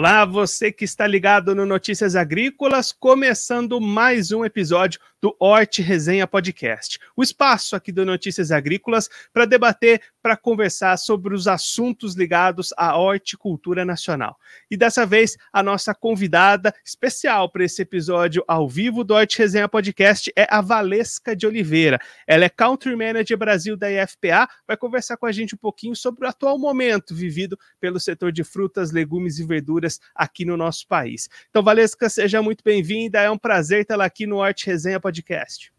Olá, 0.00 0.24
você 0.24 0.72
que 0.72 0.82
está 0.82 1.06
ligado 1.06 1.54
no 1.54 1.66
Notícias 1.66 2.16
Agrícolas, 2.16 2.90
começando 2.90 3.78
mais 3.78 4.32
um 4.32 4.46
episódio 4.46 4.98
do 5.20 5.36
Horte 5.38 5.82
Resenha 5.82 6.26
Podcast. 6.26 6.98
O 7.14 7.22
espaço 7.22 7.76
aqui 7.76 7.92
do 7.92 8.04
Notícias 8.06 8.50
Agrícolas 8.50 9.08
para 9.32 9.44
debater, 9.44 10.00
para 10.22 10.36
conversar 10.36 10.96
sobre 10.96 11.34
os 11.34 11.46
assuntos 11.46 12.14
ligados 12.14 12.72
à 12.76 12.96
horticultura 12.96 13.84
nacional. 13.84 14.36
E 14.70 14.76
dessa 14.76 15.04
vez, 15.04 15.36
a 15.52 15.62
nossa 15.62 15.94
convidada 15.94 16.74
especial 16.84 17.50
para 17.50 17.64
esse 17.64 17.82
episódio 17.82 18.42
ao 18.48 18.68
vivo 18.68 19.04
do 19.04 19.14
Horte 19.14 19.38
Resenha 19.38 19.68
Podcast 19.68 20.32
é 20.34 20.46
a 20.50 20.60
Valesca 20.60 21.36
de 21.36 21.46
Oliveira. 21.46 21.98
Ela 22.26 22.46
é 22.46 22.48
Country 22.48 22.96
Manager 22.96 23.36
Brasil 23.36 23.76
da 23.76 23.90
IFPA, 23.90 24.48
vai 24.66 24.76
conversar 24.76 25.16
com 25.16 25.26
a 25.26 25.32
gente 25.32 25.54
um 25.54 25.58
pouquinho 25.58 25.94
sobre 25.94 26.24
o 26.24 26.28
atual 26.28 26.58
momento 26.58 27.14
vivido 27.14 27.58
pelo 27.78 28.00
setor 28.00 28.32
de 28.32 28.42
frutas, 28.42 28.90
legumes 28.90 29.38
e 29.38 29.46
verduras 29.46 30.00
aqui 30.14 30.44
no 30.44 30.56
nosso 30.56 30.86
país. 30.86 31.28
Então, 31.50 31.62
Valesca, 31.62 32.08
seja 32.08 32.40
muito 32.40 32.64
bem-vinda, 32.64 33.20
é 33.20 33.30
um 33.30 33.38
prazer 33.38 33.84
tê-la 33.84 34.04
aqui 34.06 34.26
no 34.26 34.36
Horte 34.36 34.66
Resenha 34.66 34.98
Podcast 34.98 35.09
Podcast. 35.10 35.72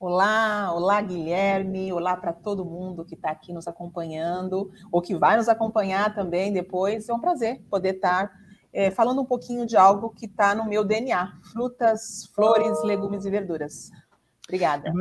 Olá, 0.00 0.72
olá 0.74 1.00
Guilherme, 1.00 1.92
olá 1.92 2.16
para 2.16 2.32
todo 2.32 2.64
mundo 2.64 3.04
que 3.04 3.14
está 3.14 3.30
aqui 3.30 3.52
nos 3.52 3.68
acompanhando, 3.68 4.68
ou 4.90 5.00
que 5.00 5.14
vai 5.14 5.36
nos 5.36 5.48
acompanhar 5.48 6.12
também 6.12 6.52
depois. 6.52 7.08
É 7.08 7.14
um 7.14 7.20
prazer 7.20 7.62
poder 7.70 7.94
estar 7.94 8.32
é, 8.72 8.90
falando 8.90 9.22
um 9.22 9.24
pouquinho 9.24 9.64
de 9.64 9.76
algo 9.76 10.10
que 10.10 10.26
está 10.26 10.56
no 10.56 10.68
meu 10.68 10.84
DNA: 10.84 11.38
frutas, 11.52 12.28
flores, 12.34 12.82
legumes 12.82 13.24
e 13.24 13.30
verduras. 13.30 13.92
Obrigada. 14.48 14.92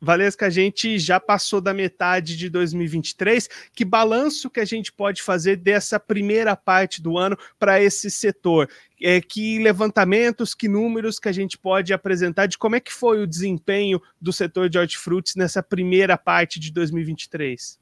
Valesca, 0.00 0.46
a 0.46 0.50
gente 0.50 0.96
já 0.98 1.18
passou 1.18 1.60
da 1.60 1.74
metade 1.74 2.36
de 2.36 2.48
2023. 2.48 3.48
Que 3.74 3.84
balanço 3.84 4.48
que 4.48 4.60
a 4.60 4.64
gente 4.64 4.92
pode 4.92 5.22
fazer 5.22 5.56
dessa 5.56 5.98
primeira 5.98 6.54
parte 6.56 7.02
do 7.02 7.18
ano 7.18 7.36
para 7.58 7.82
esse 7.82 8.10
setor? 8.10 8.70
É, 9.02 9.20
que 9.20 9.58
levantamentos, 9.58 10.54
que 10.54 10.68
números 10.68 11.18
que 11.18 11.28
a 11.28 11.32
gente 11.32 11.56
pode 11.56 11.92
apresentar 11.92 12.46
de 12.46 12.58
como 12.58 12.76
é 12.76 12.80
que 12.80 12.92
foi 12.92 13.22
o 13.22 13.26
desempenho 13.26 14.00
do 14.20 14.32
setor 14.32 14.68
de 14.68 14.78
hortifrutis 14.78 15.36
nessa 15.36 15.62
primeira 15.62 16.18
parte 16.18 16.58
de 16.58 16.72
2023? 16.72 17.78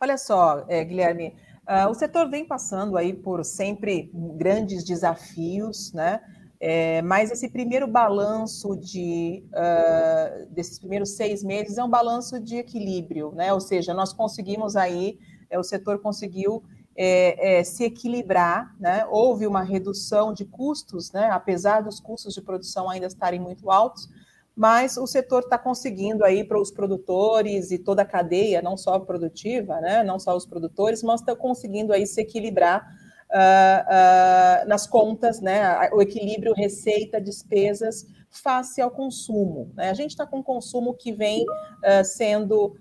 Olha 0.00 0.18
só, 0.18 0.66
é, 0.68 0.84
Guilherme, 0.84 1.34
uh, 1.66 1.88
o 1.88 1.94
setor 1.94 2.28
vem 2.28 2.46
passando 2.46 2.98
aí 2.98 3.14
por 3.14 3.42
sempre 3.44 4.10
grandes 4.12 4.84
desafios, 4.84 5.92
né? 5.94 6.20
É, 6.60 7.02
mas 7.02 7.30
esse 7.30 7.48
primeiro 7.50 7.86
balanço 7.86 8.76
de, 8.76 9.44
uh, 9.50 10.46
desses 10.50 10.78
primeiros 10.78 11.10
seis 11.10 11.42
meses 11.42 11.76
é 11.76 11.84
um 11.84 11.90
balanço 11.90 12.40
de 12.40 12.56
equilíbrio, 12.56 13.32
né? 13.32 13.52
Ou 13.52 13.60
seja, 13.60 13.92
nós 13.92 14.12
conseguimos 14.12 14.76
aí, 14.76 15.18
é, 15.50 15.58
o 15.58 15.62
setor 15.62 15.98
conseguiu 16.00 16.62
é, 16.96 17.58
é, 17.58 17.64
se 17.64 17.84
equilibrar, 17.84 18.74
né? 18.78 19.06
Houve 19.10 19.46
uma 19.46 19.62
redução 19.62 20.32
de 20.32 20.44
custos, 20.44 21.12
né? 21.12 21.30
Apesar 21.30 21.82
dos 21.82 22.00
custos 22.00 22.34
de 22.34 22.40
produção 22.40 22.88
ainda 22.88 23.06
estarem 23.06 23.40
muito 23.40 23.70
altos, 23.70 24.08
mas 24.56 24.96
o 24.96 25.06
setor 25.06 25.42
está 25.42 25.58
conseguindo 25.58 26.24
aí 26.24 26.44
para 26.44 26.60
os 26.60 26.70
produtores 26.70 27.70
e 27.70 27.78
toda 27.78 28.02
a 28.02 28.06
cadeia, 28.06 28.62
não 28.62 28.76
só 28.76 28.98
produtiva, 29.00 29.80
né? 29.80 30.02
Não 30.02 30.18
só 30.18 30.36
os 30.36 30.46
produtores, 30.46 31.02
mas 31.02 31.20
está 31.20 31.34
conseguindo 31.34 31.92
aí 31.92 32.06
se 32.06 32.20
equilibrar 32.20 32.86
uh, 33.30 34.64
uh, 34.64 34.68
nas 34.68 34.86
contas, 34.86 35.40
né, 35.40 35.90
o 35.92 36.00
equilíbrio 36.00 36.54
receita-despesas 36.54 38.06
face 38.30 38.80
ao 38.80 38.90
consumo. 38.90 39.70
Né? 39.74 39.90
A 39.90 39.94
gente 39.94 40.10
está 40.10 40.26
com 40.26 40.38
um 40.38 40.42
consumo 40.42 40.94
que 40.94 41.12
vem 41.12 41.44
uh, 41.44 42.04
sendo 42.04 42.76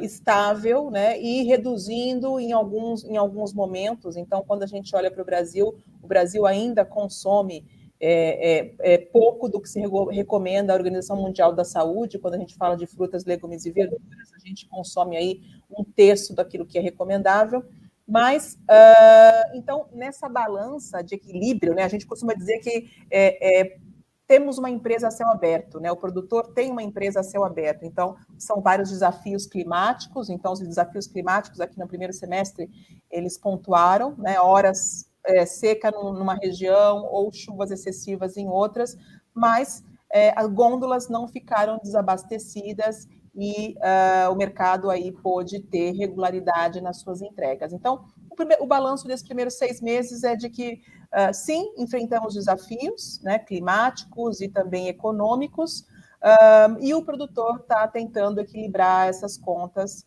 estável 0.00 0.90
né, 0.90 1.20
e 1.20 1.42
reduzindo 1.44 2.40
em 2.40 2.52
alguns, 2.52 3.04
em 3.04 3.16
alguns 3.16 3.52
momentos. 3.52 4.16
Então, 4.16 4.42
quando 4.46 4.62
a 4.62 4.66
gente 4.66 4.94
olha 4.96 5.10
para 5.10 5.22
o 5.22 5.24
Brasil, 5.24 5.74
o 6.02 6.06
Brasil 6.06 6.46
ainda 6.46 6.84
consome 6.84 7.64
é, 8.00 8.74
é, 8.80 8.94
é, 8.94 8.98
pouco 8.98 9.48
do 9.48 9.60
que 9.60 9.68
se 9.68 9.80
recomenda 10.10 10.72
a 10.72 10.76
Organização 10.76 11.16
Mundial 11.16 11.54
da 11.54 11.64
Saúde, 11.64 12.18
quando 12.18 12.34
a 12.34 12.38
gente 12.38 12.54
fala 12.54 12.76
de 12.76 12.86
frutas, 12.86 13.24
legumes 13.24 13.64
e 13.64 13.70
verduras, 13.70 14.32
a 14.34 14.38
gente 14.46 14.68
consome 14.68 15.16
aí 15.16 15.40
um 15.70 15.82
terço 15.84 16.34
daquilo 16.34 16.66
que 16.66 16.76
é 16.76 16.82
recomendável. 16.82 17.64
Mas, 18.06 18.58
uh, 18.64 19.56
então, 19.56 19.86
nessa 19.92 20.28
balança 20.28 21.02
de 21.02 21.14
equilíbrio, 21.14 21.74
né, 21.74 21.84
a 21.84 21.88
gente 21.88 22.06
costuma 22.06 22.34
dizer 22.34 22.58
que 22.58 22.90
é, 23.10 23.60
é, 23.60 23.78
temos 24.26 24.58
uma 24.58 24.70
empresa 24.70 25.08
a 25.08 25.10
céu 25.10 25.28
aberto, 25.28 25.78
né? 25.78 25.92
O 25.92 25.96
produtor 25.96 26.52
tem 26.54 26.70
uma 26.70 26.82
empresa 26.82 27.20
a 27.20 27.22
céu 27.22 27.44
aberto. 27.44 27.84
Então, 27.84 28.16
são 28.38 28.60
vários 28.60 28.90
desafios 28.90 29.46
climáticos. 29.46 30.30
Então, 30.30 30.52
os 30.52 30.60
desafios 30.60 31.06
climáticos 31.06 31.60
aqui 31.60 31.78
no 31.78 31.86
primeiro 31.86 32.12
semestre, 32.12 32.70
eles 33.10 33.36
pontuaram, 33.36 34.14
né? 34.16 34.40
Horas 34.40 35.10
é, 35.26 35.44
seca 35.44 35.90
numa 35.90 36.34
região 36.34 37.04
ou 37.06 37.32
chuvas 37.32 37.70
excessivas 37.70 38.36
em 38.36 38.48
outras, 38.48 38.96
mas 39.34 39.82
é, 40.12 40.32
as 40.36 40.46
gôndolas 40.46 41.08
não 41.08 41.26
ficaram 41.28 41.78
desabastecidas 41.82 43.08
e 43.36 43.74
uh, 43.78 44.32
o 44.32 44.36
mercado 44.36 44.88
aí 44.88 45.10
pôde 45.10 45.60
ter 45.60 45.90
regularidade 45.92 46.80
nas 46.80 47.00
suas 47.00 47.20
entregas. 47.20 47.72
Então, 47.72 48.04
o, 48.42 48.64
o 48.64 48.66
balanço 48.66 49.06
desses 49.06 49.24
primeiros 49.24 49.54
seis 49.54 49.80
meses 49.80 50.24
é 50.24 50.36
de 50.36 50.48
que, 50.48 50.80
uh, 51.12 51.32
sim, 51.32 51.72
enfrentamos 51.76 52.34
desafios 52.34 53.20
né, 53.22 53.38
climáticos 53.38 54.40
e 54.40 54.48
também 54.48 54.88
econômicos, 54.88 55.80
uh, 56.22 56.78
e 56.80 56.94
o 56.94 57.04
produtor 57.04 57.60
está 57.60 57.86
tentando 57.88 58.40
equilibrar 58.40 59.08
essas 59.08 59.36
contas. 59.36 60.04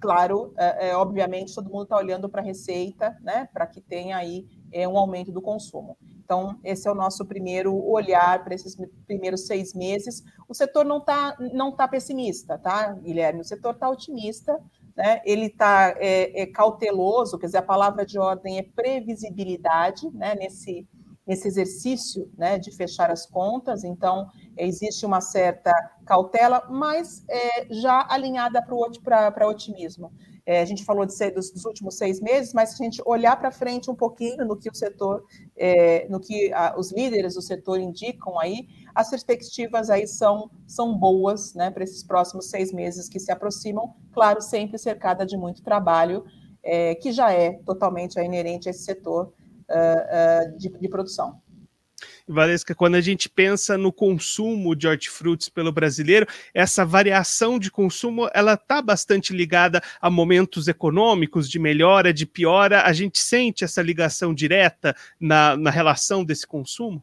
claro, 0.00 0.54
é, 0.56 0.96
obviamente, 0.96 1.54
todo 1.54 1.68
mundo 1.68 1.82
está 1.82 1.96
olhando 1.96 2.26
para 2.26 2.40
a 2.40 2.44
receita, 2.44 3.14
né, 3.20 3.46
para 3.52 3.66
que 3.66 3.80
tenha 3.80 4.16
aí 4.16 4.46
é, 4.72 4.88
um 4.88 4.96
aumento 4.96 5.30
do 5.30 5.42
consumo. 5.42 5.96
Então, 6.30 6.56
esse 6.62 6.86
é 6.86 6.92
o 6.92 6.94
nosso 6.94 7.26
primeiro 7.26 7.74
olhar 7.74 8.44
para 8.44 8.54
esses 8.54 8.76
primeiros 9.04 9.48
seis 9.48 9.74
meses. 9.74 10.22
O 10.48 10.54
setor 10.54 10.84
não 10.84 10.98
está 10.98 11.36
não 11.52 11.72
tá 11.72 11.88
pessimista, 11.88 12.56
tá, 12.56 12.92
Guilherme? 12.92 13.40
O 13.40 13.44
setor 13.44 13.74
está 13.74 13.90
otimista, 13.90 14.56
né? 14.96 15.20
ele 15.24 15.46
está 15.46 15.92
é, 15.98 16.42
é, 16.42 16.46
cauteloso, 16.46 17.36
quer 17.36 17.46
dizer, 17.46 17.58
a 17.58 17.62
palavra 17.62 18.06
de 18.06 18.16
ordem 18.16 18.58
é 18.58 18.62
previsibilidade, 18.62 20.08
né? 20.12 20.36
nesse, 20.36 20.86
nesse 21.26 21.48
exercício 21.48 22.30
né? 22.38 22.60
de 22.60 22.70
fechar 22.76 23.10
as 23.10 23.26
contas. 23.26 23.82
Então, 23.82 24.28
existe 24.56 25.04
uma 25.04 25.20
certa 25.20 25.72
cautela, 26.06 26.64
mas 26.70 27.24
é, 27.28 27.74
já 27.74 28.06
alinhada 28.08 28.62
para 28.62 29.48
otimismo. 29.48 30.12
É, 30.46 30.60
a 30.60 30.64
gente 30.64 30.84
falou 30.84 31.04
de 31.06 31.30
dos, 31.30 31.50
dos, 31.50 31.64
últimos 31.64 31.96
seis 31.96 32.20
meses, 32.20 32.52
mas 32.52 32.70
se 32.70 32.82
a 32.82 32.84
gente 32.84 33.02
olhar 33.04 33.36
para 33.36 33.50
frente 33.50 33.90
um 33.90 33.94
pouquinho 33.94 34.44
no 34.44 34.56
que 34.56 34.68
o 34.68 34.74
setor, 34.74 35.24
é, 35.56 36.06
no 36.08 36.18
que 36.18 36.52
a, 36.52 36.74
os 36.78 36.92
líderes 36.92 37.34
do 37.34 37.42
setor 37.42 37.78
indicam 37.78 38.38
aí, 38.38 38.68
as 38.94 39.10
perspectivas 39.10 39.90
aí 39.90 40.06
são, 40.06 40.50
são 40.66 40.96
boas 40.96 41.54
né, 41.54 41.70
para 41.70 41.84
esses 41.84 42.02
próximos 42.02 42.48
seis 42.48 42.72
meses 42.72 43.08
que 43.08 43.20
se 43.20 43.30
aproximam, 43.30 43.94
claro, 44.12 44.40
sempre 44.40 44.78
cercada 44.78 45.24
de 45.24 45.36
muito 45.36 45.62
trabalho, 45.62 46.24
é, 46.62 46.94
que 46.94 47.12
já 47.12 47.32
é 47.32 47.52
totalmente 47.64 48.18
inerente 48.18 48.68
a 48.68 48.70
esse 48.70 48.84
setor 48.84 49.32
uh, 49.70 50.52
uh, 50.52 50.58
de, 50.58 50.68
de 50.68 50.88
produção. 50.88 51.40
Valesca, 52.32 52.74
quando 52.74 52.94
a 52.94 53.00
gente 53.00 53.28
pensa 53.28 53.76
no 53.76 53.92
consumo 53.92 54.74
de 54.74 54.86
hortifrutis 54.86 55.48
pelo 55.48 55.72
brasileiro, 55.72 56.26
essa 56.54 56.84
variação 56.84 57.58
de 57.58 57.70
consumo 57.70 58.28
ela 58.32 58.54
está 58.54 58.80
bastante 58.80 59.32
ligada 59.32 59.82
a 60.00 60.10
momentos 60.10 60.68
econômicos 60.68 61.48
de 61.48 61.58
melhora, 61.58 62.12
de 62.12 62.26
piora. 62.26 62.82
A 62.82 62.92
gente 62.92 63.18
sente 63.18 63.64
essa 63.64 63.82
ligação 63.82 64.32
direta 64.32 64.94
na, 65.18 65.56
na 65.56 65.70
relação 65.70 66.24
desse 66.24 66.46
consumo? 66.46 67.02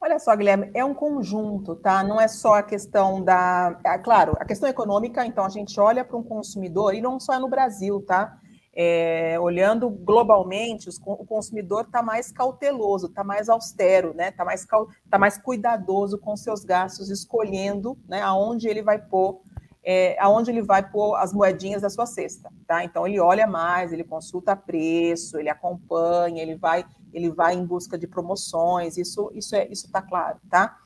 Olha 0.00 0.18
só, 0.18 0.36
Guilherme, 0.36 0.70
é 0.74 0.84
um 0.84 0.94
conjunto, 0.94 1.74
tá? 1.74 2.02
Não 2.04 2.20
é 2.20 2.28
só 2.28 2.54
a 2.54 2.62
questão 2.62 3.24
da. 3.24 3.78
É, 3.84 3.98
claro, 3.98 4.36
a 4.38 4.44
questão 4.44 4.68
econômica, 4.68 5.24
então 5.24 5.44
a 5.44 5.48
gente 5.48 5.80
olha 5.80 6.04
para 6.04 6.16
um 6.16 6.22
consumidor, 6.22 6.94
e 6.94 7.00
não 7.00 7.18
só 7.18 7.34
é 7.34 7.38
no 7.38 7.48
Brasil, 7.48 8.00
tá? 8.06 8.38
É, 8.78 9.38
olhando 9.40 9.88
globalmente, 9.88 10.86
os, 10.86 10.98
o 10.98 11.24
consumidor 11.24 11.84
está 11.84 12.02
mais 12.02 12.30
cauteloso, 12.30 13.06
está 13.06 13.24
mais 13.24 13.48
austero, 13.48 14.12
né? 14.12 14.28
Está 14.28 14.44
mais, 14.44 14.66
tá 15.10 15.18
mais 15.18 15.38
cuidadoso 15.38 16.18
com 16.18 16.36
seus 16.36 16.62
gastos, 16.62 17.08
escolhendo 17.08 17.96
né, 18.06 18.20
aonde 18.20 18.68
ele 18.68 18.82
vai 18.82 18.98
pôr, 18.98 19.40
é, 19.82 20.14
aonde 20.20 20.50
ele 20.50 20.62
vai 20.62 20.86
pôr 20.86 21.14
as 21.14 21.32
moedinhas 21.32 21.80
da 21.80 21.88
sua 21.88 22.04
cesta, 22.04 22.52
tá? 22.66 22.84
Então 22.84 23.06
ele 23.06 23.18
olha 23.18 23.46
mais, 23.46 23.92
ele 23.92 24.04
consulta 24.04 24.54
preço, 24.54 25.38
ele 25.38 25.48
acompanha, 25.48 26.42
ele 26.42 26.56
vai, 26.56 26.84
ele 27.14 27.30
vai 27.30 27.54
em 27.54 27.64
busca 27.64 27.96
de 27.96 28.06
promoções, 28.06 28.98
isso, 28.98 29.30
isso 29.32 29.56
é, 29.56 29.66
isso 29.68 29.86
está 29.86 30.02
claro, 30.02 30.38
tá? 30.50 30.76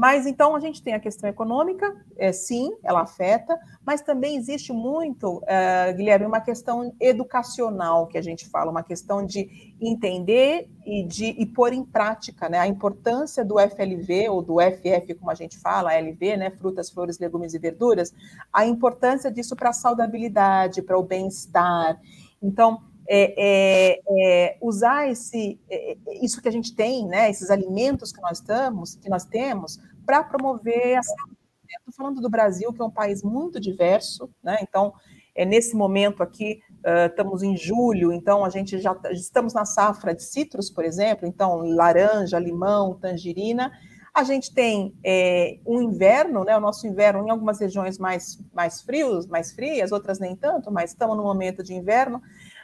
Mas 0.00 0.24
então 0.24 0.56
a 0.56 0.60
gente 0.60 0.82
tem 0.82 0.94
a 0.94 0.98
questão 0.98 1.28
econômica, 1.28 1.94
é, 2.16 2.32
sim, 2.32 2.74
ela 2.82 3.02
afeta, 3.02 3.60
mas 3.84 4.00
também 4.00 4.34
existe 4.34 4.72
muito, 4.72 5.40
uh, 5.40 5.94
Guilherme, 5.94 6.24
uma 6.24 6.40
questão 6.40 6.94
educacional 6.98 8.06
que 8.06 8.16
a 8.16 8.22
gente 8.22 8.48
fala, 8.48 8.70
uma 8.70 8.82
questão 8.82 9.22
de 9.22 9.74
entender 9.78 10.70
e 10.86 11.04
de 11.04 11.26
e 11.26 11.44
pôr 11.44 11.74
em 11.74 11.84
prática 11.84 12.48
né, 12.48 12.58
a 12.58 12.66
importância 12.66 13.44
do 13.44 13.56
FLV, 13.58 14.30
ou 14.30 14.40
do 14.40 14.56
FF, 14.58 15.12
como 15.16 15.30
a 15.30 15.34
gente 15.34 15.58
fala, 15.58 15.92
LV, 15.92 16.34
né, 16.38 16.50
frutas, 16.50 16.88
flores, 16.88 17.18
legumes 17.18 17.52
e 17.52 17.58
verduras, 17.58 18.14
a 18.50 18.64
importância 18.64 19.30
disso 19.30 19.54
para 19.54 19.68
a 19.68 19.74
saudabilidade, 19.74 20.80
para 20.80 20.96
o 20.96 21.02
bem-estar. 21.02 22.00
Então, 22.42 22.80
é, 23.12 23.34
é, 23.36 24.00
é, 24.08 24.56
usar 24.60 25.10
esse, 25.10 25.58
é, 25.68 25.96
isso 26.22 26.40
que 26.40 26.48
a 26.48 26.52
gente 26.52 26.72
tem, 26.76 27.08
né, 27.08 27.28
esses 27.28 27.50
alimentos 27.50 28.12
que 28.12 28.20
nós, 28.20 28.38
estamos, 28.38 28.94
que 28.94 29.10
nós 29.10 29.24
temos, 29.24 29.80
para 30.10 30.24
promover 30.24 30.96
a. 30.96 31.00
Estou 31.00 31.94
falando 31.96 32.20
do 32.20 32.28
Brasil, 32.28 32.72
que 32.72 32.82
é 32.82 32.84
um 32.84 32.90
país 32.90 33.22
muito 33.22 33.60
diverso, 33.60 34.28
né? 34.42 34.58
então, 34.60 34.92
é, 35.36 35.44
nesse 35.44 35.76
momento 35.76 36.20
aqui, 36.20 36.60
uh, 36.84 37.06
estamos 37.06 37.44
em 37.44 37.56
julho, 37.56 38.12
então 38.12 38.44
a 38.44 38.50
gente 38.50 38.80
já 38.80 38.96
estamos 39.12 39.54
na 39.54 39.64
safra 39.64 40.12
de 40.12 40.24
citros, 40.24 40.68
por 40.68 40.84
exemplo, 40.84 41.28
então 41.28 41.58
laranja, 41.58 42.40
limão, 42.40 42.94
tangerina, 42.94 43.70
a 44.12 44.24
gente 44.24 44.52
tem 44.52 44.92
é, 45.04 45.60
um 45.64 45.80
inverno, 45.80 46.42
né? 46.42 46.56
O 46.56 46.60
nosso 46.60 46.84
inverno 46.88 47.24
em 47.24 47.30
algumas 47.30 47.60
regiões 47.60 47.96
mais, 47.96 48.42
mais 48.52 48.82
frios, 48.82 49.28
mais 49.28 49.52
frias, 49.52 49.92
outras 49.92 50.18
nem 50.18 50.34
tanto, 50.34 50.72
mas 50.72 50.90
estamos 50.90 51.16
no 51.16 51.22
momento 51.22 51.62
de 51.62 51.72
inverno. 51.72 52.20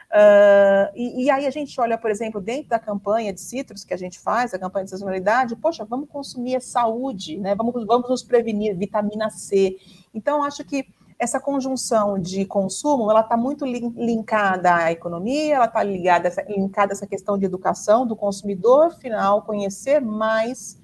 Uh, 0.09 0.87
e, 0.95 1.25
e, 1.25 1.29
aí 1.29 1.45
a 1.45 1.49
gente 1.49 1.79
olha, 1.81 1.97
por 1.97 2.09
exemplo, 2.09 2.39
dentro 2.39 2.69
da 2.69 2.79
campanha 2.79 3.33
de 3.33 3.41
citros 3.41 3.83
que 3.83 3.93
a 3.93 3.97
gente 3.97 4.17
faz, 4.17 4.53
a 4.53 4.59
campanha 4.59 4.85
de 4.85 4.91
sazonalidade, 4.91 5.55
poxa, 5.57 5.83
vamos 5.83 6.07
consumir 6.07 6.55
a 6.55 6.61
saúde, 6.61 7.37
né? 7.37 7.53
Vamos, 7.55 7.85
vamos 7.85 8.09
nos 8.09 8.23
prevenir, 8.23 8.75
vitamina 8.77 9.29
C. 9.29 9.75
Então, 10.13 10.43
acho 10.43 10.63
que 10.63 10.85
essa 11.19 11.39
conjunção 11.39 12.19
de 12.19 12.45
consumo, 12.45 13.09
ela 13.09 13.21
está 13.21 13.35
muito 13.35 13.65
linkada 13.65 14.75
à 14.75 14.91
economia, 14.91 15.55
ela 15.55 15.65
está 15.65 15.83
ligada, 15.83 16.31
linkada 16.47 16.93
a 16.93 16.95
essa 16.95 17.07
questão 17.07 17.37
de 17.37 17.45
educação 17.45 18.05
do 18.05 18.15
consumidor 18.15 18.91
final, 18.91 19.41
conhecer 19.41 19.99
mais 19.99 20.79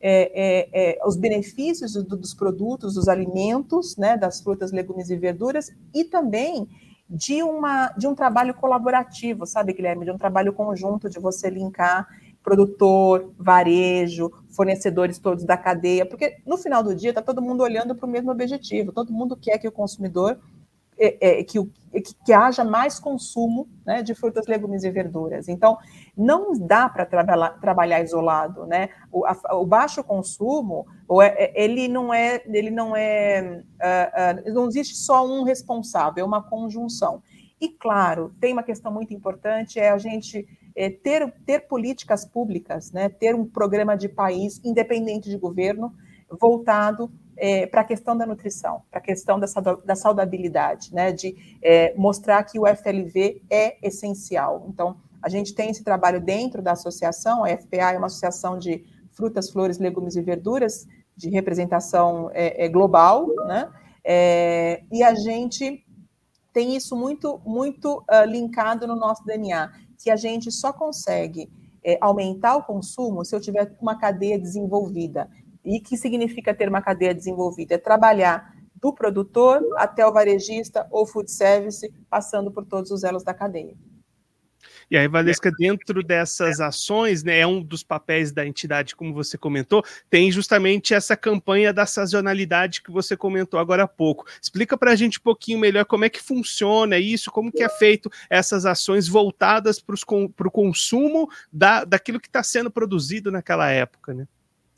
é, 0.00 0.32
é, 0.34 0.68
é, 0.72 1.06
os 1.06 1.16
benefícios 1.16 1.92
do, 1.92 2.16
dos 2.16 2.34
produtos, 2.34 2.94
dos 2.94 3.08
alimentos, 3.08 3.96
né, 3.96 4.16
das 4.16 4.40
frutas, 4.40 4.72
legumes 4.72 5.10
e 5.10 5.16
verduras, 5.16 5.70
e 5.94 6.04
também 6.04 6.68
de, 7.08 7.42
uma, 7.42 7.88
de 7.90 8.06
um 8.06 8.14
trabalho 8.14 8.54
colaborativo, 8.54 9.46
sabe, 9.46 9.72
Guilherme? 9.72 10.04
De 10.04 10.10
um 10.10 10.18
trabalho 10.18 10.52
conjunto, 10.52 11.08
de 11.08 11.18
você 11.18 11.50
linkar 11.50 12.06
produtor, 12.44 13.32
varejo, 13.38 14.30
fornecedores 14.50 15.18
todos 15.18 15.44
da 15.44 15.56
cadeia, 15.56 16.04
porque 16.04 16.36
no 16.46 16.58
final 16.58 16.82
do 16.82 16.94
dia 16.94 17.08
está 17.08 17.22
todo 17.22 17.40
mundo 17.40 17.62
olhando 17.62 17.94
para 17.94 18.06
o 18.06 18.10
mesmo 18.10 18.30
objetivo, 18.30 18.92
todo 18.92 19.12
mundo 19.12 19.34
quer 19.34 19.58
que 19.58 19.66
o 19.66 19.72
consumidor 19.72 20.38
é, 20.98 21.40
é, 21.40 21.44
que, 21.44 21.62
que, 21.92 22.14
que, 22.24 22.32
haja 22.32 22.64
mais 22.64 22.98
consumo 23.00 23.68
né, 23.84 24.02
de 24.02 24.14
frutas, 24.14 24.46
legumes 24.46 24.84
e 24.84 24.90
verduras. 24.90 25.48
Então, 25.48 25.76
não 26.16 26.52
dá 26.52 26.88
para 26.88 27.04
trabalhar, 27.04 27.50
trabalhar 27.60 28.02
isolado, 28.02 28.66
né? 28.66 28.90
O, 29.10 29.24
a, 29.26 29.36
o 29.54 29.66
baixo 29.66 30.04
consumo, 30.04 30.86
é, 31.22 31.44
é, 31.44 31.64
ele 31.64 31.88
não 31.88 32.12
é, 32.14 32.42
ele 32.46 32.70
não 32.70 32.94
é, 32.96 33.62
uh, 33.80 34.50
uh, 34.50 34.54
não 34.54 34.68
existe 34.68 34.94
só 34.94 35.26
um 35.26 35.42
responsável, 35.42 36.24
é 36.24 36.26
uma 36.26 36.42
conjunção. 36.42 37.22
E 37.60 37.68
claro, 37.68 38.32
tem 38.40 38.52
uma 38.52 38.62
questão 38.62 38.92
muito 38.92 39.14
importante 39.14 39.78
é 39.78 39.90
a 39.90 39.98
gente 39.98 40.46
é, 40.76 40.90
ter, 40.90 41.32
ter 41.46 41.60
políticas 41.60 42.24
públicas, 42.24 42.92
né? 42.92 43.08
Ter 43.08 43.34
um 43.34 43.44
programa 43.44 43.96
de 43.96 44.08
país 44.08 44.60
independente 44.64 45.28
de 45.28 45.36
governo 45.36 45.92
voltado 46.40 47.10
é, 47.36 47.66
para 47.66 47.80
a 47.80 47.84
questão 47.84 48.16
da 48.16 48.26
nutrição, 48.26 48.82
para 48.90 48.98
a 48.98 49.02
questão 49.02 49.38
da, 49.38 49.46
da 49.84 49.96
saudabilidade, 49.96 50.94
né, 50.94 51.12
de 51.12 51.58
é, 51.62 51.94
mostrar 51.96 52.42
que 52.44 52.58
o 52.58 52.66
FLV 52.66 53.42
é 53.50 53.76
essencial. 53.86 54.66
Então, 54.68 54.96
a 55.22 55.28
gente 55.28 55.54
tem 55.54 55.70
esse 55.70 55.82
trabalho 55.82 56.20
dentro 56.20 56.62
da 56.62 56.72
associação, 56.72 57.44
a 57.44 57.48
FPA 57.48 57.92
é 57.92 57.98
uma 57.98 58.06
associação 58.06 58.58
de 58.58 58.84
frutas, 59.12 59.50
flores, 59.50 59.78
legumes 59.78 60.16
e 60.16 60.22
verduras, 60.22 60.86
de 61.16 61.28
representação 61.30 62.30
é, 62.32 62.64
é 62.64 62.68
global, 62.68 63.26
né, 63.46 63.70
é, 64.04 64.82
e 64.92 65.02
a 65.02 65.14
gente 65.14 65.84
tem 66.52 66.76
isso 66.76 66.94
muito, 66.94 67.40
muito 67.44 68.04
uh, 68.08 68.24
linkado 68.24 68.86
no 68.86 68.94
nosso 68.94 69.24
DNA, 69.24 69.72
que 69.98 70.08
a 70.08 70.14
gente 70.14 70.52
só 70.52 70.72
consegue 70.72 71.50
é, 71.82 71.98
aumentar 72.00 72.56
o 72.56 72.62
consumo 72.62 73.24
se 73.24 73.34
eu 73.34 73.40
tiver 73.40 73.76
uma 73.80 73.98
cadeia 73.98 74.38
desenvolvida. 74.38 75.28
E 75.64 75.80
que 75.80 75.96
significa 75.96 76.54
ter 76.54 76.68
uma 76.68 76.82
cadeia 76.82 77.14
desenvolvida? 77.14 77.74
É 77.74 77.78
trabalhar 77.78 78.54
do 78.74 78.92
produtor 78.92 79.62
até 79.76 80.06
o 80.06 80.12
varejista 80.12 80.86
ou 80.90 81.06
food 81.06 81.30
service, 81.30 81.90
passando 82.10 82.50
por 82.50 82.66
todos 82.66 82.90
os 82.90 83.02
elos 83.02 83.24
da 83.24 83.32
cadeia. 83.32 83.74
E 84.90 84.96
aí, 84.96 85.08
Valesca, 85.08 85.50
dentro 85.50 86.02
dessas 86.02 86.60
ações, 86.60 87.22
né, 87.22 87.38
é 87.38 87.46
um 87.46 87.62
dos 87.62 87.82
papéis 87.82 88.32
da 88.32 88.46
entidade, 88.46 88.94
como 88.94 89.14
você 89.14 89.38
comentou, 89.38 89.82
tem 90.10 90.30
justamente 90.30 90.94
essa 90.94 91.16
campanha 91.16 91.72
da 91.72 91.86
sazonalidade 91.86 92.82
que 92.82 92.90
você 92.90 93.16
comentou 93.16 93.58
agora 93.58 93.84
há 93.84 93.88
pouco. 93.88 94.26
Explica 94.40 94.76
para 94.76 94.92
a 94.92 94.96
gente 94.96 95.18
um 95.18 95.22
pouquinho 95.22 95.58
melhor 95.58 95.84
como 95.84 96.04
é 96.04 96.10
que 96.10 96.22
funciona 96.22 96.98
isso, 96.98 97.30
como 97.30 97.50
que 97.50 97.62
é 97.62 97.68
feito 97.68 98.10
essas 98.28 98.66
ações 98.66 99.08
voltadas 99.08 99.80
para 99.80 99.96
o 100.48 100.50
consumo 100.50 101.28
da, 101.52 101.84
daquilo 101.84 102.20
que 102.20 102.28
está 102.28 102.42
sendo 102.42 102.70
produzido 102.70 103.30
naquela 103.32 103.70
época, 103.70 104.12
né? 104.12 104.26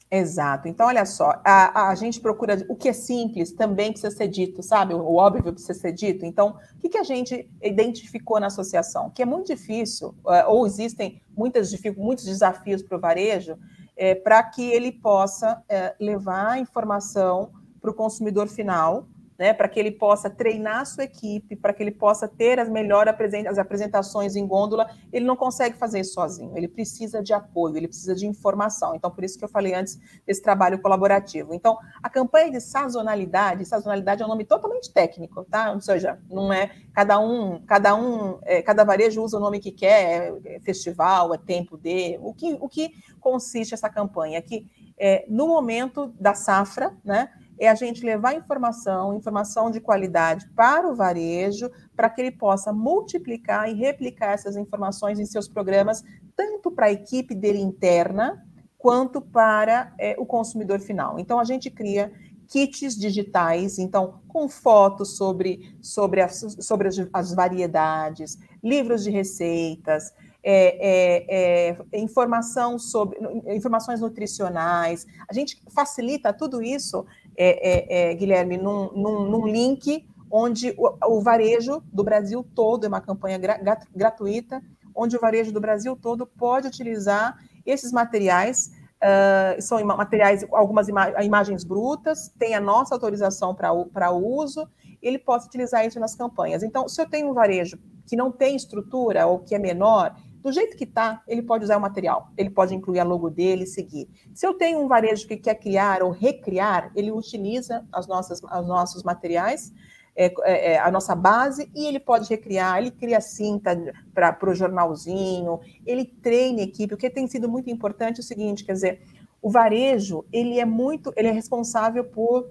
Exato. 0.09 0.69
Então, 0.69 0.87
olha 0.87 1.05
só, 1.05 1.41
a, 1.45 1.89
a, 1.89 1.95
gente 1.97 2.21
procura 2.21 2.65
o 2.69 2.77
que 2.77 2.89
é 2.89 2.93
simples 2.93 3.51
também 3.51 3.91
precisa 3.91 4.15
ser 4.15 4.29
dito, 4.29 4.63
sabe? 4.63 4.95
O, 4.95 4.99
o 4.99 5.17
óbvio 5.17 5.53
precisa 5.53 5.75
ser 5.75 5.93
dito. 5.93 6.25
Então, 6.25 6.57
o 6.77 6.79
que, 6.79 6.89
que 6.89 6.99
a 6.99 7.03
gente 7.03 7.51
identificou 7.61 8.39
na 8.39 8.47
associação? 8.47 9.11
Que 9.11 9.23
é 9.23 9.27
muito 9.27 9.49
difícil, 9.49 10.15
uh, 10.25 10.49
ou 10.49 10.65
existem 10.65 11.21
muitas, 11.37 11.73
muitos 11.97 12.25
desafios 12.25 12.83
para 12.83 12.97
o 12.97 13.01
varejo, 13.01 13.59
é, 13.97 14.15
para 14.15 14.43
que 14.45 14.63
ele 14.63 14.93
possa 14.93 15.63
é, 15.69 15.95
levar 15.99 16.51
a 16.53 16.59
informação 16.59 17.51
para 17.81 17.91
o 17.91 17.95
consumidor 17.95 18.47
final 18.47 19.09
né, 19.39 19.53
para 19.53 19.69
que 19.69 19.79
ele 19.79 19.91
possa 19.91 20.31
treinar 20.31 20.81
a 20.81 20.85
sua 20.85 21.05
equipe, 21.05 21.57
para 21.57 21.73
que 21.73 21.83
ele 21.83 21.91
possa 21.91 22.27
ter 22.27 22.59
as 22.59 22.69
melhores 22.69 23.15
as 23.49 23.59
apresentações 23.59 24.37
em 24.37 24.47
gôndola, 24.47 24.89
ele 25.13 25.25
não 25.25 25.37
consegue 25.37 25.77
fazer 25.77 26.01
isso 26.01 26.15
sozinho, 26.15 26.57
ele 26.57 26.69
precisa 26.69 27.23
de 27.23 27.33
apoio, 27.33 27.77
ele 27.77 27.89
precisa 27.89 28.15
de 28.15 28.27
informação. 28.27 28.95
Então, 28.95 29.11
por 29.11 29.25
isso 29.25 29.39
que 29.39 29.45
eu 29.45 29.49
falei 29.49 29.75
antes 29.75 29.99
desse 30.27 30.43
trabalho 30.43 30.81
colaborativo. 30.81 31.55
Então, 31.55 31.77
a 32.03 32.09
campanha 32.09 32.51
de 32.51 32.61
sazonalidade, 32.61 33.65
sazonalidade 33.65 34.23
é 34.23 34.25
um 34.25 34.29
nome 34.29 34.45
totalmente 34.45 34.93
técnico, 34.93 35.45
tá? 35.45 35.73
Ou 35.73 35.81
seja, 35.81 36.19
não 36.31 36.53
é 36.53 36.71
cada 36.93 37.19
um, 37.19 37.61
cada 37.67 37.95
um, 37.95 38.39
é, 38.43 38.63
cada 38.63 38.85
varejo 38.85 39.23
usa 39.23 39.37
o 39.37 39.41
nome 39.41 39.61
que 39.61 39.71
quer, 39.71 40.33
é 40.45 40.61
festival, 40.61 41.35
é 41.35 41.39
tempo 41.39 41.77
de, 41.77 42.19
o 42.23 42.33
que, 42.33 42.57
o 42.61 42.69
que 42.69 42.93
consiste 43.21 43.75
essa 43.75 43.91
campanha? 43.91 44.41
Que 44.41 44.67
é, 44.99 45.27
no 45.29 45.47
momento 45.47 46.13
da 46.19 46.35
safra, 46.35 46.97
né? 47.05 47.31
É 47.59 47.69
a 47.69 47.75
gente 47.75 48.05
levar 48.05 48.35
informação, 48.35 49.15
informação 49.15 49.71
de 49.71 49.81
qualidade 49.81 50.49
para 50.55 50.89
o 50.89 50.95
varejo, 50.95 51.71
para 51.95 52.11
que 52.11 52.21
ele 52.21 52.31
possa 52.31 52.73
multiplicar 52.73 53.69
e 53.69 53.75
replicar 53.75 54.33
essas 54.33 54.57
informações 54.57 55.19
em 55.19 55.27
seus 55.27 55.49
programas, 55.49 56.03
tanto 56.37 56.71
para 56.71 56.87
a 56.87 56.93
equipe 56.93 57.35
dele 57.35 57.61
interna, 57.61 58.45
quanto 58.77 59.21
para 59.21 59.95
é, 59.99 60.15
o 60.19 60.27
consumidor 60.27 60.81
final. 60.81 61.19
Então, 61.19 61.41
a 61.41 61.45
gente 61.45 61.71
cria 61.71 62.13
kits 62.47 62.97
digitais, 62.97 63.79
então, 63.79 64.21
com 64.29 64.49
fotos 64.49 65.17
sobre, 65.17 65.77
sobre, 65.81 66.21
as, 66.21 66.57
sobre 66.61 66.89
as, 66.89 66.97
as 67.13 67.35
variedades, 67.35 68.39
livros 68.63 69.03
de 69.03 69.11
receitas, 69.11 70.13
é, 70.49 70.79
é, 70.79 71.77
é, 71.93 71.99
informação 71.99 72.79
sobre 72.79 73.19
informações 73.49 74.01
nutricionais. 74.01 75.05
A 75.29 75.35
gente 75.35 75.61
facilita 75.75 76.33
tudo 76.33 76.63
isso 76.63 77.05
é, 77.37 78.09
é, 78.09 78.11
é, 78.11 78.15
Guilherme, 78.15 78.57
num, 78.57 78.91
num, 78.93 79.25
num, 79.31 79.47
link 79.47 80.07
onde 80.31 80.75
o, 80.77 81.17
o, 81.17 81.21
varejo 81.21 81.83
do 81.93 82.03
Brasil 82.03 82.45
todo, 82.55 82.85
é 82.85 82.89
uma 82.89 83.01
campanha 83.01 83.39
gra, 83.39 83.61
gratuita, 83.95 84.63
onde 84.95 85.17
o 85.17 85.21
varejo 85.21 85.53
do 85.53 85.61
Brasil 85.61 85.95
todo 85.97 86.27
pode 86.27 86.67
utilizar 86.67 87.39
esses 87.65 87.93
materiais, 87.93 88.71
uh, 88.97 89.61
são 89.61 89.85
materiais, 89.85 90.45
algumas 90.51 90.89
ima 90.89 91.23
imagens 91.23 91.65
brutas, 91.65 92.33
tem 92.39 92.55
a 92.55 92.61
nossa 92.61 92.95
autorização 92.95 93.55
para 93.55 94.11
uso, 94.11 94.69
ele 95.03 95.19
pode 95.19 95.47
utilizar 95.47 95.87
isso 95.87 96.01
nas 96.01 96.15
campanhas. 96.15 96.63
Então, 96.63 96.89
se 96.89 97.01
eu 97.01 97.09
tenho 97.09 97.31
um 97.31 97.35
varejo 97.35 97.79
que 98.07 98.17
não 98.17 98.33
tem 98.33 98.57
estrutura 98.57 99.27
ou 99.27 99.41
que 99.41 99.55
é 99.55 99.59
menor, 99.59 100.17
do 100.47 100.53
jeito 100.53 100.77
que 100.77 100.85
está, 100.85 101.25
ele 101.27 101.43
pode 101.43 101.65
usar 101.65 101.77
o 101.77 101.81
material, 101.81 102.31
ele 102.39 102.51
pode 102.51 102.73
incluir 102.73 103.01
a 103.01 103.05
logo 103.05 103.29
dele 103.29 103.65
e 103.65 103.67
seguir. 103.67 104.09
Se 104.33 104.47
eu 104.47 104.55
tenho 104.55 104.79
um 104.79 104.87
varejo 104.87 105.27
que 105.27 105.37
quer 105.37 105.57
criar 105.57 106.05
ou 106.05 106.13
recriar, 106.13 106.93
ele 106.95 107.11
utiliza 107.11 107.85
as 107.93 108.07
nossas, 108.07 108.41
os 108.41 108.69
nossos 108.69 109.03
materiais, 109.03 109.73
é, 110.15 110.27
é, 110.45 110.75
é, 110.75 110.79
a 110.79 110.89
nossa 110.89 111.17
base, 111.17 111.69
e 111.75 111.85
ele 111.85 111.99
pode 111.99 112.31
recriar, 112.31 112.79
ele 112.79 112.93
cria 112.93 113.21
cinta 113.21 113.77
para 114.15 114.39
o 114.49 114.55
jornalzinho, 114.55 115.59
ele 115.85 116.05
treina 116.05 116.61
a 116.61 116.63
equipe, 116.63 116.95
o 116.95 116.97
que 116.97 117.11
tem 117.11 117.27
sido 117.27 117.49
muito 117.49 117.69
importante 117.69 118.19
é 118.19 118.21
o 118.21 118.25
seguinte, 118.25 118.65
quer 118.65 118.75
dizer, 118.75 119.03
o 119.43 119.51
varejo, 119.51 120.25
ele 120.33 120.61
é 120.61 120.65
muito, 120.65 121.13
ele 121.17 121.27
é 121.27 121.33
responsável 121.33 122.05
por 122.05 122.49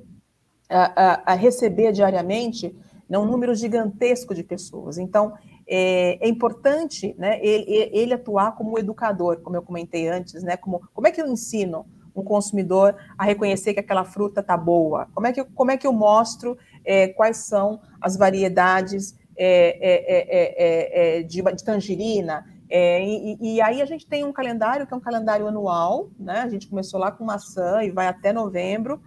a, 0.70 1.14
a, 1.14 1.32
a 1.32 1.34
receber 1.34 1.94
diariamente 1.94 2.76
né, 3.08 3.18
um 3.18 3.26
número 3.26 3.56
gigantesco 3.56 4.36
de 4.36 4.44
pessoas. 4.44 4.98
Então, 4.98 5.34
é, 5.68 6.18
é 6.26 6.30
importante 6.30 7.16
né, 7.18 7.40
ele, 7.42 7.90
ele, 7.92 8.14
atuar 8.14 8.56
como 8.56 8.78
educador, 8.78 9.38
como 9.42 9.56
eu 9.56 9.62
comentei 9.62 10.08
antes, 10.08 10.44
né? 10.44 10.56
Como, 10.58 10.82
como 10.94 11.08
é 11.08 11.12
que 11.12 11.22
eu 11.22 11.28
ensino 11.28 11.86
um 12.16 12.24
consumidor 12.24 12.96
a 13.18 13.26
reconhecer 13.26 13.74
que 13.74 13.80
aquela 13.80 14.06
fruta 14.06 14.42
está 14.42 14.56
boa? 14.56 15.08
Como 15.14 15.28
é 15.28 15.34
que, 15.34 15.44
como 15.44 15.72
é 15.72 15.78
que 15.78 15.88
eu 15.88 15.94
mostro 15.94 16.58
é, 16.86 17.08
quais 17.08 17.38
são 17.38 17.82
as 18.00 18.16
variedades 18.16 19.18
é, 19.38 21.18
é, 21.20 21.24
de, 21.24 21.42
de, 21.42 21.64
tangerina. 21.64 22.46
E, 22.70 23.56
e, 23.56 23.62
aí 23.62 23.82
a 23.82 23.86
gente 23.86 24.08
tem 24.08 24.24
um 24.24 24.32
calendário 24.32 24.88
que 24.88 24.94
é 24.94 24.98
um 24.98 25.02
calendário 25.02 25.48
anual, 25.48 26.10
né? 26.18 26.42
A 26.42 26.50
gente 26.50 26.68
começou 26.68 27.00
lá 27.00 27.12
com 27.12 27.26
maçã 27.26 27.84
e 27.84 27.92
vai 27.92 28.08
até 28.08 28.32
novembro. 28.32 29.02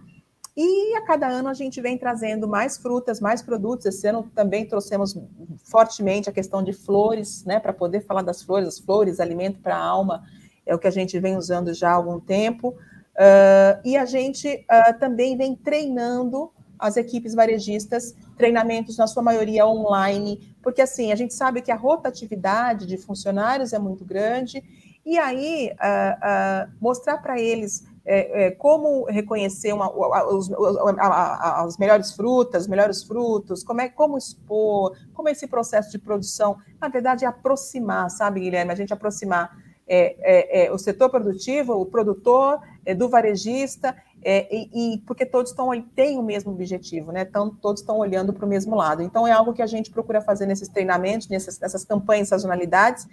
E 0.61 0.93
a 0.97 1.01
cada 1.03 1.25
ano 1.25 1.47
a 1.47 1.53
gente 1.53 1.79
vem 1.79 1.97
trazendo 1.97 2.45
mais 2.45 2.75
frutas, 2.75 3.21
mais 3.21 3.41
produtos. 3.41 3.85
Esse 3.85 4.05
ano 4.07 4.29
também 4.35 4.65
trouxemos 4.65 5.17
fortemente 5.63 6.29
a 6.29 6.33
questão 6.33 6.61
de 6.61 6.73
flores, 6.73 7.45
né? 7.45 7.61
Para 7.61 7.71
poder 7.71 8.01
falar 8.01 8.23
das 8.23 8.43
flores, 8.43 8.67
as 8.67 8.77
flores, 8.77 9.21
alimento 9.21 9.61
para 9.61 9.77
a 9.77 9.81
alma, 9.81 10.21
é 10.65 10.75
o 10.75 10.77
que 10.77 10.85
a 10.85 10.91
gente 10.91 11.17
vem 11.17 11.37
usando 11.37 11.73
já 11.73 11.91
há 11.91 11.93
algum 11.93 12.19
tempo. 12.19 12.71
Uh, 12.71 13.79
e 13.85 13.95
a 13.95 14.03
gente 14.03 14.65
uh, 14.69 14.99
também 14.99 15.37
vem 15.37 15.55
treinando 15.55 16.51
as 16.77 16.97
equipes 16.97 17.33
varejistas, 17.33 18.13
treinamentos 18.37 18.97
na 18.97 19.07
sua 19.07 19.23
maioria 19.23 19.65
online, 19.65 20.53
porque 20.61 20.81
assim, 20.81 21.13
a 21.13 21.15
gente 21.15 21.33
sabe 21.33 21.61
que 21.61 21.71
a 21.71 21.75
rotatividade 21.75 22.85
de 22.85 22.97
funcionários 22.97 23.71
é 23.71 23.79
muito 23.79 24.03
grande, 24.03 24.61
e 25.05 25.17
aí 25.17 25.71
uh, 25.73 26.71
mostrar 26.81 27.17
para 27.17 27.39
eles 27.39 27.85
é, 28.11 28.45
é, 28.45 28.51
como 28.51 29.05
reconhecer 29.05 29.71
uma, 29.71 29.87
os, 30.33 30.49
as 30.51 31.77
melhores 31.77 32.11
frutas, 32.11 32.63
os 32.63 32.67
melhores 32.67 33.03
frutos, 33.03 33.63
como 33.63 33.81
é 33.81 33.87
como 33.87 34.17
expor, 34.17 34.97
como 35.13 35.29
é 35.29 35.31
esse 35.31 35.45
processo 35.45 35.91
de 35.91 35.99
produção, 35.99 36.57
na 36.81 36.87
verdade, 36.87 37.23
é 37.23 37.27
aproximar, 37.27 38.09
sabe, 38.09 38.39
Guilherme? 38.39 38.71
A 38.71 38.75
gente 38.75 38.91
aproximar 38.91 39.55
é, 39.87 40.15
é, 40.21 40.65
é, 40.65 40.71
o 40.71 40.77
setor 40.79 41.11
produtivo, 41.11 41.73
o 41.73 41.85
produtor, 41.85 42.59
do 42.97 43.07
varejista, 43.07 43.95
e, 44.25 44.95
e, 44.95 44.97
porque 45.05 45.23
todos 45.23 45.51
estão 45.51 45.69
têm 45.95 46.17
o 46.17 46.23
mesmo 46.23 46.51
objetivo, 46.51 47.11
né? 47.11 47.27
Então, 47.29 47.55
todos 47.61 47.81
estão 47.81 47.99
olhando 47.99 48.33
para 48.33 48.43
o 48.43 48.49
mesmo 48.49 48.75
lado. 48.75 49.03
Então, 49.03 49.27
é 49.27 49.31
algo 49.31 49.53
que 49.53 49.61
a 49.61 49.67
gente 49.67 49.91
procura 49.91 50.19
fazer 50.19 50.47
nesses 50.47 50.67
treinamentos, 50.67 51.27
nessas, 51.27 51.59
nessas 51.59 51.85
campanhas, 51.85 52.29
sazonalidades. 52.29 53.07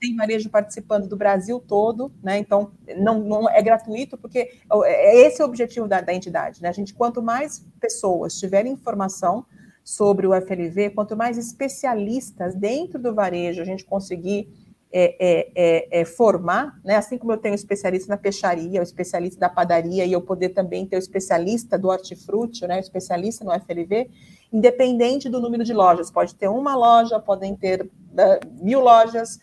Tem 0.00 0.14
varejo 0.14 0.48
participando 0.48 1.08
do 1.08 1.16
Brasil 1.16 1.60
todo, 1.60 2.12
né? 2.22 2.38
Então, 2.38 2.72
não, 2.96 3.20
não 3.20 3.50
é 3.50 3.60
gratuito, 3.62 4.16
porque 4.16 4.38
é, 4.38 4.60
é 4.84 5.26
esse 5.26 5.42
o 5.42 5.46
objetivo 5.46 5.88
da, 5.88 6.00
da 6.00 6.14
entidade, 6.14 6.62
né? 6.62 6.68
A 6.68 6.72
gente, 6.72 6.94
quanto 6.94 7.22
mais 7.22 7.64
pessoas 7.80 8.38
tiverem 8.38 8.72
informação 8.72 9.44
sobre 9.84 10.26
o 10.26 10.34
FLV, 10.34 10.90
quanto 10.90 11.16
mais 11.16 11.38
especialistas 11.38 12.54
dentro 12.54 12.98
do 12.98 13.14
varejo 13.14 13.62
a 13.62 13.64
gente 13.64 13.84
conseguir 13.84 14.48
é, 14.90 15.16
é, 15.18 15.52
é, 15.54 16.00
é, 16.00 16.04
formar, 16.04 16.80
né? 16.82 16.96
assim 16.96 17.18
como 17.18 17.32
eu 17.32 17.36
tenho 17.36 17.54
especialista 17.54 18.08
na 18.08 18.16
peixaria, 18.16 18.80
o 18.80 18.82
especialista 18.82 19.38
da 19.38 19.48
padaria, 19.48 20.06
e 20.06 20.12
eu 20.12 20.20
poder 20.20 20.50
também 20.50 20.86
ter 20.86 20.96
o 20.96 20.98
especialista 20.98 21.78
do 21.78 21.88
hortifruti, 21.88 22.66
né? 22.66 22.76
o 22.76 22.80
especialista 22.80 23.44
no 23.44 23.52
FLV, 23.52 24.10
independente 24.50 25.28
do 25.28 25.40
número 25.40 25.62
de 25.62 25.74
lojas, 25.74 26.10
pode 26.10 26.34
ter 26.34 26.48
uma 26.48 26.74
loja, 26.74 27.20
podem 27.20 27.54
ter 27.54 27.82
uh, 27.82 28.64
mil 28.64 28.80
lojas? 28.80 29.38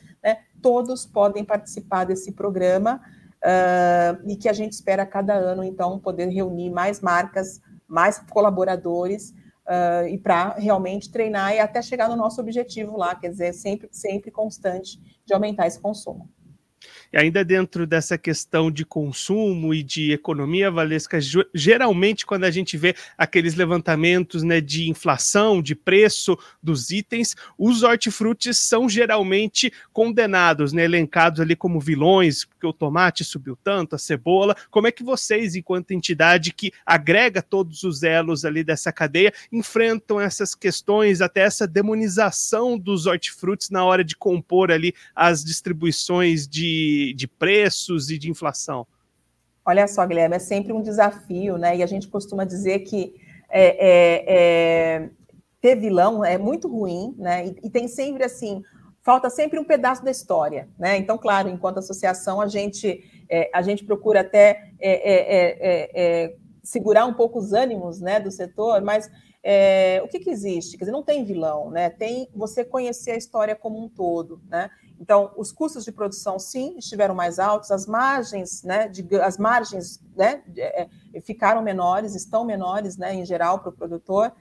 Todos 0.66 1.06
podem 1.06 1.46
participar 1.46 2.06
desse 2.06 2.32
programa, 2.32 3.00
uh, 3.46 4.28
e 4.28 4.36
que 4.36 4.50
a 4.50 4.54
gente 4.54 4.72
espera 4.72 5.06
cada 5.06 5.36
ano, 5.36 5.64
então, 5.64 6.00
poder 6.00 6.26
reunir 6.30 6.72
mais 6.72 7.02
marcas, 7.02 7.62
mais 7.88 8.18
colaboradores, 8.32 9.30
uh, 9.30 10.08
e 10.10 10.18
para 10.18 10.56
realmente 10.56 11.12
treinar 11.12 11.54
e 11.54 11.60
até 11.60 11.84
chegar 11.84 12.10
no 12.10 12.16
nosso 12.16 12.42
objetivo 12.42 12.98
lá, 12.98 13.14
quer 13.14 13.30
dizer, 13.30 13.54
sempre, 13.54 13.88
sempre 13.92 14.32
constante 14.32 15.00
de 15.24 15.36
aumentar 15.36 15.68
esse 15.68 15.80
consumo. 15.80 16.28
E 17.12 17.18
ainda 17.18 17.44
dentro 17.44 17.86
dessa 17.86 18.18
questão 18.18 18.70
de 18.72 18.86
consumo 18.86 19.74
e 19.74 19.84
de 19.84 20.12
economia, 20.12 20.72
Valesca, 20.72 21.20
geralmente 21.54 22.26
quando 22.26 22.44
a 22.44 22.52
gente 22.52 22.78
vê 22.78 22.96
aqueles 23.18 23.56
levantamentos 23.56 24.44
né, 24.44 24.60
de 24.60 24.90
inflação, 24.90 25.62
de 25.62 25.76
preço 25.76 26.38
dos 26.62 26.90
itens, 26.90 27.36
os 27.58 27.84
hortifrutis 27.84 28.58
são 28.58 28.90
geralmente 28.90 29.72
condenados, 29.94 30.74
né, 30.74 30.84
elencados 30.84 31.40
ali 31.40 31.56
como 31.56 31.80
vilões, 31.80 32.46
porque 32.66 32.68
o 32.68 32.74
tomate 32.74 33.24
subiu 33.24 33.56
tanto, 33.56 33.96
a 33.96 34.00
cebola. 34.00 34.56
Como 34.72 34.88
é 34.88 34.92
que 34.92 35.04
vocês, 35.04 35.56
enquanto 35.56 35.92
entidade 35.92 36.54
que 36.54 36.72
agrega 36.86 37.42
todos 37.42 37.84
os 37.84 38.02
elos 38.02 38.44
ali 38.44 38.64
dessa 38.64 38.92
cadeia, 38.92 39.34
enfrentam 39.52 40.20
essas 40.20 40.56
questões, 40.56 41.22
até 41.22 41.42
essa 41.42 41.68
demonização 41.68 42.78
dos 42.78 43.06
hortifrutis 43.06 43.70
na 43.70 43.86
hora 43.86 44.04
de 44.04 44.16
compor 44.16 44.72
ali 44.72 44.94
as 45.16 45.44
distribuições 45.44 46.48
de 46.48 47.14
de, 47.16 47.28
preços 47.28 48.10
e 48.10 48.18
de 48.18 48.30
inflação? 48.30 48.88
Olha 49.66 49.88
só, 49.88 50.06
Guilherme, 50.06 50.36
é 50.36 50.40
sempre 50.40 50.74
um 50.74 50.82
desafio, 50.82 51.58
né? 51.58 51.78
E 51.78 51.84
a 51.84 51.88
gente 51.88 52.08
costuma 52.08 52.46
dizer 52.46 52.80
que 52.80 53.16
é, 53.50 53.66
é, 53.66 54.26
é, 54.28 55.10
ter 55.62 55.76
vilão 55.76 56.24
é 56.24 56.38
muito 56.38 56.68
ruim, 56.68 57.14
né? 57.18 57.48
E, 57.48 57.68
e, 57.68 57.70
tem 57.70 57.88
sempre 57.88 58.24
assim, 58.24 58.64
falta 59.06 59.30
sempre 59.30 59.60
um 59.60 59.64
pedaço 59.64 60.04
da 60.04 60.10
história, 60.10 60.68
né? 60.80 60.98
Então, 60.98 61.16
claro, 61.16 61.48
enquanto 61.48 61.78
associação, 61.78 62.42
a 62.42 62.48
gente, 62.48 63.04
é, 63.30 63.52
a 63.54 63.62
gente 63.62 63.86
procura 63.86 64.22
até 64.22 64.72
é, 64.80 65.94
é, 65.94 66.36
segurar 66.64 67.06
um 67.06 67.14
pouco 67.14 67.38
os 67.38 67.54
ânimos 67.54 68.02
né, 68.02 68.20
do 68.20 68.32
setor, 68.32 68.82
mas 68.82 69.08
o 70.04 70.08
que, 70.08 70.22
que 70.22 70.32
existe? 70.32 70.76
Quer 70.76 70.86
dizer, 70.86 70.92
não 70.92 71.04
tem 71.04 71.24
vilão, 71.24 71.70
né? 71.70 71.88
Tem 71.92 72.28
você 72.36 72.66
conhecer 72.66 73.12
a 73.12 73.16
história 73.16 73.56
como 73.56 73.80
um 73.80 73.88
todo, 73.88 74.42
né? 74.50 74.72
Então, 75.00 75.32
os 75.38 75.52
custos 75.52 75.84
de 75.84 75.92
produção, 75.92 76.40
sim, 76.40 76.78
estiveram 76.78 77.14
mais 77.14 77.38
altos, 77.38 77.70
as 77.70 77.86
margens, 77.86 78.64
né, 78.64 78.88
de, 78.88 79.06
as 79.20 79.38
margens 79.38 80.02
né, 80.16 80.42
é, 80.58 80.88
ficaram 81.22 81.62
menores, 81.62 82.16
estão 82.16 82.46
menores, 82.46 82.98
né, 82.98 83.14
em 83.14 83.26
geral, 83.26 83.60
para 83.60 83.70
o 83.70 83.74
produtor. 83.74 84.32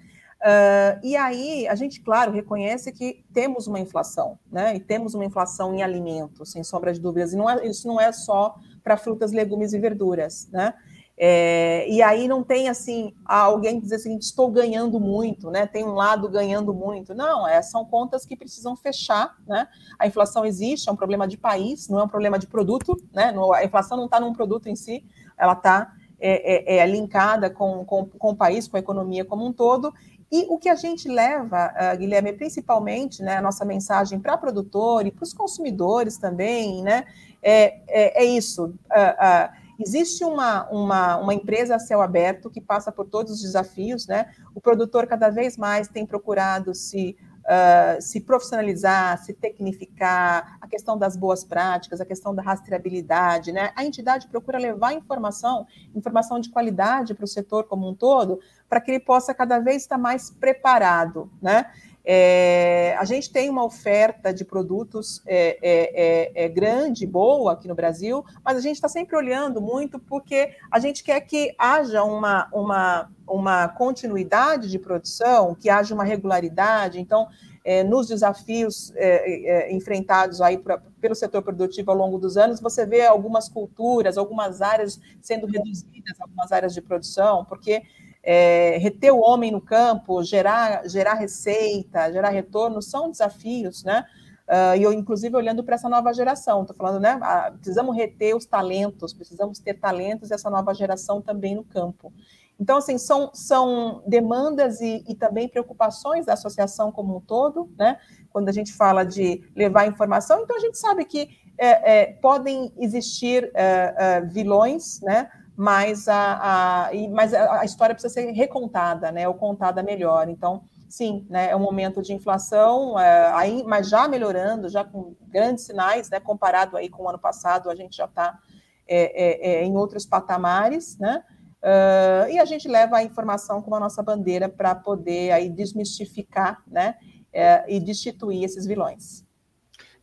Uh, 0.45 1.01
e 1.03 1.17
aí, 1.17 1.67
a 1.67 1.75
gente, 1.75 2.03
claro, 2.03 2.31
reconhece 2.31 2.93
que 2.93 3.25
temos 3.33 3.67
uma 3.67 3.81
inflação, 3.81 4.39
né, 4.53 4.77
e 4.77 4.81
temos 4.81 5.15
uma 5.15 5.25
inflação 5.25 5.75
em 5.75 5.83
alimentos, 5.83 6.53
sem 6.53 6.63
sombra 6.63 6.93
de 6.93 7.01
dúvidas, 7.01 7.33
e 7.33 7.37
não 7.37 7.49
é, 7.49 7.67
isso 7.67 7.89
não 7.89 7.99
é 7.99 8.13
só 8.13 8.55
para 8.83 8.99
frutas, 8.99 9.33
legumes 9.33 9.73
e 9.73 9.79
verduras, 9.79 10.47
né, 10.53 10.75
é, 11.17 11.89
e 11.89 12.03
aí 12.03 12.27
não 12.27 12.43
tem 12.43 12.69
assim 12.69 13.15
alguém 13.25 13.81
dizer 13.81 13.95
assim, 13.95 14.19
estou 14.19 14.51
ganhando 14.51 14.99
muito, 14.99 15.49
né? 15.49 15.65
Tem 15.65 15.85
um 15.85 15.95
lado 15.95 16.29
ganhando 16.29 16.75
muito. 16.75 17.15
Não, 17.15 17.47
é, 17.47 17.63
são 17.63 17.85
contas 17.85 18.27
que 18.27 18.35
precisam 18.35 18.75
fechar, 18.75 19.37
né? 19.47 19.69
A 19.97 20.09
inflação 20.09 20.45
existe, 20.45 20.89
é 20.89 20.93
um 20.93 20.97
problema 20.97 21.29
de 21.29 21.37
país, 21.37 21.89
não 21.89 22.01
é 22.01 22.03
um 22.03 22.09
problema 22.09 22.37
de 22.37 22.49
produto, 22.49 23.01
né? 23.13 23.33
A 23.55 23.65
inflação 23.65 23.97
não 23.97 24.07
está 24.07 24.19
num 24.19 24.33
produto 24.33 24.69
em 24.69 24.75
si, 24.75 25.05
ela 25.39 25.53
está 25.53 25.93
é, 26.19 26.77
é, 26.77 26.79
é, 26.79 26.87
linkada 26.87 27.51
com, 27.51 27.85
com, 27.85 28.07
com 28.07 28.31
o 28.31 28.37
país, 28.37 28.67
com 28.67 28.77
a 28.77 28.81
economia 28.81 29.25
como 29.25 29.47
um 29.47 29.53
todo. 29.53 29.93
E 30.31 30.47
o 30.49 30.59
que 30.59 30.69
a 30.69 30.75
gente 30.75 31.09
leva, 31.09 31.73
uh, 31.73 31.97
Guilherme, 31.97 32.33
principalmente, 32.33 33.23
né, 33.23 33.37
a 33.37 33.43
nossa 33.43 33.65
mensagem 33.65 34.19
para 34.19 34.37
produtor 34.37 35.07
e 35.07 35.11
para 35.11 35.23
os 35.23 35.33
consumidores 35.33 36.17
também, 36.17 36.83
né, 36.83 37.05
é, 37.43 37.81
é, 37.87 38.23
é 38.23 38.25
isso. 38.25 38.65
Uh, 38.65 38.69
uh, 38.71 39.65
Existe 39.79 40.25
uma, 40.25 40.69
uma, 40.71 41.17
uma 41.17 41.35
empresa 41.35 41.75
a 41.75 41.79
céu 41.79 42.01
aberto 42.01 42.49
que 42.49 42.61
passa 42.61 42.93
por 42.93 43.07
todos 43.07 43.33
os 43.33 43.43
desafios, 43.43 44.07
né? 44.07 44.31
O 44.55 44.61
produtor 44.61 45.07
cada 45.07 45.31
vez 45.31 45.57
mais 45.57 45.89
tem 45.89 46.07
procurado 46.07 46.75
se 46.75 47.17
Uh, 47.45 48.01
se 48.01 48.23
profissionalizar, 48.23 49.23
se 49.23 49.35
tecnificar, 49.35 50.57
a 50.61 50.67
questão 50.67 50.97
das 50.97 51.15
boas 51.15 51.45
práticas, 51.45 52.01
a 52.01 52.05
questão 52.07 52.35
da 52.35 52.43
rastreabilidade, 52.43 53.53
né? 53.53 53.71
A 53.77 53.85
entidade 53.85 54.27
procura 54.29 54.59
levar 54.59 54.95
informação, 54.95 55.67
informação 55.95 56.41
de 56.41 56.49
qualidade 56.49 57.13
para 57.13 57.25
o 57.25 57.29
setor 57.29 57.65
como 57.65 57.87
um 57.87 57.95
todo, 57.95 58.41
para 58.67 58.81
que 58.81 58.91
ele 58.91 59.01
possa 59.01 59.35
cada 59.35 59.59
vez 59.59 59.83
estar 59.83 59.99
mais 59.99 60.31
preparado, 60.31 61.31
né? 61.43 61.67
É, 62.07 62.95
a 62.99 63.05
gente 63.07 63.33
tem 63.33 63.49
uma 63.49 63.65
oferta 63.65 64.33
de 64.33 64.45
produtos 64.45 65.23
é, 65.27 65.59
é, 65.63 66.43
é, 66.43 66.45
é 66.45 66.49
grande, 66.49 67.07
boa 67.07 67.53
aqui 67.53 67.67
no 67.67 67.75
Brasil, 67.75 68.23
mas 68.45 68.59
a 68.59 68.61
gente 68.61 68.75
está 68.75 68.89
sempre 68.89 69.17
olhando 69.17 69.59
muito 69.61 69.99
porque 69.99 70.55
a 70.71 70.79
gente 70.79 71.03
quer 71.03 71.21
que 71.23 71.55
haja 71.59 72.05
uma, 72.05 72.47
uma, 72.53 73.11
uma 73.27 73.69
continuidade 73.69 74.71
de 74.71 74.79
produção, 74.79 75.55
que 75.55 75.71
haja 75.71 75.95
uma 75.95 76.05
regularidade. 76.05 77.01
Então, 77.01 77.27
é, 77.65 77.83
nos 77.83 78.09
desafios 78.09 78.93
é, 78.95 79.73
enfrentados 79.73 80.43
aí 80.43 80.59
pra, 80.59 80.83
pelo 81.01 81.15
setor 81.15 81.41
produtivo 81.43 81.91
ao 81.91 81.97
longo 81.97 82.19
dos 82.19 82.37
anos, 82.37 82.61
você 82.61 82.85
vê 82.85 83.07
algumas 83.07 83.49
culturas, 83.49 84.19
algumas 84.19 84.61
áreas 84.61 85.01
sendo 85.23 85.47
reduzidas, 85.47 86.21
algumas 86.21 86.53
áreas 86.53 86.75
de 86.75 86.83
produção, 86.83 87.47
porque 87.47 87.83
é, 88.25 88.79
reter 88.79 89.13
o 89.13 89.21
homem 89.21 89.51
no 89.51 89.61
campo, 89.61 90.25
gerar, 90.25 90.89
gerar 90.89 91.15
receita, 91.15 92.11
gerar 92.11 92.31
retorno, 92.31 92.81
são 92.81 93.11
desafios, 93.11 93.85
né? 93.85 94.05
Uh, 94.49 94.77
e 94.77 94.83
eu, 94.83 94.93
inclusive, 94.93 95.35
olhando 95.37 95.65
para 95.65 95.75
essa 95.75 95.89
nova 95.89 96.13
geração, 96.13 96.63
estou 96.63 96.77
falando, 96.77 97.01
né? 97.01 97.19
Ah, 97.23 97.53
precisamos 97.55 97.97
reter 97.97 98.37
os 98.37 98.45
talentos, 98.45 99.13
precisamos 99.13 99.59
ter 99.59 99.75
talentos 99.75 100.29
dessa 100.29 100.51
nova 100.51 100.75
geração 100.75 101.23
também 101.23 101.55
no 101.55 101.65
campo. 101.65 102.13
Então, 102.61 102.77
assim, 102.77 102.99
são, 102.99 103.31
são 103.35 104.03
demandas 104.07 104.81
e, 104.81 105.03
e, 105.09 105.15
também 105.15 105.49
preocupações 105.49 106.27
da 106.27 106.35
associação 106.35 106.93
como 106.93 107.17
um 107.17 107.21
todo, 107.21 107.71
né? 107.77 107.99
Quando 108.31 108.49
a 108.49 108.53
gente 108.53 108.73
fala 108.73 109.05
de 109.05 109.43
levar 109.57 109.87
informação, 109.87 110.43
então 110.43 110.57
a 110.57 110.61
gente 110.61 110.79
sabe 110.79 111.05
que 111.05 111.29
é, 111.59 112.01
é, 112.01 112.07
podem 112.13 112.73
existir 112.79 113.51
é, 113.55 113.95
é 113.97 114.21
vilões, 114.21 115.01
né? 115.01 115.31
Mas 115.57 116.09
a, 116.09 116.89
a, 116.89 116.91
mas 117.13 117.33
a 117.33 117.65
história 117.65 117.95
precisa 117.95 118.13
ser 118.13 118.31
recontada, 118.33 119.13
né, 119.13 119.29
ou 119.29 119.35
contada 119.35 119.83
melhor. 119.83 120.29
Então, 120.29 120.63
sim, 120.89 121.27
né, 121.31 121.51
é 121.51 121.57
um 121.57 121.61
momento 121.61 122.03
de 122.03 122.13
inflação, 122.13 122.99
é, 122.99 123.33
aí, 123.35 123.63
mas 123.65 123.89
já 123.89 124.09
melhorando, 124.09 124.69
já 124.69 124.85
com 124.85 125.15
grandes 125.29 125.65
sinais, 125.65 126.11
né, 126.11 126.19
comparado 126.19 126.77
aí 126.77 126.89
com 126.89 127.05
o 127.05 127.09
ano 127.09 127.19
passado, 127.19 127.71
a 127.71 127.75
gente 127.75 127.97
já 127.97 128.07
está 128.07 128.39
é, 128.87 129.03
é, 129.03 129.55
é, 129.55 129.65
em 129.65 129.77
outros 129.77 130.05
patamares, 130.05 130.99
né? 130.99 131.23
Uh, 131.63 132.29
e 132.31 132.39
a 132.39 132.45
gente 132.45 132.69
leva 132.69 132.99
a 132.99 133.03
informação 133.03 133.63
como 133.63 133.75
a 133.77 133.81
nossa 133.81 134.03
bandeira 134.03 134.51
para 134.51 134.75
poder 134.75 135.31
aí 135.31 135.49
desmistificar, 135.49 136.63
né, 136.67 136.95
é, 137.33 137.65
e 137.67 137.81
destituir 137.81 138.45
esses 138.45 138.67
vilões. 138.67 139.24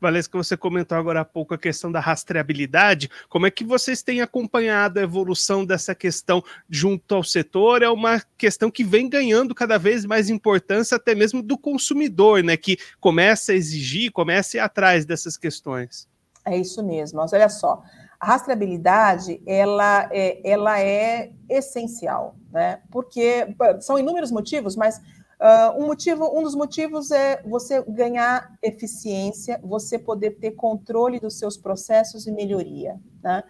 Valesca, 0.01 0.35
você 0.35 0.57
comentou 0.57 0.97
agora 0.97 1.21
há 1.21 1.25
pouco 1.25 1.53
a 1.53 1.57
questão 1.59 1.91
da 1.91 1.99
rastreabilidade. 1.99 3.07
Como 3.29 3.45
é 3.45 3.51
que 3.51 3.63
vocês 3.63 4.01
têm 4.01 4.19
acompanhado 4.19 4.99
a 4.99 5.03
evolução 5.03 5.63
dessa 5.63 5.93
questão 5.93 6.43
junto 6.67 7.13
ao 7.13 7.23
setor? 7.23 7.83
É 7.83 7.89
uma 7.89 8.19
questão 8.35 8.71
que 8.71 8.83
vem 8.83 9.07
ganhando 9.07 9.53
cada 9.53 9.77
vez 9.77 10.03
mais 10.03 10.27
importância, 10.27 10.97
até 10.97 11.13
mesmo 11.13 11.43
do 11.43 11.55
consumidor, 11.55 12.43
né? 12.43 12.57
Que 12.57 12.79
começa 12.99 13.51
a 13.51 13.55
exigir, 13.55 14.11
começa 14.11 14.57
a 14.57 14.59
ir 14.59 14.61
atrás 14.61 15.05
dessas 15.05 15.37
questões. 15.37 16.09
É 16.43 16.57
isso 16.57 16.83
mesmo. 16.83 17.19
Mas 17.19 17.31
olha 17.31 17.47
só, 17.47 17.83
a 18.19 18.25
rastreabilidade 18.25 19.39
ela 19.45 20.09
é, 20.11 20.41
ela 20.43 20.79
é 20.79 21.31
essencial, 21.47 22.35
né? 22.51 22.79
Porque 22.89 23.55
são 23.81 23.99
inúmeros 23.99 24.31
motivos, 24.31 24.75
mas 24.75 24.99
Uh, 25.41 25.81
um, 25.81 25.87
motivo, 25.87 26.37
um 26.37 26.43
dos 26.43 26.53
motivos 26.53 27.09
é 27.09 27.41
você 27.41 27.83
ganhar 27.87 28.55
eficiência, 28.61 29.59
você 29.63 29.97
poder 29.97 30.37
ter 30.37 30.51
controle 30.51 31.19
dos 31.19 31.39
seus 31.39 31.57
processos 31.57 32.27
e 32.27 32.31
melhoria. 32.31 32.99
Né? 33.23 33.43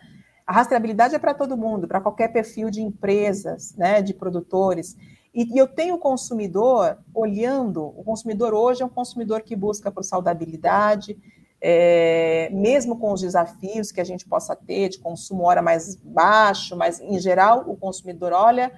A 0.48 0.54
rastreabilidade 0.54 1.16
é 1.16 1.20
para 1.20 1.34
todo 1.34 1.58
mundo, 1.58 1.90
para 1.90 2.00
qualquer 2.00 2.30
perfil 2.30 2.70
de 2.70 2.82
empresas, 2.82 3.76
né, 3.76 4.02
de 4.02 4.14
produtores. 4.14 4.96
E, 5.34 5.54
e, 5.54 5.58
eu 5.58 5.68
tenho 5.68 5.96
o 5.96 6.00
consumidor 6.00 6.98
olhando, 7.14 7.84
o 7.84 8.04
consumidor 8.06 8.54
hoje 8.54 8.82
é 8.82 8.86
um 8.86 8.90
consumidor 8.90 9.42
que 9.42 9.54
busca 9.54 9.92
por 9.92 10.06
saudabilidade, 10.06 11.18
é, 11.60 12.50
mesmo 12.54 12.98
com 12.98 13.12
os 13.12 13.20
desafios 13.20 13.92
que 13.92 14.00
a 14.00 14.06
gente 14.06 14.26
possa 14.26 14.56
ter 14.56 14.88
de 14.88 15.00
consumo 15.00 15.44
hora 15.44 15.62
mais 15.62 15.96
baixo, 15.96 16.74
mas 16.76 17.02
em 17.02 17.20
geral 17.20 17.66
o 17.68 17.76
consumidor 17.76 18.32
olha 18.32 18.72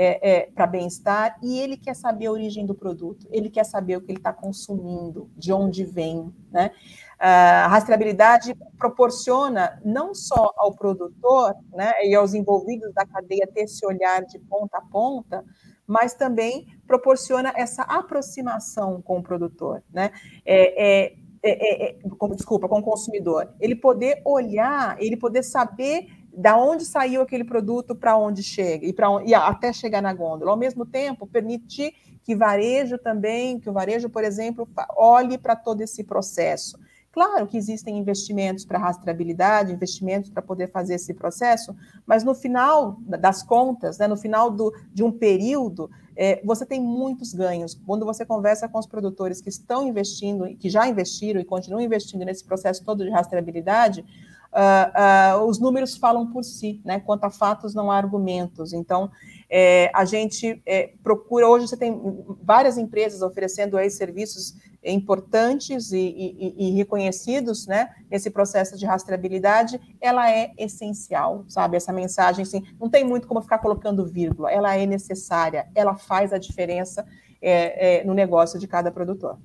é, 0.00 0.30
é, 0.30 0.40
para 0.54 0.64
bem-estar 0.64 1.36
e 1.42 1.58
ele 1.58 1.76
quer 1.76 1.94
saber 1.94 2.26
a 2.26 2.30
origem 2.30 2.64
do 2.64 2.72
produto, 2.72 3.26
ele 3.32 3.50
quer 3.50 3.64
saber 3.64 3.96
o 3.96 4.00
que 4.00 4.12
ele 4.12 4.20
está 4.20 4.32
consumindo, 4.32 5.28
de 5.36 5.52
onde 5.52 5.84
vem. 5.84 6.32
Né? 6.52 6.70
A 7.18 7.66
rastreabilidade 7.66 8.54
proporciona 8.78 9.82
não 9.84 10.14
só 10.14 10.54
ao 10.56 10.72
produtor 10.72 11.52
né, 11.72 11.92
e 12.04 12.14
aos 12.14 12.32
envolvidos 12.32 12.94
da 12.94 13.04
cadeia 13.04 13.50
ter 13.52 13.62
esse 13.62 13.84
olhar 13.84 14.24
de 14.24 14.38
ponta 14.38 14.78
a 14.78 14.82
ponta, 14.82 15.44
mas 15.84 16.14
também 16.14 16.68
proporciona 16.86 17.52
essa 17.56 17.82
aproximação 17.82 19.02
com 19.02 19.18
o 19.18 19.22
produtor. 19.22 19.82
Né? 19.92 20.12
É, 20.46 21.06
é, 21.06 21.16
é, 21.42 21.90
é 21.90 21.96
com, 22.16 22.28
desculpa, 22.28 22.68
com 22.68 22.78
o 22.78 22.82
consumidor. 22.84 23.52
Ele 23.58 23.74
poder 23.74 24.22
olhar, 24.24 24.96
ele 25.02 25.16
poder 25.16 25.42
saber 25.42 26.06
da 26.32 26.56
onde 26.56 26.84
saiu 26.84 27.22
aquele 27.22 27.44
produto 27.44 27.94
para 27.94 28.16
onde 28.16 28.42
chega 28.42 28.86
e, 28.86 28.92
para 28.92 29.08
e 29.24 29.34
até 29.34 29.72
chegar 29.72 30.02
na 30.02 30.12
gôndola. 30.12 30.50
Ao 30.50 30.56
mesmo 30.56 30.86
tempo, 30.86 31.26
permitir 31.26 31.92
que 32.22 32.34
varejo 32.34 32.98
também, 32.98 33.58
que 33.58 33.70
o 33.70 33.72
varejo, 33.72 34.10
por 34.10 34.22
exemplo, 34.22 34.68
olhe 34.96 35.38
para 35.38 35.56
todo 35.56 35.80
esse 35.80 36.04
processo. 36.04 36.78
Claro 37.10 37.46
que 37.46 37.56
existem 37.56 37.98
investimentos 37.98 38.64
para 38.64 38.78
rastreabilidade, 38.78 39.72
investimentos 39.72 40.30
para 40.30 40.42
poder 40.42 40.70
fazer 40.70 40.94
esse 40.94 41.14
processo, 41.14 41.74
mas 42.06 42.22
no 42.22 42.34
final 42.34 42.98
das 43.00 43.42
contas, 43.42 43.98
né, 43.98 44.06
no 44.06 44.16
final 44.16 44.50
do, 44.50 44.72
de 44.92 45.02
um 45.02 45.10
período, 45.10 45.90
é, 46.14 46.40
você 46.44 46.66
tem 46.66 46.80
muitos 46.80 47.32
ganhos. 47.32 47.74
Quando 47.86 48.04
você 48.04 48.26
conversa 48.26 48.68
com 48.68 48.78
os 48.78 48.86
produtores 48.86 49.40
que 49.40 49.48
estão 49.48 49.88
investindo, 49.88 50.46
que 50.56 50.68
já 50.68 50.86
investiram 50.86 51.40
e 51.40 51.44
continuam 51.44 51.80
investindo 51.80 52.24
nesse 52.24 52.44
processo 52.44 52.84
todo 52.84 53.04
de 53.04 53.10
rastreabilidade, 53.10 54.04
uh, 54.52 55.40
uh, 55.40 55.44
os 55.46 55.58
números 55.58 55.96
falam 55.96 56.26
por 56.26 56.44
si, 56.44 56.80
né? 56.84 57.00
Quanto 57.00 57.24
a 57.24 57.30
fatos, 57.30 57.74
não 57.74 57.90
há 57.90 57.96
argumentos. 57.96 58.72
Então, 58.72 59.10
é, 59.50 59.90
a 59.94 60.04
gente 60.04 60.60
é, 60.66 60.92
procura, 61.02 61.48
hoje 61.48 61.68
você 61.68 61.76
tem 61.76 61.98
várias 62.42 62.76
empresas 62.76 63.22
oferecendo 63.22 63.76
aí 63.78 63.90
serviços 63.90 64.54
importantes 64.84 65.90
e, 65.90 65.98
e, 65.98 66.54
e, 66.58 66.70
reconhecidos, 66.72 67.66
né, 67.66 67.90
nesse 68.10 68.30
processo 68.30 68.76
de 68.76 68.86
rastreabilidade, 68.86 69.80
ela 70.00 70.30
é 70.30 70.52
essencial, 70.56 71.44
sabe, 71.48 71.76
essa 71.76 71.92
mensagem, 71.92 72.42
assim, 72.42 72.62
não 72.78 72.88
tem 72.88 73.04
muito 73.04 73.26
como 73.26 73.42
ficar 73.42 73.58
colocando 73.58 74.06
vírgula, 74.06 74.52
ela 74.52 74.76
é 74.76 74.86
necessária, 74.86 75.66
ela 75.74 75.96
faz 75.96 76.32
a 76.32 76.38
diferença 76.38 77.04
é, 77.40 78.00
é 78.00 78.04
no 78.04 78.14
negócio 78.14 78.58
de 78.58 78.68
cada 78.68 78.90
produtor. 78.90 79.38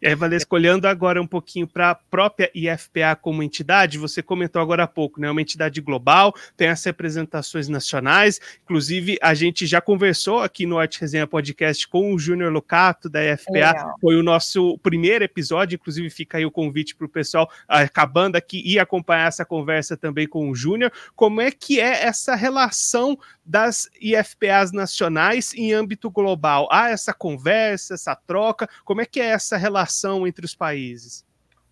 E 0.00 0.06
aí, 0.06 0.14
Valesca, 0.14 0.54
olhando 0.54 0.86
agora 0.86 1.20
um 1.22 1.26
pouquinho 1.26 1.66
para 1.66 1.90
a 1.90 1.94
própria 1.94 2.50
IFPA 2.54 3.16
como 3.16 3.42
entidade, 3.42 3.96
você 3.96 4.22
comentou 4.22 4.60
agora 4.60 4.82
há 4.82 4.86
pouco, 4.86 5.18
né? 5.18 5.30
Uma 5.30 5.40
entidade 5.40 5.80
global, 5.80 6.34
tem 6.54 6.68
as 6.68 6.84
representações 6.84 7.66
nacionais, 7.66 8.38
inclusive 8.62 9.16
a 9.22 9.32
gente 9.32 9.66
já 9.66 9.80
conversou 9.80 10.40
aqui 10.42 10.66
no 10.66 10.78
Arte 10.78 11.00
Resenha 11.00 11.26
Podcast 11.26 11.88
com 11.88 12.12
o 12.12 12.18
Júnior 12.18 12.52
Locato 12.52 13.08
da 13.08 13.24
IFPA, 13.24 13.52
Legal. 13.52 13.94
foi 14.00 14.16
o 14.16 14.22
nosso 14.22 14.78
primeiro 14.78 15.24
episódio, 15.24 15.76
inclusive 15.76 16.10
fica 16.10 16.36
aí 16.36 16.44
o 16.44 16.50
convite 16.50 16.94
para 16.94 17.06
o 17.06 17.10
pessoal 17.10 17.50
acabando 17.66 18.36
aqui 18.36 18.62
e 18.66 18.78
acompanhar 18.78 19.28
essa 19.28 19.46
conversa 19.46 19.96
também 19.96 20.28
com 20.28 20.50
o 20.50 20.54
Júnior. 20.54 20.92
Como 21.14 21.40
é 21.40 21.50
que 21.50 21.80
é 21.80 22.04
essa 22.04 22.34
relação 22.34 23.18
das 23.44 23.88
IFPAs 24.00 24.72
nacionais 24.72 25.54
em 25.54 25.72
âmbito 25.72 26.10
global? 26.10 26.68
Há 26.70 26.90
essa 26.90 27.14
conversa, 27.14 27.94
essa 27.94 28.14
troca? 28.14 28.68
Como 28.84 29.00
é 29.00 29.06
que 29.06 29.20
é 29.20 29.26
essa 29.26 29.56
relação 29.56 29.85
entre 30.26 30.44
os 30.44 30.54
países? 30.54 31.24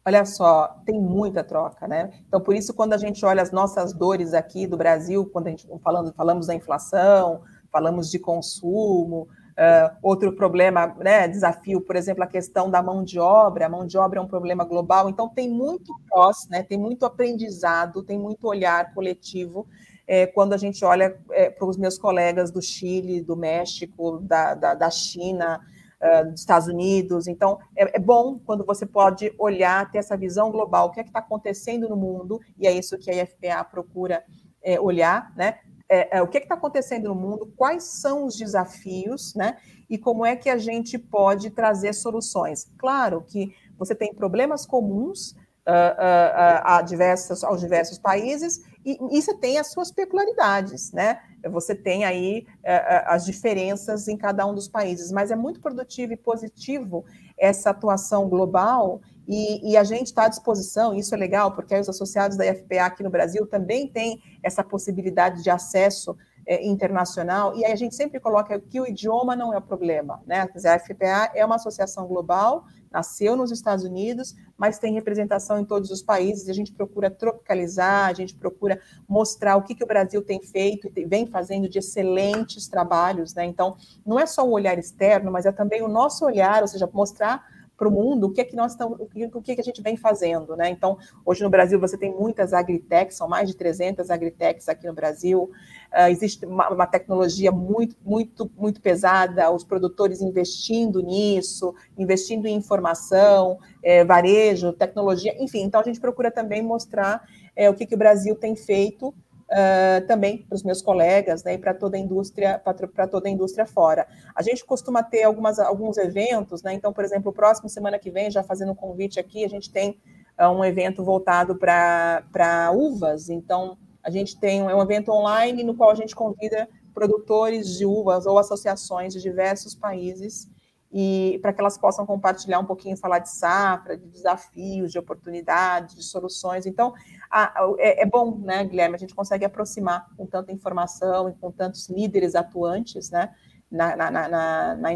Olha 0.06 0.24
só, 0.26 0.80
tem 0.84 1.00
muita 1.00 1.42
troca, 1.42 1.88
né? 1.88 2.12
Então, 2.28 2.40
por 2.40 2.54
isso, 2.54 2.74
quando 2.74 2.92
a 2.92 2.98
gente 2.98 3.24
olha 3.24 3.40
as 3.40 3.50
nossas 3.50 3.94
dores 3.94 4.34
aqui 4.34 4.66
do 4.66 4.76
Brasil, 4.76 5.24
quando 5.32 5.46
a 5.46 5.50
gente 5.50 5.66
falando, 5.82 6.12
falamos 6.12 6.46
da 6.46 6.54
inflação, 6.54 7.40
falamos 7.72 8.10
de 8.10 8.18
consumo, 8.18 9.26
uh, 9.54 9.96
outro 10.02 10.34
problema, 10.34 10.94
né, 10.98 11.26
desafio, 11.26 11.80
por 11.80 11.96
exemplo, 11.96 12.22
a 12.22 12.26
questão 12.26 12.70
da 12.70 12.82
mão 12.82 13.02
de 13.02 13.18
obra, 13.18 13.66
a 13.66 13.68
mão 13.68 13.86
de 13.86 13.96
obra 13.96 14.18
é 14.18 14.22
um 14.22 14.28
problema 14.28 14.64
global, 14.64 15.08
então 15.08 15.28
tem 15.28 15.48
muito 15.48 15.92
pós, 16.08 16.46
né, 16.50 16.62
tem 16.62 16.78
muito 16.78 17.06
aprendizado, 17.06 18.02
tem 18.02 18.18
muito 18.18 18.46
olhar 18.46 18.92
coletivo, 18.94 19.66
é, 20.06 20.26
quando 20.26 20.52
a 20.52 20.56
gente 20.56 20.84
olha 20.84 21.18
é, 21.30 21.48
para 21.48 21.66
os 21.66 21.76
meus 21.76 21.96
colegas 21.96 22.50
do 22.50 22.60
Chile, 22.60 23.22
do 23.22 23.36
México, 23.36 24.18
da, 24.20 24.54
da, 24.54 24.74
da 24.74 24.90
China, 24.90 25.60
uh, 26.04 26.30
dos 26.30 26.40
Estados 26.40 26.68
Unidos. 26.68 27.26
Então, 27.26 27.58
é, 27.76 27.96
é, 27.96 27.98
bom 27.98 28.38
quando 28.38 28.64
você 28.64 28.84
pode 28.84 29.32
olhar, 29.38 29.90
ter 29.90 29.98
essa 29.98 30.16
visão 30.16 30.50
global, 30.50 30.88
o 30.88 30.90
que 30.90 31.00
é 31.00 31.02
que 31.02 31.08
está 31.08 31.20
acontecendo 31.20 31.88
no 31.88 31.96
mundo, 31.96 32.40
e 32.58 32.66
é 32.66 32.72
isso 32.72 32.98
que 32.98 33.10
a 33.10 33.22
IFPA 33.22 33.64
procura 33.64 34.22
é, 34.62 34.78
olhar, 34.78 35.32
né? 35.36 35.58
É, 35.88 36.18
é, 36.18 36.22
o 36.22 36.28
que 36.28 36.38
está 36.38 36.54
acontecendo 36.54 37.08
no 37.08 37.14
mundo, 37.14 37.52
quais 37.56 37.84
são 37.84 38.26
os 38.26 38.36
desafios, 38.36 39.34
né? 39.34 39.56
E 39.88 39.98
como 39.98 40.24
é 40.24 40.34
que 40.34 40.48
a 40.48 40.56
gente 40.56 40.98
pode 40.98 41.50
trazer 41.50 41.92
soluções. 41.92 42.70
Claro 42.78 43.22
que 43.22 43.54
você 43.78 43.94
tem 43.94 44.14
problemas 44.14 44.64
comuns 44.64 45.32
uh, 45.32 45.34
uh, 45.66 46.60
a 46.64 46.82
diversas, 46.82 47.44
aos 47.44 47.60
diversos 47.60 47.98
países, 47.98 48.62
e, 48.84 48.98
e 49.10 49.22
você 49.22 49.34
tem 49.34 49.58
as 49.58 49.68
suas 49.68 49.90
peculiaridades, 49.90 50.92
né? 50.92 51.20
Você 51.50 51.74
tem 51.74 52.04
aí 52.04 52.46
uh, 52.60 53.04
as 53.06 53.24
diferenças 53.24 54.08
em 54.08 54.16
cada 54.16 54.46
um 54.46 54.54
dos 54.54 54.68
países, 54.68 55.10
mas 55.10 55.30
é 55.30 55.36
muito 55.36 55.60
produtivo 55.60 56.12
e 56.12 56.16
positivo 56.16 57.04
essa 57.38 57.70
atuação 57.70 58.28
global 58.28 59.00
e, 59.26 59.72
e, 59.72 59.76
a 59.76 59.84
gente 59.84 60.08
está 60.08 60.26
à 60.26 60.28
disposição, 60.28 60.94
isso 60.94 61.14
é 61.14 61.18
legal, 61.18 61.52
porque 61.52 61.74
os 61.78 61.88
associados 61.88 62.36
da 62.36 62.46
IFPA 62.46 62.84
aqui 62.84 63.02
no 63.02 63.08
Brasil 63.08 63.46
também 63.46 63.88
têm 63.88 64.22
essa 64.42 64.62
possibilidade 64.62 65.42
de 65.42 65.48
acesso 65.48 66.16
é, 66.46 66.66
internacional, 66.66 67.56
e 67.56 67.64
aí 67.64 67.72
a 67.72 67.76
gente 67.76 67.94
sempre 67.94 68.20
coloca 68.20 68.60
que 68.60 68.78
o 68.78 68.86
idioma 68.86 69.34
não 69.34 69.52
é 69.54 69.56
o 69.56 69.62
problema, 69.62 70.22
né? 70.26 70.40
A 70.42 70.78
FPA 70.78 71.30
é 71.34 71.44
uma 71.44 71.54
associação 71.54 72.06
global, 72.06 72.66
nasceu 72.94 73.34
nos 73.34 73.50
Estados 73.50 73.84
Unidos, 73.84 74.36
mas 74.56 74.78
tem 74.78 74.94
representação 74.94 75.58
em 75.58 75.64
todos 75.64 75.90
os 75.90 76.00
países, 76.00 76.48
a 76.48 76.52
gente 76.52 76.72
procura 76.72 77.10
tropicalizar, 77.10 78.08
a 78.08 78.12
gente 78.12 78.36
procura 78.36 78.80
mostrar 79.08 79.56
o 79.56 79.62
que, 79.62 79.74
que 79.74 79.82
o 79.82 79.86
Brasil 79.86 80.22
tem 80.22 80.40
feito 80.40 80.88
e 80.94 81.04
vem 81.04 81.26
fazendo 81.26 81.68
de 81.68 81.80
excelentes 81.80 82.68
trabalhos, 82.68 83.34
né? 83.34 83.44
Então, 83.44 83.76
não 84.06 84.18
é 84.18 84.26
só 84.26 84.46
o 84.46 84.52
olhar 84.52 84.78
externo, 84.78 85.32
mas 85.32 85.44
é 85.44 85.50
também 85.50 85.82
o 85.82 85.88
nosso 85.88 86.24
olhar, 86.24 86.62
ou 86.62 86.68
seja, 86.68 86.88
mostrar 86.92 87.44
para 87.76 87.88
o 87.88 87.90
mundo 87.90 88.26
o 88.26 88.32
que 88.32 88.40
é 88.40 88.44
que 88.44 88.54
nós 88.54 88.72
estamos, 88.72 88.98
o 89.00 89.40
que, 89.42 89.52
é 89.52 89.54
que 89.54 89.60
a 89.60 89.64
gente 89.64 89.82
vem 89.82 89.96
fazendo, 89.96 90.56
né? 90.56 90.70
Então, 90.70 90.96
hoje 91.24 91.42
no 91.42 91.50
Brasil 91.50 91.78
você 91.78 91.98
tem 91.98 92.12
muitas 92.12 92.52
agritechs, 92.52 93.16
são 93.16 93.28
mais 93.28 93.48
de 93.48 93.56
300 93.56 94.10
agritechs 94.10 94.68
aqui 94.68 94.86
no 94.86 94.94
Brasil. 94.94 95.50
Uh, 95.92 96.08
existe 96.08 96.44
uma, 96.46 96.68
uma, 96.70 96.86
tecnologia 96.86 97.50
muito, 97.50 97.96
muito, 98.04 98.50
muito 98.56 98.80
pesada, 98.80 99.50
os 99.50 99.64
produtores 99.64 100.20
investindo 100.20 101.00
nisso, 101.00 101.74
investindo 101.96 102.46
em 102.46 102.54
informação, 102.54 103.58
é, 103.82 104.04
varejo, 104.04 104.72
tecnologia, 104.72 105.34
enfim. 105.42 105.62
Então, 105.62 105.80
a 105.80 105.84
gente 105.84 106.00
procura 106.00 106.30
também 106.30 106.62
mostrar 106.62 107.22
é, 107.56 107.70
o 107.70 107.74
que, 107.74 107.86
que 107.86 107.94
o 107.94 107.98
Brasil 107.98 108.34
tem 108.34 108.56
feito 108.56 109.14
uh, 109.50 110.06
também 110.06 110.38
para 110.38 110.54
os 110.54 110.62
meus 110.62 110.82
colegas, 110.82 111.42
né, 111.44 111.54
e 111.54 111.58
para 111.58 111.74
toda 111.74 111.96
a 111.96 112.00
indústria, 112.00 112.58
para 112.58 113.06
toda 113.06 113.28
a 113.28 113.30
indústria 113.30 113.66
fora. 113.66 114.06
A 114.34 114.42
gente 114.42 114.64
costuma 114.64 115.02
ter 115.02 115.24
algumas, 115.24 115.58
alguns 115.58 115.96
eventos, 115.96 116.62
né, 116.62 116.72
então, 116.72 116.92
por 116.92 117.04
exemplo, 117.04 117.30
o 117.30 117.34
próximo 117.34 117.68
semana 117.68 117.98
que 117.98 118.10
vem, 118.10 118.30
já 118.30 118.42
fazendo 118.42 118.72
um 118.72 118.74
convite 118.74 119.18
aqui, 119.20 119.44
a 119.44 119.48
gente 119.48 119.70
tem 119.70 119.98
uh, 120.40 120.48
um 120.48 120.64
evento 120.64 121.04
voltado 121.04 121.56
para 121.56 122.72
uvas, 122.74 123.28
então 123.28 123.76
a 124.02 124.10
gente 124.10 124.38
tem 124.38 124.62
um, 124.62 124.68
é 124.68 124.74
um 124.74 124.82
evento 124.82 125.10
online 125.10 125.62
no 125.62 125.74
qual 125.74 125.90
a 125.90 125.94
gente 125.94 126.14
convida 126.14 126.68
produtores 126.92 127.76
de 127.76 127.84
uvas 127.84 128.26
ou 128.26 128.38
associações 128.38 129.12
de 129.14 129.20
diversos 129.20 129.74
países 129.74 130.48
e 130.96 131.40
para 131.42 131.52
que 131.52 131.60
elas 131.60 131.76
possam 131.76 132.06
compartilhar 132.06 132.60
um 132.60 132.64
pouquinho, 132.64 132.96
falar 132.96 133.18
de 133.18 133.28
safra, 133.28 133.96
de 133.96 134.06
desafios, 134.06 134.92
de 134.92 134.98
oportunidades, 134.98 135.96
de 135.96 136.04
soluções. 136.04 136.66
Então, 136.66 136.94
a, 137.28 137.64
a, 137.64 137.74
é, 137.78 138.02
é, 138.02 138.06
bom, 138.06 138.38
né, 138.38 138.64
Guilherme, 138.64 138.94
a 138.94 138.98
gente 138.98 139.12
consegue 139.12 139.44
aproximar 139.44 140.06
com 140.16 140.24
tanta 140.24 140.52
informação 140.52 141.28
e 141.28 141.34
com 141.34 141.50
tantos 141.50 141.88
líderes 141.88 142.36
atuantes, 142.36 143.10
né, 143.10 143.34
na, 143.68 143.96
na, 143.96 144.08
na, 144.12 144.28
na, 144.28 144.90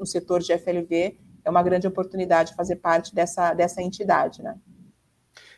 no 0.00 0.04
setor 0.04 0.40
de 0.40 0.52
FLV, 0.58 1.16
é 1.44 1.48
uma 1.48 1.62
grande 1.62 1.86
oportunidade 1.86 2.56
fazer 2.56 2.76
parte 2.76 3.14
dessa, 3.14 3.54
dessa 3.54 3.80
entidade, 3.80 4.42
né. 4.42 4.58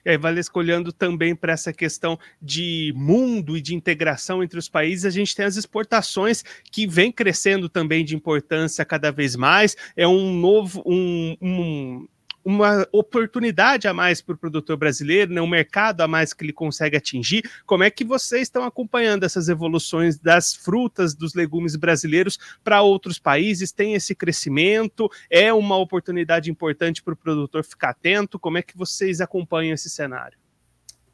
E 0.05 0.11
aí, 0.11 0.17
Valesca, 0.17 0.59
olhando 0.59 0.93
também 0.93 1.35
para 1.35 1.53
essa 1.53 1.73
questão 1.73 2.19
de 2.41 2.93
mundo 2.97 3.57
e 3.57 3.61
de 3.61 3.75
integração 3.75 4.43
entre 4.43 4.59
os 4.59 4.69
países, 4.69 5.05
a 5.05 5.11
gente 5.11 5.35
tem 5.35 5.45
as 5.45 5.57
exportações 5.57 6.45
que 6.71 6.87
vem 6.87 7.13
crescendo 7.13 7.69
também 7.69 8.05
de 8.05 8.15
importância 8.15 8.85
cada 8.85 9.11
vez 9.11 9.37
mais. 9.37 9.77
É 9.97 10.07
um 10.07 10.33
novo, 10.33 10.83
um, 10.87 11.37
um 11.41 12.09
uma 12.49 12.89
oportunidade 12.93 13.87
a 13.87 13.93
mais 13.93 14.23
para 14.23 14.35
o 14.35 14.39
produtor 14.39 14.75
brasileiro, 14.79 15.35
né, 15.35 15.39
um 15.39 15.47
mercado 15.47 16.01
a 16.01 16.09
mais 16.09 16.33
que 16.33 16.43
ele 16.43 16.53
consegue 16.55 16.97
atingir. 16.97 17.43
Como 17.67 17.85
é 17.85 17.91
que 17.91 18.03
vocês 18.03 18.45
estão 18.45 18.65
acompanhando 18.65 19.25
essas 19.25 19.51
evoluções 19.51 20.19
das 20.19 20.55
frutas, 20.55 21.15
dos 21.15 21.35
legumes 21.35 21.77
brasileiros 21.77 22.39
para 22.65 22.81
outros 22.81 23.19
países? 23.19 23.71
Tem 23.71 23.93
esse 23.93 24.15
crescimento? 24.15 25.11
É 25.29 25.53
uma 25.53 25.77
oportunidade 25.77 26.51
importante 26.51 27.03
para 27.03 27.13
o 27.13 27.17
produtor 27.17 27.63
ficar 27.63 27.91
atento? 27.91 28.39
Como 28.39 28.57
é 28.57 28.63
que 28.63 28.75
vocês 28.75 29.21
acompanham 29.21 29.75
esse 29.75 29.91
cenário? 29.91 30.39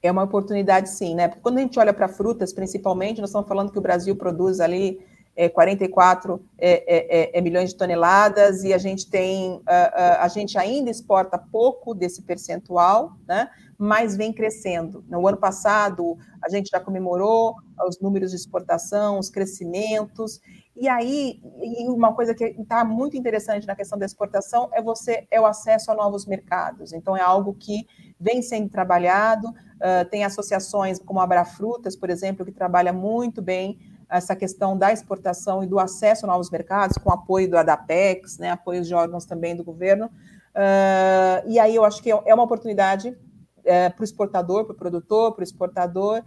É 0.00 0.12
uma 0.12 0.22
oportunidade, 0.22 0.88
sim, 0.88 1.16
né? 1.16 1.26
Porque 1.26 1.42
quando 1.42 1.58
a 1.58 1.62
gente 1.62 1.76
olha 1.80 1.92
para 1.92 2.06
frutas, 2.06 2.52
principalmente, 2.52 3.20
nós 3.20 3.30
estamos 3.30 3.48
falando 3.48 3.72
que 3.72 3.78
o 3.78 3.82
Brasil 3.82 4.14
produz 4.14 4.60
ali 4.60 5.00
é, 5.36 5.48
44 5.48 6.40
é, 6.58 6.70
é, 6.70 7.20
é, 7.20 7.38
é, 7.38 7.40
milhões 7.40 7.70
de 7.70 7.76
toneladas 7.76 8.62
e 8.62 8.72
a 8.72 8.78
gente 8.78 9.10
tem, 9.10 9.60
a, 9.66 10.24
a, 10.24 10.28
gente 10.28 10.56
ainda 10.56 10.90
exporta 10.90 11.38
pouco 11.38 11.94
desse 11.94 12.22
percentual, 12.22 13.16
né? 13.26 13.50
Mas 13.76 14.16
vem 14.16 14.32
crescendo. 14.32 15.04
No 15.08 15.26
ano 15.26 15.36
passado 15.36 16.16
a 16.42 16.48
gente 16.48 16.70
já 16.70 16.78
comemorou 16.78 17.56
os 17.88 18.00
números 18.00 18.30
de 18.30 18.36
exportação, 18.36 19.18
os 19.18 19.28
crescimentos. 19.28 20.40
E 20.76 20.88
aí, 20.88 21.40
uma 21.88 22.12
coisa 22.14 22.34
que 22.34 22.44
está 22.44 22.84
muito 22.84 23.16
interessante 23.16 23.66
na 23.66 23.74
questão 23.74 23.98
da 23.98 24.06
exportação 24.06 24.68
é 24.72 24.82
você 24.82 25.26
é 25.30 25.40
o 25.40 25.46
acesso 25.46 25.90
a 25.90 25.94
novos 25.94 26.26
mercados. 26.26 26.92
Então 26.92 27.16
é 27.16 27.20
algo 27.20 27.54
que 27.54 27.86
vem 28.18 28.42
sendo 28.42 28.68
trabalhado. 28.68 29.48
Uh, 29.48 30.08
tem 30.10 30.24
associações 30.24 30.98
como 30.98 31.20
a 31.20 31.24
Abrafrutas, 31.24 31.96
por 31.96 32.10
exemplo, 32.10 32.44
que 32.44 32.52
trabalha 32.52 32.92
muito 32.92 33.42
bem 33.42 33.78
essa 34.08 34.36
questão 34.36 34.76
da 34.76 34.92
exportação 34.92 35.62
e 35.62 35.66
do 35.66 35.78
acesso 35.78 36.26
a 36.26 36.28
novos 36.28 36.50
mercados, 36.50 36.98
com 36.98 37.10
apoio 37.10 37.50
do 37.50 37.56
ADAPEX, 37.56 38.38
né, 38.38 38.50
apoio 38.50 38.82
de 38.82 38.94
órgãos 38.94 39.24
também 39.24 39.56
do 39.56 39.64
governo. 39.64 40.06
Uh, 40.06 41.48
e 41.48 41.58
aí 41.58 41.74
eu 41.74 41.84
acho 41.84 42.02
que 42.02 42.10
é 42.10 42.34
uma 42.34 42.44
oportunidade 42.44 43.16
é, 43.64 43.88
para 43.88 44.02
o 44.02 44.04
exportador, 44.04 44.64
para 44.64 44.74
o 44.74 44.76
produtor, 44.76 45.32
para 45.32 45.40
o 45.40 45.44
exportador, 45.44 46.22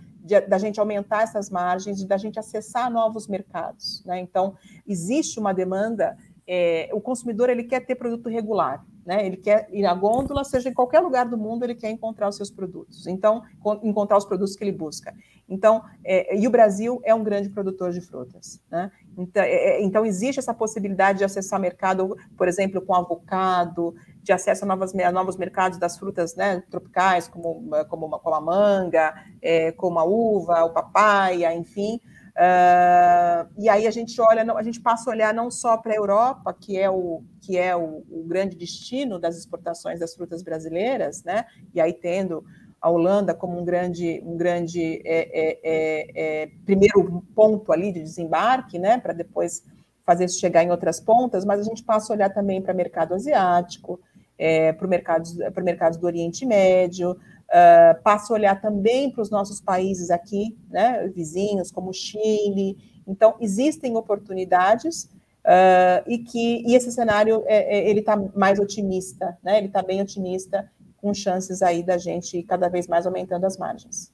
da 0.47 0.57
gente 0.57 0.79
aumentar 0.79 1.23
essas 1.23 1.49
margens, 1.49 2.03
da 2.03 2.17
gente 2.17 2.37
acessar 2.37 2.91
novos 2.91 3.27
mercados. 3.27 4.03
Né? 4.05 4.19
Então, 4.19 4.55
existe 4.85 5.39
uma 5.39 5.53
demanda, 5.53 6.17
é, 6.45 6.89
o 6.91 6.99
consumidor 6.99 7.49
ele 7.49 7.63
quer 7.63 7.85
ter 7.85 7.95
produto 7.95 8.27
regular, 8.27 8.83
né? 9.07 9.25
Ele 9.25 9.37
quer 9.37 9.69
ir 9.71 9.85
à 9.85 9.93
gôndola, 9.93 10.43
seja 10.43 10.67
em 10.67 10.73
qualquer 10.73 10.99
lugar 10.99 11.29
do 11.29 11.37
mundo, 11.37 11.63
ele 11.63 11.73
quer 11.73 11.89
encontrar 11.89 12.27
os 12.27 12.35
seus 12.35 12.51
produtos. 12.51 13.07
Então, 13.07 13.41
encontrar 13.81 14.17
os 14.17 14.25
produtos 14.25 14.53
que 14.57 14.65
ele 14.65 14.73
busca. 14.73 15.15
Então, 15.47 15.81
é, 16.03 16.37
e 16.37 16.45
o 16.45 16.49
Brasil 16.51 16.99
é 17.05 17.15
um 17.15 17.23
grande 17.23 17.47
produtor 17.47 17.93
de 17.93 18.01
frutas, 18.01 18.61
né? 18.69 18.91
Então, 19.17 19.41
é, 19.41 19.47
é 19.47 19.81
então, 19.81 20.05
existe 20.05 20.39
essa 20.39 20.53
possibilidade 20.53 21.19
de 21.19 21.23
acessar 21.23 21.57
mercado, 21.57 22.17
por 22.37 22.49
exemplo, 22.49 22.81
com 22.81 22.93
avocado, 22.93 23.95
de 24.21 24.33
acesso 24.33 24.65
a, 24.65 24.67
novas, 24.67 24.93
a 24.93 25.11
novos 25.11 25.37
mercados 25.37 25.79
das 25.79 25.97
frutas 25.97 26.35
né, 26.35 26.61
tropicais, 26.69 27.29
como, 27.29 27.63
como, 27.87 28.09
como 28.19 28.35
a 28.35 28.41
manga, 28.41 29.15
é, 29.41 29.71
como 29.71 29.99
a 29.99 30.03
uva, 30.03 30.65
o 30.65 30.71
papaya, 30.71 31.55
enfim. 31.55 32.01
Uh, 32.37 33.49
e 33.57 33.67
aí 33.67 33.87
a 33.87 33.91
gente 33.91 34.21
olha, 34.21 34.43
a 34.53 34.61
gente 34.61 34.79
passa 34.79 35.09
a 35.09 35.13
olhar 35.13 35.33
não 35.33 35.49
só 35.49 35.75
para 35.75 35.91
a 35.91 35.95
Europa, 35.95 36.53
que 36.53 36.77
é, 36.77 36.87
o, 36.87 37.23
que 37.41 37.57
é 37.57 37.75
o, 37.75 38.03
o, 38.11 38.23
grande 38.27 38.55
destino 38.55 39.17
das 39.17 39.35
exportações 39.35 39.99
das 39.99 40.13
frutas 40.13 40.43
brasileiras, 40.43 41.23
né? 41.23 41.45
E 41.73 41.81
aí 41.81 41.91
tendo 41.91 42.45
a 42.79 42.91
Holanda 42.91 43.33
como 43.33 43.59
um 43.59 43.65
grande, 43.65 44.21
um 44.23 44.37
grande 44.37 45.01
é, 45.03 45.29
é, 45.33 45.59
é, 45.63 46.43
é 46.43 46.49
primeiro 46.63 47.23
ponto 47.33 47.71
ali 47.71 47.91
de 47.91 48.03
desembarque, 48.03 48.77
né? 48.77 48.99
Para 48.99 49.13
depois 49.13 49.63
fazer 50.05 50.25
isso 50.25 50.39
chegar 50.39 50.63
em 50.63 50.69
outras 50.69 50.99
pontas, 50.99 51.43
mas 51.43 51.59
a 51.59 51.63
gente 51.63 51.83
passa 51.83 52.13
a 52.13 52.15
olhar 52.15 52.29
também 52.29 52.61
para 52.61 52.71
o 52.71 52.77
mercado 52.77 53.15
asiático, 53.15 53.99
é, 54.37 54.71
para 54.73 54.85
o 54.85 54.89
mercado, 54.89 55.27
mercado 55.63 55.97
do 55.97 56.05
Oriente 56.05 56.45
Médio, 56.45 57.17
Uh, 57.47 58.01
passo 58.03 58.33
a 58.33 58.35
olhar 58.35 58.61
também 58.61 59.09
para 59.09 59.21
os 59.21 59.29
nossos 59.29 59.61
países 59.61 60.09
aqui, 60.09 60.57
né, 60.69 61.07
vizinhos, 61.07 61.71
como 61.71 61.93
Chile. 61.93 62.77
Então, 63.07 63.35
existem 63.39 63.95
oportunidades 63.95 65.09
uh, 65.45 66.03
e 66.05 66.17
que 66.17 66.63
e 66.67 66.75
esse 66.75 66.91
cenário 66.91 67.43
é, 67.45 67.77
é, 67.77 67.89
ele 67.89 68.01
está 68.01 68.17
mais 68.35 68.59
otimista, 68.59 69.37
né? 69.41 69.57
Ele 69.57 69.67
está 69.67 69.81
bem 69.81 70.01
otimista, 70.01 70.69
com 70.97 71.13
chances 71.13 71.61
aí 71.61 71.81
da 71.81 71.97
gente 71.97 72.43
cada 72.43 72.67
vez 72.67 72.87
mais 72.87 73.05
aumentando 73.05 73.45
as 73.45 73.57
margens. 73.57 74.11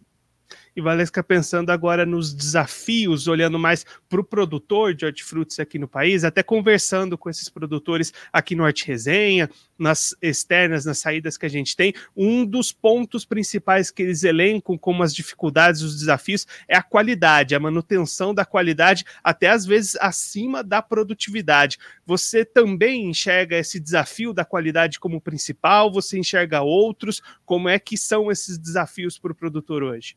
E 0.75 0.81
Valesca 0.81 1.23
pensando 1.23 1.69
agora 1.69 2.03
nos 2.03 2.33
desafios, 2.33 3.27
olhando 3.27 3.59
mais 3.59 3.85
para 4.09 4.19
o 4.19 4.23
produtor 4.23 4.95
de 4.95 5.05
hortifrutis 5.05 5.59
aqui 5.59 5.77
no 5.77 5.87
país, 5.87 6.23
até 6.23 6.41
conversando 6.41 7.15
com 7.15 7.29
esses 7.29 7.47
produtores 7.47 8.11
aqui 8.31 8.55
no 8.55 8.63
Horti 8.63 8.87
Resenha, 8.87 9.47
nas 9.77 10.15
externas, 10.19 10.83
nas 10.83 10.97
saídas 10.97 11.37
que 11.37 11.45
a 11.45 11.49
gente 11.49 11.75
tem, 11.75 11.93
um 12.17 12.43
dos 12.43 12.71
pontos 12.71 13.23
principais 13.23 13.91
que 13.91 14.01
eles 14.01 14.23
elencam 14.23 14.75
como 14.75 15.03
as 15.03 15.13
dificuldades, 15.13 15.83
os 15.83 15.95
desafios, 15.99 16.47
é 16.67 16.75
a 16.75 16.81
qualidade, 16.81 17.53
a 17.53 17.59
manutenção 17.59 18.33
da 18.33 18.43
qualidade, 18.43 19.05
até 19.23 19.49
às 19.49 19.67
vezes 19.67 19.95
acima 19.97 20.63
da 20.63 20.81
produtividade. 20.81 21.77
Você 22.03 22.43
também 22.43 23.11
enxerga 23.11 23.57
esse 23.57 23.79
desafio 23.79 24.33
da 24.33 24.43
qualidade 24.43 24.99
como 24.99 25.21
principal? 25.21 25.91
Você 25.91 26.17
enxerga 26.17 26.63
outros? 26.63 27.21
Como 27.45 27.69
é 27.69 27.77
que 27.77 27.95
são 27.95 28.31
esses 28.31 28.57
desafios 28.57 29.19
para 29.19 29.31
o 29.31 29.35
produtor 29.35 29.83
hoje? 29.83 30.15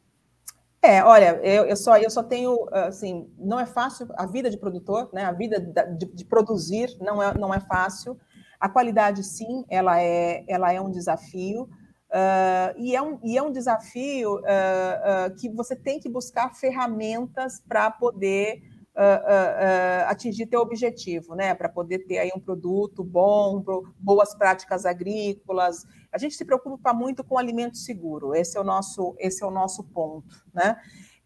É, 0.82 1.02
olha, 1.02 1.40
eu, 1.42 1.64
eu, 1.64 1.76
só, 1.76 1.96
eu 1.96 2.10
só 2.10 2.22
tenho, 2.22 2.68
assim, 2.70 3.28
não 3.38 3.58
é 3.58 3.66
fácil 3.66 4.06
a 4.16 4.26
vida 4.26 4.48
de 4.48 4.56
produtor, 4.56 5.10
né? 5.12 5.24
A 5.24 5.32
vida 5.32 5.58
de, 5.58 6.06
de, 6.06 6.24
produzir 6.24 6.96
não 7.00 7.22
é, 7.22 7.34
não 7.36 7.52
é 7.52 7.60
fácil. 7.60 8.16
A 8.60 8.68
qualidade, 8.68 9.24
sim, 9.24 9.64
ela 9.68 10.00
é, 10.00 10.44
ela 10.48 10.72
é 10.72 10.80
um 10.80 10.90
desafio. 10.90 11.68
Uh, 12.08 12.72
e, 12.78 12.94
é 12.94 13.02
um, 13.02 13.18
e 13.22 13.36
é 13.36 13.42
um 13.42 13.50
desafio 13.50 14.36
uh, 14.36 14.38
uh, 14.38 15.34
que 15.36 15.48
você 15.48 15.74
tem 15.74 15.98
que 15.98 16.08
buscar 16.08 16.54
ferramentas 16.54 17.60
para 17.66 17.90
poder 17.90 18.62
uh, 18.96 20.06
uh, 20.06 20.08
atingir 20.08 20.46
teu 20.46 20.60
objetivo, 20.60 21.34
né? 21.34 21.54
Para 21.54 21.68
poder 21.68 22.00
ter 22.00 22.18
aí 22.18 22.30
um 22.34 22.40
produto 22.40 23.04
bom, 23.04 23.62
boas 23.98 24.34
práticas 24.34 24.86
agrícolas. 24.86 25.84
A 26.10 26.18
gente 26.18 26.34
se 26.34 26.44
preocupa 26.44 26.92
muito 26.94 27.22
com 27.22 27.38
alimento 27.38 27.76
seguro. 27.76 28.34
Esse 28.34 28.56
é 28.56 28.60
o 28.60 28.64
nosso, 28.64 29.14
esse 29.18 29.44
é 29.44 29.46
o 29.46 29.50
nosso 29.50 29.84
ponto, 29.84 30.44
né? 30.52 30.76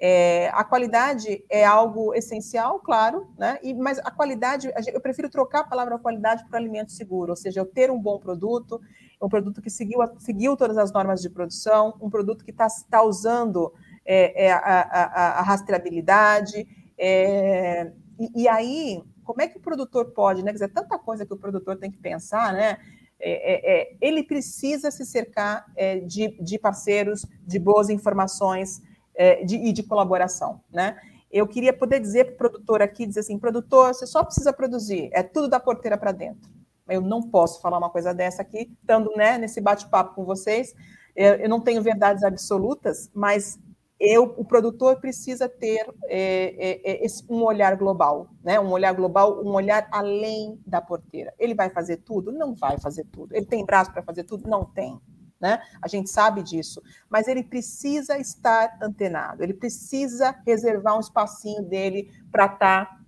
É, 0.02 0.48
a 0.54 0.64
qualidade 0.64 1.44
é 1.50 1.62
algo 1.62 2.14
essencial, 2.14 2.80
claro, 2.80 3.28
né? 3.38 3.58
E, 3.62 3.74
mas 3.74 3.98
a 3.98 4.10
qualidade, 4.10 4.72
eu 4.92 5.00
prefiro 5.00 5.28
trocar 5.28 5.60
a 5.60 5.64
palavra 5.64 5.98
qualidade 5.98 6.42
por 6.46 6.56
alimento 6.56 6.90
seguro, 6.90 7.32
ou 7.32 7.36
seja, 7.36 7.60
eu 7.60 7.66
ter 7.66 7.90
um 7.90 8.00
bom 8.00 8.18
produto, 8.18 8.80
um 9.22 9.28
produto 9.28 9.60
que 9.60 9.68
seguiu, 9.68 9.98
seguiu 10.18 10.56
todas 10.56 10.78
as 10.78 10.90
normas 10.90 11.20
de 11.20 11.28
produção, 11.28 11.94
um 12.00 12.08
produto 12.08 12.42
que 12.42 12.50
está 12.50 12.66
tá 12.90 13.02
usando 13.02 13.74
é, 14.06 14.46
é, 14.46 14.52
a, 14.52 14.58
a, 14.58 15.40
a, 15.40 15.42
rastreabilidade, 15.42 16.66
é, 17.02 17.92
e, 18.18 18.42
e, 18.42 18.48
aí, 18.48 19.02
como 19.24 19.40
é 19.40 19.48
que 19.48 19.56
o 19.56 19.60
produtor 19.60 20.12
pode, 20.12 20.42
né? 20.42 20.50
Quer 20.50 20.58
dizer, 20.58 20.68
tanta 20.68 20.98
coisa 20.98 21.24
que 21.24 21.32
o 21.32 21.38
produtor 21.38 21.78
tem 21.78 21.90
que 21.90 21.96
pensar, 21.96 22.52
né? 22.52 22.76
É, 23.18 23.54
é, 23.54 23.80
é 23.80 23.96
ele 24.02 24.22
precisa 24.22 24.90
se 24.90 25.06
cercar 25.06 25.64
é, 25.74 26.00
de, 26.00 26.36
de, 26.42 26.58
parceiros, 26.58 27.24
de 27.46 27.58
boas 27.58 27.88
informações 27.88 28.82
é, 29.14 29.42
de, 29.44 29.56
e 29.56 29.72
de 29.72 29.82
colaboração, 29.82 30.60
né? 30.70 30.98
Eu 31.32 31.46
queria 31.46 31.72
poder 31.72 32.00
dizer 32.00 32.24
para 32.24 32.34
o 32.34 32.50
produtor 32.50 32.82
aqui, 32.82 33.06
dizer 33.06 33.20
assim, 33.20 33.38
produtor, 33.38 33.94
você 33.94 34.06
só 34.06 34.22
precisa 34.22 34.52
produzir, 34.52 35.08
é 35.12 35.22
tudo 35.22 35.48
da 35.48 35.60
porteira 35.60 35.96
para 35.96 36.12
dentro. 36.12 36.50
Eu 36.86 37.00
não 37.00 37.22
posso 37.22 37.62
falar 37.62 37.78
uma 37.78 37.88
coisa 37.88 38.12
dessa 38.12 38.42
aqui, 38.42 38.70
estando 38.80 39.10
né, 39.16 39.38
nesse 39.38 39.60
bate-papo 39.60 40.14
com 40.16 40.24
vocês. 40.24 40.74
Eu, 41.14 41.34
eu 41.36 41.48
não 41.48 41.60
tenho 41.60 41.80
verdades 41.82 42.24
absolutas, 42.24 43.10
mas 43.14 43.58
eu, 44.00 44.34
o 44.38 44.44
produtor 44.46 44.98
precisa 44.98 45.46
ter 45.46 45.86
é, 46.04 46.54
é, 46.58 46.90
é, 46.90 47.04
esse, 47.04 47.22
um 47.28 47.42
olhar 47.42 47.76
global, 47.76 48.30
né? 48.42 48.58
Um 48.58 48.70
olhar 48.70 48.94
global, 48.94 49.44
um 49.44 49.52
olhar 49.52 49.86
além 49.92 50.58
da 50.66 50.80
porteira. 50.80 51.34
Ele 51.38 51.54
vai 51.54 51.68
fazer 51.68 51.98
tudo? 51.98 52.32
Não 52.32 52.54
vai 52.54 52.78
fazer 52.78 53.04
tudo. 53.04 53.36
Ele 53.36 53.44
tem 53.44 53.64
braço 53.64 53.92
para 53.92 54.02
fazer 54.02 54.24
tudo? 54.24 54.48
Não 54.48 54.64
tem. 54.64 54.98
Né? 55.38 55.60
A 55.82 55.88
gente 55.88 56.08
sabe 56.08 56.42
disso, 56.42 56.82
mas 57.08 57.26
ele 57.26 57.42
precisa 57.42 58.18
estar 58.18 58.76
antenado, 58.82 59.42
ele 59.42 59.54
precisa 59.54 60.36
reservar 60.46 60.98
um 60.98 61.00
espacinho 61.00 61.62
dele 61.62 62.10
para 62.30 62.44
estar 62.44 62.84
tá, 62.84 63.00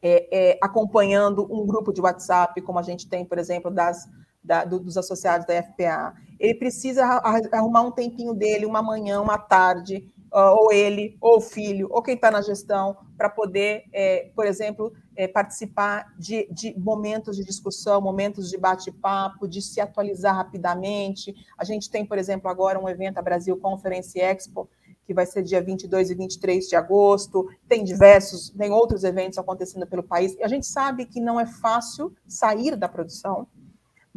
é, 0.00 0.52
é, 0.52 0.58
acompanhando 0.62 1.46
um 1.52 1.66
grupo 1.66 1.92
de 1.92 2.00
WhatsApp, 2.00 2.58
como 2.62 2.78
a 2.78 2.82
gente 2.82 3.06
tem, 3.06 3.22
por 3.22 3.38
exemplo, 3.38 3.70
das, 3.70 4.08
da, 4.42 4.64
do, 4.64 4.80
dos 4.80 4.96
associados 4.96 5.46
da 5.46 5.62
FPA. 5.62 6.14
Ele 6.40 6.54
precisa 6.54 7.04
arrumar 7.52 7.82
um 7.82 7.92
tempinho 7.92 8.32
dele, 8.32 8.64
uma 8.64 8.82
manhã, 8.82 9.20
uma 9.20 9.36
tarde, 9.36 10.10
ou 10.32 10.72
ele, 10.72 11.16
ou 11.20 11.38
o 11.38 11.40
filho, 11.40 11.88
ou 11.90 12.02
quem 12.02 12.14
está 12.14 12.30
na 12.30 12.42
gestão, 12.42 12.96
para 13.16 13.28
poder, 13.28 13.84
é, 13.92 14.30
por 14.34 14.46
exemplo, 14.46 14.92
é, 15.16 15.26
participar 15.26 16.14
de, 16.18 16.48
de, 16.52 16.78
momentos 16.78 17.36
de 17.36 17.44
discussão, 17.44 18.00
momentos 18.00 18.48
de 18.48 18.56
bate-papo, 18.56 19.48
de 19.48 19.60
se 19.60 19.80
atualizar 19.80 20.34
rapidamente. 20.34 21.34
A 21.56 21.64
gente 21.64 21.90
tem, 21.90 22.04
por 22.04 22.18
exemplo, 22.18 22.48
agora 22.48 22.78
um 22.78 22.88
evento, 22.88 23.18
a 23.18 23.22
Brasil 23.22 23.56
Conference 23.56 24.18
Expo, 24.18 24.68
que 25.04 25.14
vai 25.14 25.24
ser 25.24 25.42
dia 25.42 25.62
22 25.62 26.10
e 26.10 26.14
23 26.14 26.68
de 26.68 26.76
agosto, 26.76 27.48
tem 27.66 27.82
diversos, 27.82 28.50
tem 28.50 28.70
outros 28.70 29.04
eventos 29.04 29.38
acontecendo 29.38 29.86
pelo 29.86 30.02
país. 30.02 30.34
E 30.34 30.44
a 30.44 30.48
gente 30.48 30.66
sabe 30.66 31.06
que 31.06 31.18
não 31.18 31.40
é 31.40 31.46
fácil 31.46 32.14
sair 32.26 32.76
da 32.76 32.86
produção, 32.86 33.46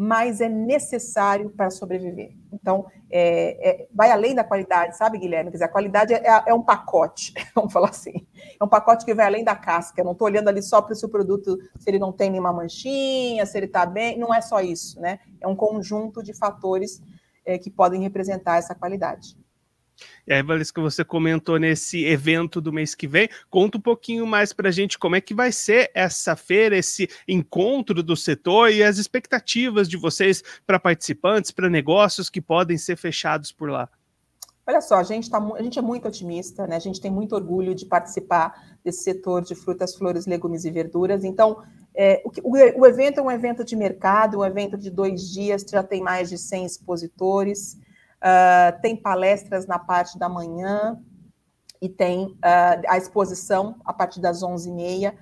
mas 0.04 0.42
é 0.42 0.50
necessário 0.50 1.52
para 1.52 1.70
sobreviver. 1.70 2.36
Então, 2.52 2.88
é, 3.08 3.84
é, 3.84 3.88
vai 3.94 4.10
além 4.10 4.34
da 4.34 4.44
qualidade, 4.44 4.98
sabe, 4.98 5.20
Guilherme? 5.20 5.52
Quer 5.52 5.58
dizer, 5.58 5.66
a 5.66 5.72
qualidade 5.72 6.12
é, 6.12 6.44
é, 6.48 6.54
um 6.56 6.64
pacote, 6.64 7.36
vamos 7.54 7.72
falar 7.72 7.90
assim. 7.90 8.26
É 8.60 8.64
um 8.64 8.68
pacote 8.68 9.06
que 9.06 9.14
vai 9.14 9.28
além 9.28 9.44
da 9.44 9.56
casca. 9.56 10.02
Eu 10.02 10.06
não 10.06 10.14
estou 10.14 10.26
olhando 10.26 10.48
ali 10.48 10.64
só 10.64 10.82
para 10.82 10.94
o 10.94 10.96
seu 10.96 11.08
produto, 11.08 11.56
se 11.78 11.88
ele 11.88 12.00
não 12.00 12.12
tem 12.12 12.32
nenhuma 12.32 12.52
manchinha, 12.52 13.46
se 13.46 13.56
ele 13.56 13.68
está 13.68 13.86
bem. 13.86 14.18
Não 14.18 14.34
é 14.34 14.42
só 14.42 14.60
isso, 14.60 15.00
né? 15.00 15.20
É 15.40 15.48
um 15.48 15.56
conjunto 15.56 16.24
de 16.24 16.34
fatores 16.34 17.00
é, 17.46 17.60
que 17.60 17.70
podem 17.70 18.02
representar 18.02 18.58
essa 18.58 18.74
qualidade. 18.74 19.38
E 20.28 20.34
aí, 20.34 20.44
Valesca, 20.44 20.82
você 20.82 21.04
comentou 21.04 21.58
nesse 21.58 22.06
evento 22.06 22.62
do 22.62 22.72
mês 22.72 22.96
que 22.96 23.08
vem. 23.08 23.30
Conta 23.50 23.78
um 23.78 23.82
pouquinho 23.82 24.26
mais 24.26 24.54
para 24.54 24.70
a 24.70 24.72
gente 24.72 24.98
como 25.00 25.16
é 25.16 25.22
que 25.22 25.34
vai 25.34 25.52
ser 25.52 25.92
essa 25.94 26.36
feira, 26.36 26.78
esse 26.78 27.10
encontro 27.28 28.02
do 28.04 28.16
setor 28.16 28.72
e 28.72 28.84
as 28.84 28.98
expectativas 28.98 29.90
de 29.90 29.98
vocês 29.98 30.44
para 30.66 30.80
participantes, 30.80 31.52
para 31.52 31.70
negócios 31.70 32.30
que 32.30 32.42
podem 32.42 32.78
ser 32.78 32.96
fechados 32.96 33.52
por 33.52 33.70
lá. 33.70 33.90
Olha 34.66 34.80
só, 34.80 34.96
a 34.96 35.04
gente, 35.04 35.30
tá, 35.30 35.38
a 35.56 35.62
gente 35.62 35.80
é 35.80 35.82
muito 35.82 36.08
otimista, 36.08 36.68
né? 36.68 36.76
A 36.76 36.80
gente 36.80 37.02
tem 37.02 37.12
muito 37.12 37.36
orgulho 37.36 37.74
de 37.74 37.86
participar 37.86 38.78
desse 38.84 39.04
setor 39.04 39.42
de 39.42 39.56
frutas, 39.56 39.96
flores, 39.96 40.26
legumes 40.28 40.66
e 40.66 40.72
verduras. 40.72 41.24
Então, 41.24 41.64
é, 41.96 42.22
o, 42.24 42.82
o, 42.82 42.86
evento 42.86 43.20
é 43.20 43.24
um 43.24 43.32
evento 43.32 43.66
de 43.66 43.76
mercado, 43.76 44.40
um 44.40 44.46
evento 44.46 44.78
de 44.78 44.90
dois 44.90 45.30
dias, 45.30 45.66
já 45.70 45.84
tem 45.84 46.02
mais 46.02 46.30
de 46.30 46.38
100 46.38 46.66
expositores. 46.66 47.78
Uh, 48.22 48.82
tem 48.82 48.96
palestras 48.96 49.66
na 49.66 49.80
parte 49.80 50.18
da 50.18 50.30
manhã 50.30 51.02
e 51.82 51.90
tem 51.90 52.26
uh, 52.26 52.82
a 52.88 52.98
exposição 52.98 53.76
a 53.84 53.92
partir 53.92 54.22
das 54.22 54.42
11h30. 54.42 55.14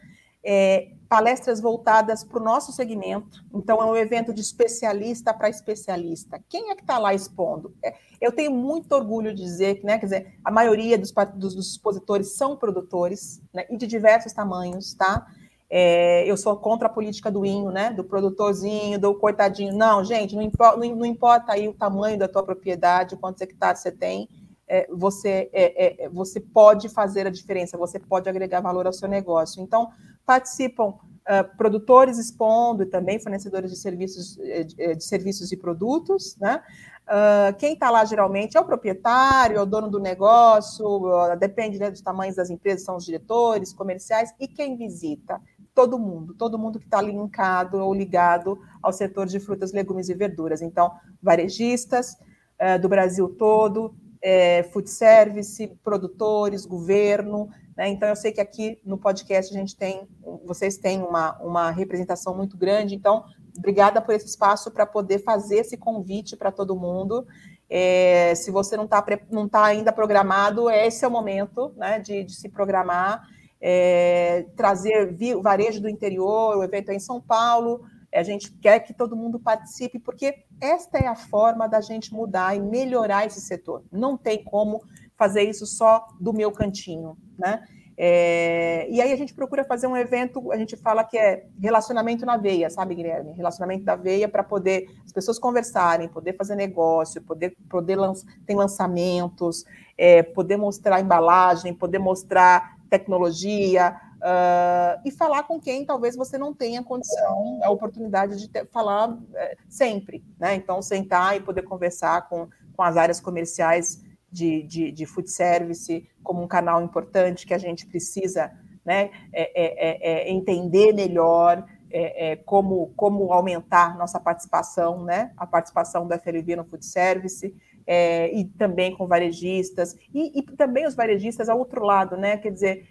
É, 0.41 0.93
palestras 1.09 1.59
voltadas 1.59 2.23
para 2.23 2.39
o 2.39 2.43
nosso 2.43 2.71
segmento. 2.71 3.43
Então, 3.53 3.81
é 3.81 3.85
um 3.85 3.95
evento 3.95 4.31
de 4.31 4.41
especialista 4.41 5.33
para 5.33 5.49
especialista. 5.49 6.39
Quem 6.47 6.69
é 6.69 6.75
que 6.75 6.81
está 6.81 6.99
lá 6.99 7.13
expondo? 7.13 7.75
É, 7.83 7.95
eu 8.21 8.31
tenho 8.31 8.51
muito 8.51 8.93
orgulho 8.93 9.33
de 9.33 9.41
dizer 9.41 9.79
que, 9.79 9.85
né, 9.85 9.97
quer 9.97 10.05
dizer, 10.05 10.39
a 10.45 10.51
maioria 10.51 10.97
dos, 10.97 11.11
dos, 11.35 11.55
dos 11.55 11.71
expositores 11.71 12.37
são 12.37 12.55
produtores, 12.55 13.41
né, 13.51 13.65
e 13.69 13.75
de 13.75 13.87
diversos 13.87 14.31
tamanhos, 14.31 14.93
tá? 14.93 15.25
É, 15.69 16.29
eu 16.29 16.35
sou 16.35 16.57
contra 16.57 16.87
a 16.87 16.91
política 16.91 17.29
do 17.29 17.45
inho, 17.45 17.69
né? 17.69 17.91
Do 17.91 18.03
produtorzinho, 18.03 18.99
do 18.99 19.13
coitadinho. 19.13 19.75
Não, 19.75 20.03
gente, 20.03 20.35
não 20.35 20.41
importa, 20.41 20.77
não 20.77 21.05
importa 21.05 21.53
aí 21.53 21.67
o 21.67 21.73
tamanho 21.73 22.17
da 22.17 22.27
tua 22.27 22.43
propriedade, 22.43 23.15
quantos 23.15 23.41
hectares 23.41 23.81
você 23.81 23.91
tem, 23.91 24.27
é, 24.67 24.87
você, 24.91 25.49
é, 25.53 26.05
é, 26.05 26.09
você 26.09 26.39
pode 26.39 26.89
fazer 26.89 27.27
a 27.27 27.29
diferença, 27.29 27.77
você 27.77 27.99
pode 27.99 28.27
agregar 28.29 28.61
valor 28.61 28.87
ao 28.87 28.93
seu 28.93 29.07
negócio. 29.07 29.61
Então, 29.61 29.89
participam 30.25 30.89
uh, 30.89 31.57
produtores 31.57 32.17
expondo 32.17 32.83
e 32.83 32.85
também 32.85 33.19
fornecedores 33.19 33.71
de 33.71 33.77
serviços, 33.77 34.39
é, 34.39 34.63
de, 34.63 34.81
é, 34.81 34.95
de 34.95 35.03
serviços 35.03 35.51
e 35.51 35.57
produtos, 35.57 36.35
né? 36.37 36.63
Uh, 37.09 37.57
quem 37.57 37.73
está 37.73 37.89
lá 37.89 38.05
geralmente 38.05 38.55
é 38.55 38.59
o 38.59 38.65
proprietário, 38.65 39.57
é 39.57 39.61
o 39.61 39.65
dono 39.65 39.89
do 39.89 39.99
negócio, 39.99 40.85
uh, 40.85 41.35
depende 41.35 41.79
né, 41.79 41.89
dos 41.89 42.01
tamanhos 42.01 42.35
das 42.35 42.51
empresas, 42.51 42.85
são 42.85 42.97
os 42.97 43.05
diretores 43.05 43.73
comerciais, 43.73 44.31
e 44.39 44.47
quem 44.47 44.77
visita 44.77 45.41
todo 45.79 45.97
mundo, 45.97 46.33
todo 46.33 46.59
mundo 46.59 46.77
que 46.77 46.83
está 46.83 47.01
linkado 47.01 47.77
ou 47.77 47.93
ligado 47.93 48.59
ao 48.83 48.91
setor 48.91 49.25
de 49.27 49.39
frutas, 49.39 49.71
legumes 49.71 50.09
e 50.09 50.13
verduras. 50.13 50.61
Então, 50.61 50.91
varejistas 51.23 52.17
é, 52.57 52.77
do 52.77 52.89
Brasil 52.89 53.29
todo, 53.29 53.95
é, 54.21 54.63
food 54.73 54.89
service, 54.89 55.65
produtores, 55.81 56.65
governo. 56.65 57.49
Né? 57.77 57.87
Então, 57.87 58.09
eu 58.09 58.15
sei 58.17 58.33
que 58.33 58.41
aqui 58.41 58.77
no 58.83 58.97
podcast 58.97 59.55
a 59.55 59.57
gente 59.57 59.73
tem, 59.73 60.05
vocês 60.45 60.75
têm 60.75 61.01
uma, 61.01 61.41
uma 61.41 61.71
representação 61.71 62.35
muito 62.35 62.57
grande. 62.57 62.93
Então, 62.93 63.23
obrigada 63.57 64.01
por 64.01 64.13
esse 64.13 64.25
espaço 64.25 64.69
para 64.71 64.85
poder 64.85 65.19
fazer 65.19 65.59
esse 65.59 65.77
convite 65.77 66.35
para 66.35 66.51
todo 66.51 66.75
mundo. 66.75 67.25
É, 67.69 68.35
se 68.35 68.51
você 68.51 68.75
não 68.75 68.83
está 68.83 69.05
não 69.31 69.47
tá 69.47 69.63
ainda 69.63 69.93
programado, 69.93 70.69
esse 70.69 71.05
é 71.05 71.07
o 71.07 71.11
momento 71.11 71.71
né, 71.77 71.99
de, 71.99 72.25
de 72.25 72.35
se 72.35 72.49
programar 72.49 73.23
é, 73.61 74.45
trazer 74.55 75.15
o 75.35 75.41
varejo 75.41 75.81
do 75.81 75.89
interior, 75.89 76.57
o 76.57 76.63
evento 76.63 76.89
é 76.89 76.95
em 76.95 76.99
São 76.99 77.19
Paulo. 77.19 77.81
A 78.13 78.23
gente 78.23 78.51
quer 78.51 78.79
que 78.79 78.93
todo 78.93 79.15
mundo 79.15 79.39
participe, 79.39 79.99
porque 79.99 80.45
esta 80.59 80.97
é 80.97 81.07
a 81.07 81.15
forma 81.15 81.67
da 81.67 81.79
gente 81.79 82.13
mudar 82.13 82.55
e 82.55 82.59
melhorar 82.59 83.25
esse 83.25 83.39
setor. 83.39 83.83
Não 83.91 84.17
tem 84.17 84.43
como 84.43 84.81
fazer 85.15 85.43
isso 85.43 85.65
só 85.65 86.07
do 86.19 86.33
meu 86.33 86.51
cantinho, 86.51 87.17
né? 87.37 87.63
É, 88.01 88.87
e 88.89 89.01
aí 89.01 89.11
a 89.11 89.15
gente 89.17 89.33
procura 89.33 89.65
fazer 89.65 89.85
um 89.85 89.97
evento, 89.97 90.53
a 90.53 90.57
gente 90.57 90.77
fala 90.77 91.03
que 91.03 91.17
é 91.17 91.45
relacionamento 91.61 92.25
na 92.25 92.37
veia, 92.37 92.69
sabe, 92.69 92.95
Guilherme? 92.95 93.33
Relacionamento 93.33 93.83
da 93.83 93.97
veia 93.97 94.29
para 94.29 94.41
poder 94.41 94.89
as 95.05 95.11
pessoas 95.11 95.37
conversarem, 95.37 96.07
poder 96.07 96.31
fazer 96.37 96.55
negócio, 96.55 97.21
poder, 97.21 97.53
poder 97.69 97.97
tem 98.45 98.55
lançamentos, 98.55 99.65
é, 99.97 100.23
poder 100.23 100.55
mostrar 100.55 101.01
embalagem, 101.01 101.73
poder 101.73 101.99
mostrar 101.99 102.78
tecnologia, 102.89 103.95
uh, 104.17 105.01
e 105.05 105.11
falar 105.11 105.43
com 105.43 105.59
quem 105.59 105.85
talvez 105.85 106.15
você 106.15 106.37
não 106.37 106.53
tenha 106.53 106.83
condição, 106.83 107.59
a 107.63 107.69
oportunidade 107.69 108.37
de 108.37 108.49
ter, 108.49 108.67
falar 108.67 109.09
uh, 109.11 109.27
sempre, 109.67 110.23
né? 110.39 110.55
Então, 110.55 110.81
sentar 110.81 111.35
e 111.37 111.41
poder 111.41 111.63
conversar 111.63 112.27
com, 112.27 112.47
com 112.75 112.83
as 112.83 112.97
áreas 112.97 113.19
comerciais 113.19 114.03
de, 114.31 114.63
de, 114.63 114.91
de 114.91 115.05
food 115.05 115.29
service 115.29 116.07
como 116.23 116.41
um 116.41 116.47
canal 116.47 116.81
importante 116.81 117.45
que 117.45 117.53
a 117.53 117.57
gente 117.57 117.85
precisa 117.87 118.51
né, 118.85 119.09
é, 119.33 119.51
é, 119.53 119.89
é, 119.89 120.29
é 120.29 120.31
entender 120.31 120.93
melhor 120.93 121.65
é, 121.91 122.31
é, 122.31 122.35
como, 122.35 122.93
como 122.95 123.33
aumentar 123.33 123.97
nossa 123.97 124.19
participação, 124.19 125.03
né, 125.03 125.31
a 125.35 125.45
participação 125.45 126.07
da 126.07 126.19
FLV 126.19 126.55
no 126.55 126.65
food 126.65 126.85
service, 126.85 127.55
é, 127.91 128.31
e 128.31 128.45
também 128.45 128.95
com 128.95 129.07
varejistas, 129.07 129.97
e, 130.13 130.39
e, 130.39 130.43
também 130.55 130.85
os 130.85 130.93
varejistas 130.93 131.49
ao 131.49 131.57
outro 131.57 131.83
lado, 131.83 132.15
né? 132.15 132.37
Quer 132.37 132.51
dizer, 132.51 132.87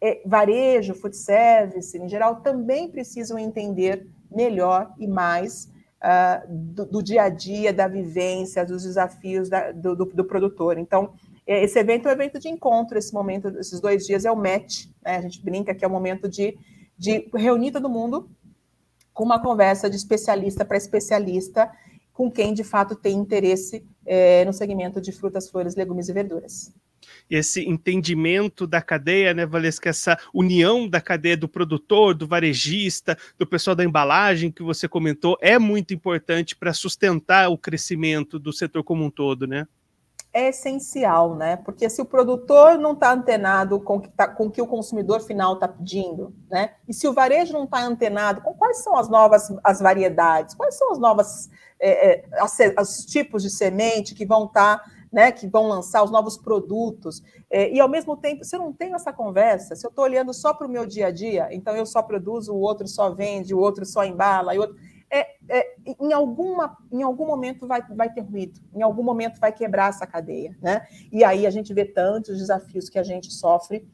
é, 0.00 0.22
varejo, 0.24 0.94
food 0.94 1.16
service, 1.16 1.98
em 1.98 2.08
geral, 2.08 2.36
também 2.36 2.88
precisam 2.88 3.36
entender 3.36 4.06
melhor 4.30 4.94
e 4.96 5.08
mais 5.08 5.68
uh, 6.00 6.46
do, 6.48 6.86
do, 6.86 7.02
dia 7.02 7.24
a 7.24 7.28
dia, 7.28 7.72
da 7.72 7.88
vivência, 7.88 8.64
dos 8.64 8.84
desafios 8.84 9.48
da, 9.48 9.72
do, 9.72 9.96
do, 9.96 10.04
do, 10.04 10.24
produtor. 10.24 10.78
Então, 10.78 11.14
é, 11.44 11.64
esse 11.64 11.76
evento 11.80 12.06
é 12.06 12.12
um 12.12 12.14
evento 12.14 12.38
de 12.38 12.48
encontro, 12.48 12.96
esse 12.96 13.12
momento, 13.12 13.48
esses 13.58 13.80
dois 13.80 14.06
dias 14.06 14.24
é 14.24 14.30
o 14.30 14.36
match, 14.36 14.86
né? 15.04 15.16
A 15.16 15.20
gente 15.20 15.44
brinca 15.44 15.74
que 15.74 15.84
é 15.84 15.88
o 15.88 15.90
momento 15.90 16.28
de, 16.28 16.56
de 16.96 17.28
reunir 17.34 17.72
todo 17.72 17.90
mundo 17.90 18.30
com 19.12 19.24
uma 19.24 19.42
conversa 19.42 19.90
de 19.90 19.96
especialista 19.96 20.64
para 20.64 20.76
especialista 20.76 21.68
com 22.12 22.30
quem 22.30 22.54
de 22.54 22.62
fato 22.62 22.94
tem 22.94 23.16
interesse 23.16 23.84
é, 24.06 24.44
no 24.44 24.52
segmento 24.52 25.00
de 25.00 25.12
frutas, 25.12 25.48
flores, 25.48 25.76
legumes 25.76 26.08
e 26.08 26.12
verduras. 26.12 26.72
Esse 27.28 27.66
entendimento 27.68 28.66
da 28.66 28.80
cadeia, 28.80 29.34
né, 29.34 29.46
Valesca, 29.46 29.90
essa 29.90 30.18
união 30.32 30.88
da 30.88 31.00
cadeia 31.00 31.36
do 31.36 31.48
produtor, 31.48 32.14
do 32.14 32.26
varejista, 32.26 33.16
do 33.38 33.46
pessoal 33.46 33.74
da 33.74 33.84
embalagem 33.84 34.50
que 34.50 34.62
você 34.62 34.86
comentou, 34.88 35.36
é 35.40 35.58
muito 35.58 35.94
importante 35.94 36.54
para 36.54 36.72
sustentar 36.72 37.48
o 37.48 37.58
crescimento 37.58 38.38
do 38.38 38.52
setor 38.52 38.84
como 38.84 39.04
um 39.04 39.10
todo, 39.10 39.46
né? 39.46 39.66
É 40.32 40.48
essencial, 40.48 41.34
né? 41.34 41.56
Porque 41.56 41.88
se 41.90 42.00
o 42.00 42.06
produtor 42.06 42.78
não 42.78 42.92
está 42.92 43.12
antenado 43.12 43.78
com 43.80 44.00
que 44.00 44.08
tá, 44.08 44.26
com 44.26 44.50
que 44.50 44.62
o 44.62 44.66
consumidor 44.66 45.20
final 45.20 45.54
está 45.54 45.68
pedindo, 45.68 46.34
né? 46.50 46.72
E 46.88 46.94
se 46.94 47.06
o 47.06 47.12
varejo 47.12 47.52
não 47.52 47.64
está 47.64 47.82
antenado 47.84 48.40
com 48.40 48.54
quais 48.54 48.78
são 48.78 48.96
as 48.96 49.08
novas 49.08 49.52
as 49.62 49.80
variedades, 49.80 50.54
quais 50.54 50.76
são 50.76 50.92
as 50.92 50.98
novas 50.98 51.50
é, 51.78 52.12
é, 52.12 52.24
as, 52.40 52.58
os 52.80 53.04
tipos 53.04 53.42
de 53.42 53.50
semente 53.50 54.14
que 54.14 54.24
vão 54.24 54.46
estar 54.46 54.78
tá 54.78 54.84
né, 55.12 55.30
que 55.30 55.46
vão 55.46 55.68
lançar 55.68 56.02
os 56.02 56.10
novos 56.10 56.38
produtos, 56.38 57.22
é, 57.50 57.70
e 57.70 57.78
ao 57.78 57.88
mesmo 57.88 58.16
tempo, 58.16 58.44
se 58.44 58.56
eu 58.56 58.60
não 58.60 58.72
tenho 58.72 58.96
essa 58.96 59.12
conversa, 59.12 59.76
se 59.76 59.86
eu 59.86 59.90
estou 59.90 60.04
olhando 60.04 60.32
só 60.32 60.54
para 60.54 60.66
o 60.66 60.70
meu 60.70 60.86
dia 60.86 61.08
a 61.08 61.10
dia, 61.10 61.48
então 61.50 61.76
eu 61.76 61.84
só 61.84 62.00
produzo, 62.00 62.54
o 62.54 62.60
outro 62.60 62.88
só 62.88 63.10
vende, 63.10 63.54
o 63.54 63.58
outro 63.58 63.84
só 63.84 64.02
embala, 64.04 64.54
e 64.54 64.58
outro, 64.58 64.74
é, 65.12 65.26
é, 65.48 65.74
em, 66.00 66.12
alguma, 66.12 66.74
em 66.90 67.02
algum 67.02 67.26
momento 67.26 67.66
vai, 67.66 67.82
vai 67.94 68.10
ter 68.10 68.22
ruído, 68.22 68.58
em 68.74 68.80
algum 68.80 69.02
momento 69.02 69.38
vai 69.38 69.52
quebrar 69.52 69.90
essa 69.90 70.06
cadeia, 70.06 70.56
né? 70.62 70.86
E 71.12 71.22
aí 71.22 71.46
a 71.46 71.50
gente 71.50 71.74
vê 71.74 71.84
tantos 71.84 72.38
desafios 72.38 72.88
que 72.88 72.98
a 72.98 73.02
gente 73.02 73.30
sofre 73.30 73.86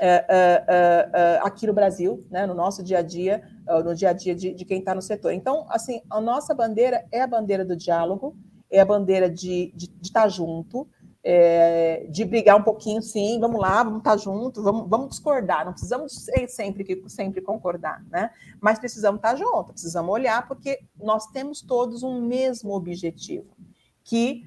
é, 0.00 0.08
é, 0.08 0.64
é, 0.66 1.10
é 1.12 1.40
aqui 1.42 1.66
no 1.66 1.74
Brasil, 1.74 2.26
né, 2.30 2.46
no 2.46 2.54
nosso 2.54 2.82
dia 2.82 2.98
a 2.98 3.02
dia, 3.02 3.42
no 3.84 3.94
dia 3.94 4.10
a 4.10 4.12
dia 4.12 4.34
de, 4.34 4.52
de 4.52 4.64
quem 4.64 4.78
está 4.78 4.94
no 4.94 5.02
setor. 5.02 5.32
Então, 5.32 5.66
assim, 5.68 6.00
a 6.10 6.20
nossa 6.20 6.52
bandeira 6.54 7.04
é 7.12 7.20
a 7.20 7.26
bandeira 7.26 7.64
do 7.64 7.76
diálogo, 7.76 8.36
é 8.70 8.80
a 8.80 8.84
bandeira 8.84 9.30
de, 9.30 9.72
de, 9.76 9.86
de 9.86 10.08
estar 10.08 10.28
junto, 10.28 10.88
é, 11.26 12.06
de 12.10 12.22
brigar 12.22 12.54
um 12.54 12.62
pouquinho, 12.62 13.00
sim, 13.00 13.40
vamos 13.40 13.58
lá, 13.58 13.82
vamos 13.82 14.00
estar 14.00 14.16
junto, 14.18 14.62
vamos, 14.62 14.88
vamos 14.90 15.08
discordar, 15.08 15.64
não 15.64 15.72
precisamos 15.72 16.26
sempre, 16.48 17.02
sempre 17.08 17.40
concordar, 17.40 18.04
né? 18.10 18.30
Mas 18.60 18.78
precisamos 18.78 19.18
estar 19.18 19.34
juntos, 19.34 19.72
precisamos 19.72 20.12
olhar, 20.12 20.46
porque 20.46 20.80
nós 21.02 21.26
temos 21.28 21.62
todos 21.62 22.02
um 22.02 22.20
mesmo 22.20 22.74
objetivo, 22.74 23.56
que 24.04 24.44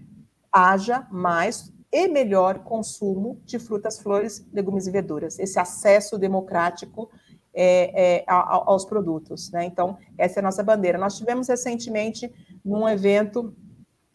haja 0.51 1.07
mais 1.11 1.73
e 1.91 2.07
melhor 2.07 2.59
consumo 2.59 3.41
de 3.43 3.57
frutas, 3.57 3.99
flores, 3.99 4.45
legumes 4.53 4.85
e 4.85 4.91
verduras, 4.91 5.39
esse 5.39 5.57
acesso 5.57 6.15
democrático 6.15 7.09
é, 7.55 8.19
é, 8.19 8.23
aos 8.27 8.85
produtos, 8.85 9.49
né? 9.49 9.65
Então, 9.65 9.97
essa 10.15 10.39
é 10.39 10.41
a 10.41 10.43
nossa 10.43 10.61
bandeira. 10.61 10.99
Nós 10.99 11.17
tivemos 11.17 11.47
recentemente 11.47 12.31
num 12.63 12.87
evento 12.87 13.55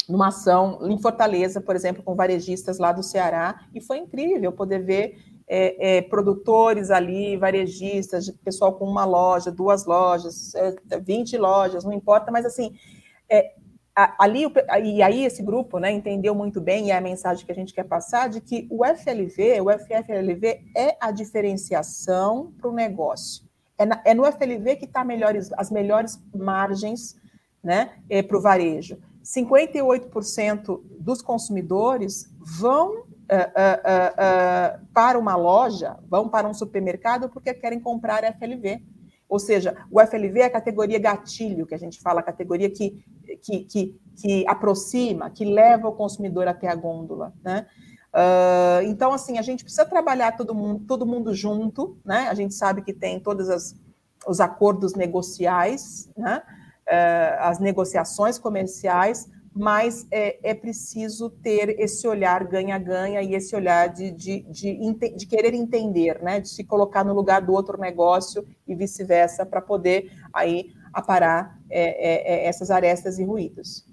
numa 0.08 0.28
ação 0.28 0.78
em 0.82 0.98
Fortaleza, 0.98 1.60
por 1.60 1.76
exemplo, 1.76 2.02
com 2.02 2.14
varejistas 2.14 2.78
lá 2.78 2.92
do 2.92 3.02
Ceará, 3.02 3.66
e 3.74 3.80
foi 3.80 3.98
incrível 3.98 4.52
poder 4.52 4.82
ver 4.82 5.16
é, 5.48 5.98
é, 5.98 6.02
produtores 6.02 6.90
ali, 6.90 7.36
varejistas, 7.36 8.30
pessoal 8.44 8.74
com 8.74 8.84
uma 8.84 9.04
loja, 9.04 9.50
duas 9.50 9.84
lojas, 9.86 10.54
é, 10.54 10.74
20 11.00 11.36
lojas, 11.36 11.84
não 11.84 11.92
importa, 11.92 12.30
mas 12.30 12.44
assim, 12.44 12.74
é, 13.30 13.52
ali, 13.94 14.44
e 14.82 15.02
aí 15.02 15.24
esse 15.24 15.42
grupo 15.42 15.78
né, 15.78 15.90
entendeu 15.90 16.34
muito 16.34 16.60
bem, 16.60 16.86
e 16.86 16.90
é 16.90 16.96
a 16.96 17.00
mensagem 17.00 17.44
que 17.44 17.52
a 17.52 17.54
gente 17.54 17.74
quer 17.74 17.84
passar, 17.84 18.28
de 18.28 18.40
que 18.40 18.66
o 18.70 18.84
FLV, 18.84 19.60
o 19.60 19.70
FFLV 19.70 20.64
é 20.76 20.96
a 21.00 21.10
diferenciação 21.10 22.52
para 22.58 22.70
o 22.70 22.72
negócio. 22.72 23.44
É, 23.76 23.84
na, 23.84 24.00
é 24.04 24.14
no 24.14 24.24
FLV 24.24 24.76
que 24.76 24.84
está 24.84 25.04
as 25.56 25.70
melhores 25.70 26.22
margens 26.34 27.16
né, 27.62 27.92
é, 28.08 28.22
para 28.22 28.36
o 28.36 28.40
varejo. 28.40 28.96
58% 29.22 30.80
dos 30.98 31.22
consumidores 31.22 32.30
vão 32.38 33.00
uh, 33.00 33.02
uh, 33.02 34.82
uh, 34.82 34.86
para 34.92 35.18
uma 35.18 35.36
loja, 35.36 35.96
vão 36.08 36.28
para 36.28 36.48
um 36.48 36.54
supermercado 36.54 37.28
porque 37.28 37.54
querem 37.54 37.80
comprar 37.80 38.24
FLV. 38.38 38.82
Ou 39.28 39.38
seja, 39.38 39.74
o 39.90 39.98
FLV 39.98 40.40
é 40.40 40.44
a 40.44 40.50
categoria 40.50 40.98
gatilho, 40.98 41.66
que 41.66 41.74
a 41.74 41.78
gente 41.78 42.00
fala, 42.00 42.20
a 42.20 42.22
categoria 42.22 42.68
que, 42.68 43.02
que, 43.42 43.60
que, 43.64 44.00
que 44.14 44.46
aproxima, 44.46 45.30
que 45.30 45.44
leva 45.44 45.88
o 45.88 45.92
consumidor 45.92 46.46
até 46.46 46.68
a 46.68 46.74
gôndola. 46.74 47.32
Né? 47.42 47.66
Uh, 48.12 48.82
então, 48.84 49.10
assim, 49.10 49.38
a 49.38 49.42
gente 49.42 49.64
precisa 49.64 49.86
trabalhar 49.86 50.36
todo 50.36 50.54
mundo, 50.54 50.84
todo 50.86 51.06
mundo 51.06 51.34
junto, 51.34 51.96
né? 52.04 52.28
A 52.28 52.34
gente 52.34 52.52
sabe 52.52 52.82
que 52.82 52.92
tem 52.92 53.18
todos 53.18 53.48
as, 53.48 53.74
os 54.26 54.38
acordos 54.38 54.94
negociais, 54.94 56.10
né? 56.14 56.42
Uh, 56.88 57.36
as 57.40 57.58
negociações 57.58 58.38
comerciais, 58.38 59.28
mas 59.54 60.06
é, 60.10 60.38
é, 60.42 60.54
preciso 60.54 61.28
ter 61.28 61.78
esse 61.78 62.08
olhar 62.08 62.44
ganha-ganha 62.44 63.20
e 63.20 63.34
esse 63.34 63.54
olhar 63.54 63.88
de, 63.88 64.10
de, 64.10 64.40
de, 64.50 65.14
de, 65.14 65.26
querer 65.26 65.52
entender, 65.52 66.22
né, 66.22 66.40
de 66.40 66.48
se 66.48 66.64
colocar 66.64 67.04
no 67.04 67.12
lugar 67.12 67.42
do 67.42 67.52
outro 67.52 67.78
negócio 67.78 68.46
e 68.66 68.74
vice-versa, 68.74 69.44
para 69.44 69.60
poder 69.60 70.10
aí 70.32 70.72
aparar 70.92 71.58
é, 71.68 72.44
é, 72.44 72.46
essas 72.46 72.70
arestas 72.70 73.18
e 73.18 73.24
ruídos. 73.24 73.84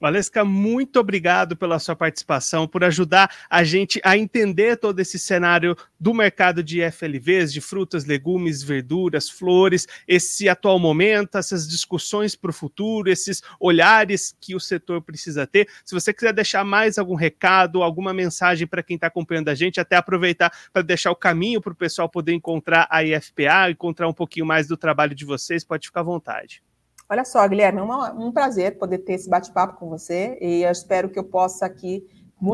Valesca, 0.00 0.44
muito 0.44 0.98
obrigado 1.00 1.56
pela 1.56 1.78
sua 1.78 1.96
participação, 1.96 2.66
por 2.68 2.84
ajudar 2.84 3.30
a 3.48 3.64
gente 3.64 4.00
a 4.04 4.16
entender 4.16 4.76
todo 4.76 5.00
esse 5.00 5.18
cenário 5.18 5.76
do 5.98 6.12
mercado 6.12 6.62
de 6.62 6.80
FLVs, 6.90 7.52
de 7.52 7.60
frutas, 7.60 8.04
legumes, 8.04 8.62
verduras, 8.62 9.28
flores, 9.28 9.86
esse 10.06 10.48
atual 10.48 10.78
momento, 10.78 11.38
essas 11.38 11.66
discussões 11.66 12.36
para 12.36 12.50
o 12.50 12.54
futuro, 12.54 13.10
esses 13.10 13.42
olhares 13.58 14.36
que 14.40 14.54
o 14.54 14.60
setor 14.60 15.00
precisa 15.02 15.46
ter. 15.46 15.68
Se 15.84 15.94
você 15.94 16.12
quiser 16.12 16.32
deixar 16.32 16.64
mais 16.64 16.98
algum 16.98 17.14
recado, 17.14 17.82
alguma 17.82 18.12
mensagem 18.12 18.66
para 18.66 18.82
quem 18.82 18.96
está 18.96 19.06
acompanhando 19.06 19.48
a 19.48 19.54
gente, 19.54 19.80
até 19.80 19.96
aproveitar 19.96 20.52
para 20.72 20.82
deixar 20.82 21.10
o 21.10 21.16
caminho 21.16 21.60
para 21.60 21.72
o 21.72 21.76
pessoal 21.76 22.08
poder 22.08 22.32
encontrar 22.32 22.86
a 22.90 23.02
IFPA, 23.02 23.70
encontrar 23.70 24.08
um 24.08 24.12
pouquinho 24.12 24.46
mais 24.46 24.66
do 24.66 24.76
trabalho 24.76 25.14
de 25.14 25.24
vocês, 25.24 25.64
pode 25.64 25.86
ficar 25.86 26.00
à 26.00 26.04
vontade. 26.04 26.62
Olha 27.08 27.24
só, 27.24 27.46
Guilherme, 27.46 27.78
é 27.78 27.82
uma, 27.82 28.12
um 28.12 28.32
prazer 28.32 28.78
poder 28.78 28.98
ter 28.98 29.12
esse 29.12 29.30
bate-papo 29.30 29.78
com 29.78 29.88
você 29.88 30.36
e 30.40 30.62
eu 30.62 30.72
espero 30.72 31.08
que 31.08 31.18
eu 31.18 31.24
possa 31.24 31.64
aqui, 31.64 32.04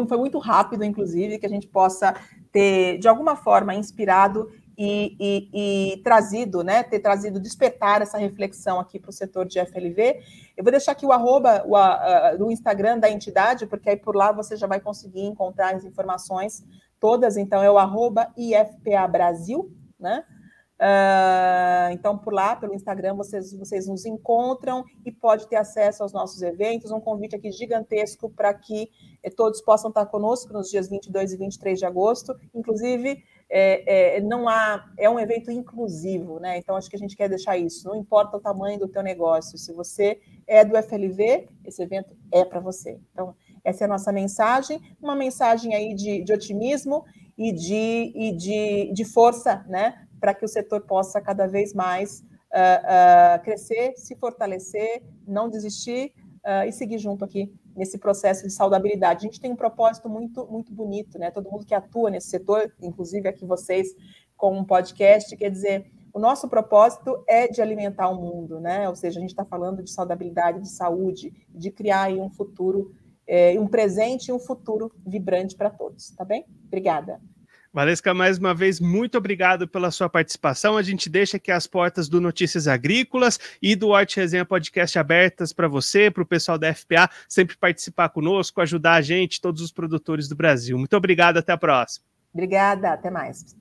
foi 0.06 0.18
muito 0.18 0.38
rápido, 0.38 0.84
inclusive, 0.84 1.38
que 1.38 1.46
a 1.46 1.48
gente 1.48 1.66
possa 1.66 2.14
ter, 2.52 2.98
de 2.98 3.08
alguma 3.08 3.34
forma, 3.34 3.74
inspirado 3.74 4.50
e, 4.76 5.16
e, 5.18 5.94
e, 5.94 6.02
trazido, 6.02 6.62
né, 6.62 6.82
ter 6.82 7.00
trazido, 7.00 7.40
despertar 7.40 8.02
essa 8.02 8.18
reflexão 8.18 8.78
aqui 8.78 8.98
para 8.98 9.08
o 9.08 9.12
setor 9.12 9.46
de 9.46 9.58
FLV. 9.58 10.20
Eu 10.54 10.62
vou 10.62 10.70
deixar 10.70 10.92
aqui 10.92 11.06
o 11.06 11.12
arroba 11.12 11.64
o, 11.66 11.74
a, 11.74 12.34
do 12.36 12.50
Instagram 12.50 12.98
da 12.98 13.10
entidade, 13.10 13.66
porque 13.66 13.88
aí 13.88 13.96
por 13.96 14.14
lá 14.14 14.32
você 14.32 14.54
já 14.56 14.66
vai 14.66 14.80
conseguir 14.80 15.22
encontrar 15.22 15.74
as 15.74 15.84
informações 15.84 16.62
todas, 17.00 17.38
então 17.38 17.62
é 17.62 17.70
o 17.70 17.78
arroba 17.78 18.28
IFPA 18.36 19.08
Brasil, 19.08 19.72
né? 19.98 20.24
Uh, 20.80 21.92
então, 21.92 22.18
por 22.18 22.32
lá, 22.32 22.56
pelo 22.56 22.74
Instagram, 22.74 23.14
vocês, 23.14 23.52
vocês 23.52 23.86
nos 23.86 24.04
encontram 24.04 24.84
e 25.06 25.12
pode 25.12 25.46
ter 25.46 25.56
acesso 25.56 26.02
aos 26.02 26.12
nossos 26.12 26.42
eventos. 26.42 26.90
Um 26.90 27.00
convite 27.00 27.36
aqui 27.36 27.52
gigantesco 27.52 28.28
para 28.28 28.52
que 28.52 28.90
eh, 29.22 29.30
todos 29.30 29.60
possam 29.60 29.90
estar 29.90 30.06
conosco 30.06 30.52
nos 30.52 30.68
dias 30.68 30.88
22 30.88 31.34
e 31.34 31.36
23 31.36 31.78
de 31.78 31.86
agosto. 31.86 32.34
Inclusive, 32.52 33.22
é, 33.48 34.16
é, 34.16 34.20
não 34.20 34.48
há, 34.48 34.90
é 34.98 35.08
um 35.08 35.20
evento 35.20 35.50
inclusivo, 35.50 36.40
né? 36.40 36.58
Então, 36.58 36.74
acho 36.74 36.88
que 36.88 36.96
a 36.96 36.98
gente 36.98 37.14
quer 37.14 37.28
deixar 37.28 37.56
isso. 37.56 37.86
Não 37.86 37.94
importa 37.94 38.38
o 38.38 38.40
tamanho 38.40 38.78
do 38.78 38.88
teu 38.88 39.02
negócio. 39.02 39.58
Se 39.58 39.72
você 39.72 40.20
é 40.46 40.64
do 40.64 40.76
FLV, 40.82 41.48
esse 41.64 41.82
evento 41.82 42.16
é 42.32 42.44
para 42.44 42.60
você. 42.60 42.98
Então, 43.12 43.36
essa 43.62 43.84
é 43.84 43.86
a 43.86 43.88
nossa 43.88 44.10
mensagem, 44.10 44.80
uma 45.00 45.14
mensagem 45.14 45.74
aí 45.74 45.94
de, 45.94 46.24
de 46.24 46.32
otimismo 46.32 47.04
e 47.36 47.52
de, 47.52 48.12
e 48.14 48.32
de, 48.32 48.92
de 48.92 49.04
força, 49.04 49.64
né? 49.68 50.08
Para 50.22 50.32
que 50.32 50.44
o 50.44 50.48
setor 50.48 50.82
possa 50.82 51.20
cada 51.20 51.48
vez 51.48 51.74
mais 51.74 52.20
uh, 52.20 53.40
uh, 53.40 53.42
crescer, 53.42 53.94
se 53.96 54.14
fortalecer, 54.14 55.02
não 55.26 55.50
desistir 55.50 56.12
uh, 56.46 56.64
e 56.64 56.70
seguir 56.70 56.98
junto 56.98 57.24
aqui 57.24 57.52
nesse 57.74 57.98
processo 57.98 58.44
de 58.46 58.52
saudabilidade. 58.52 59.26
A 59.26 59.28
gente 59.28 59.40
tem 59.40 59.50
um 59.50 59.56
propósito 59.56 60.08
muito, 60.08 60.46
muito 60.46 60.72
bonito, 60.72 61.18
né? 61.18 61.32
Todo 61.32 61.50
mundo 61.50 61.66
que 61.66 61.74
atua 61.74 62.08
nesse 62.08 62.28
setor, 62.28 62.72
inclusive 62.80 63.28
aqui 63.28 63.44
vocês 63.44 63.88
com 64.36 64.56
um 64.56 64.64
podcast, 64.64 65.36
quer 65.36 65.50
dizer, 65.50 65.90
o 66.14 66.20
nosso 66.20 66.48
propósito 66.48 67.24
é 67.26 67.48
de 67.48 67.60
alimentar 67.60 68.08
o 68.08 68.20
mundo, 68.20 68.60
né? 68.60 68.88
Ou 68.88 68.94
seja, 68.94 69.18
a 69.18 69.22
gente 69.22 69.30
está 69.30 69.44
falando 69.44 69.82
de 69.82 69.90
saudabilidade, 69.90 70.60
de 70.60 70.68
saúde, 70.68 71.32
de 71.48 71.68
criar 71.72 72.12
um 72.12 72.30
futuro, 72.30 72.94
é, 73.26 73.58
um 73.58 73.66
presente 73.66 74.28
e 74.28 74.32
um 74.32 74.38
futuro 74.38 74.92
vibrante 75.04 75.56
para 75.56 75.68
todos, 75.68 76.10
tá 76.10 76.24
bem? 76.24 76.46
Obrigada. 76.68 77.20
Valesca, 77.72 78.12
mais 78.12 78.36
uma 78.36 78.54
vez, 78.54 78.78
muito 78.78 79.16
obrigado 79.16 79.66
pela 79.66 79.90
sua 79.90 80.06
participação. 80.06 80.76
A 80.76 80.82
gente 80.82 81.08
deixa 81.08 81.38
aqui 81.38 81.50
as 81.50 81.66
portas 81.66 82.06
do 82.06 82.20
Notícias 82.20 82.68
Agrícolas 82.68 83.40
e 83.62 83.74
do 83.74 83.88
Horte 83.88 84.18
Resenha 84.20 84.44
Podcast 84.44 84.98
abertas 84.98 85.54
para 85.54 85.66
você, 85.68 86.10
para 86.10 86.22
o 86.22 86.26
pessoal 86.26 86.58
da 86.58 86.74
FPA, 86.74 87.08
sempre 87.26 87.56
participar 87.56 88.10
conosco, 88.10 88.60
ajudar 88.60 88.96
a 88.96 89.00
gente, 89.00 89.40
todos 89.40 89.62
os 89.62 89.72
produtores 89.72 90.28
do 90.28 90.36
Brasil. 90.36 90.76
Muito 90.76 90.94
obrigado, 90.94 91.38
até 91.38 91.52
a 91.52 91.56
próxima. 91.56 92.04
Obrigada, 92.34 92.92
até 92.92 93.10
mais. 93.10 93.56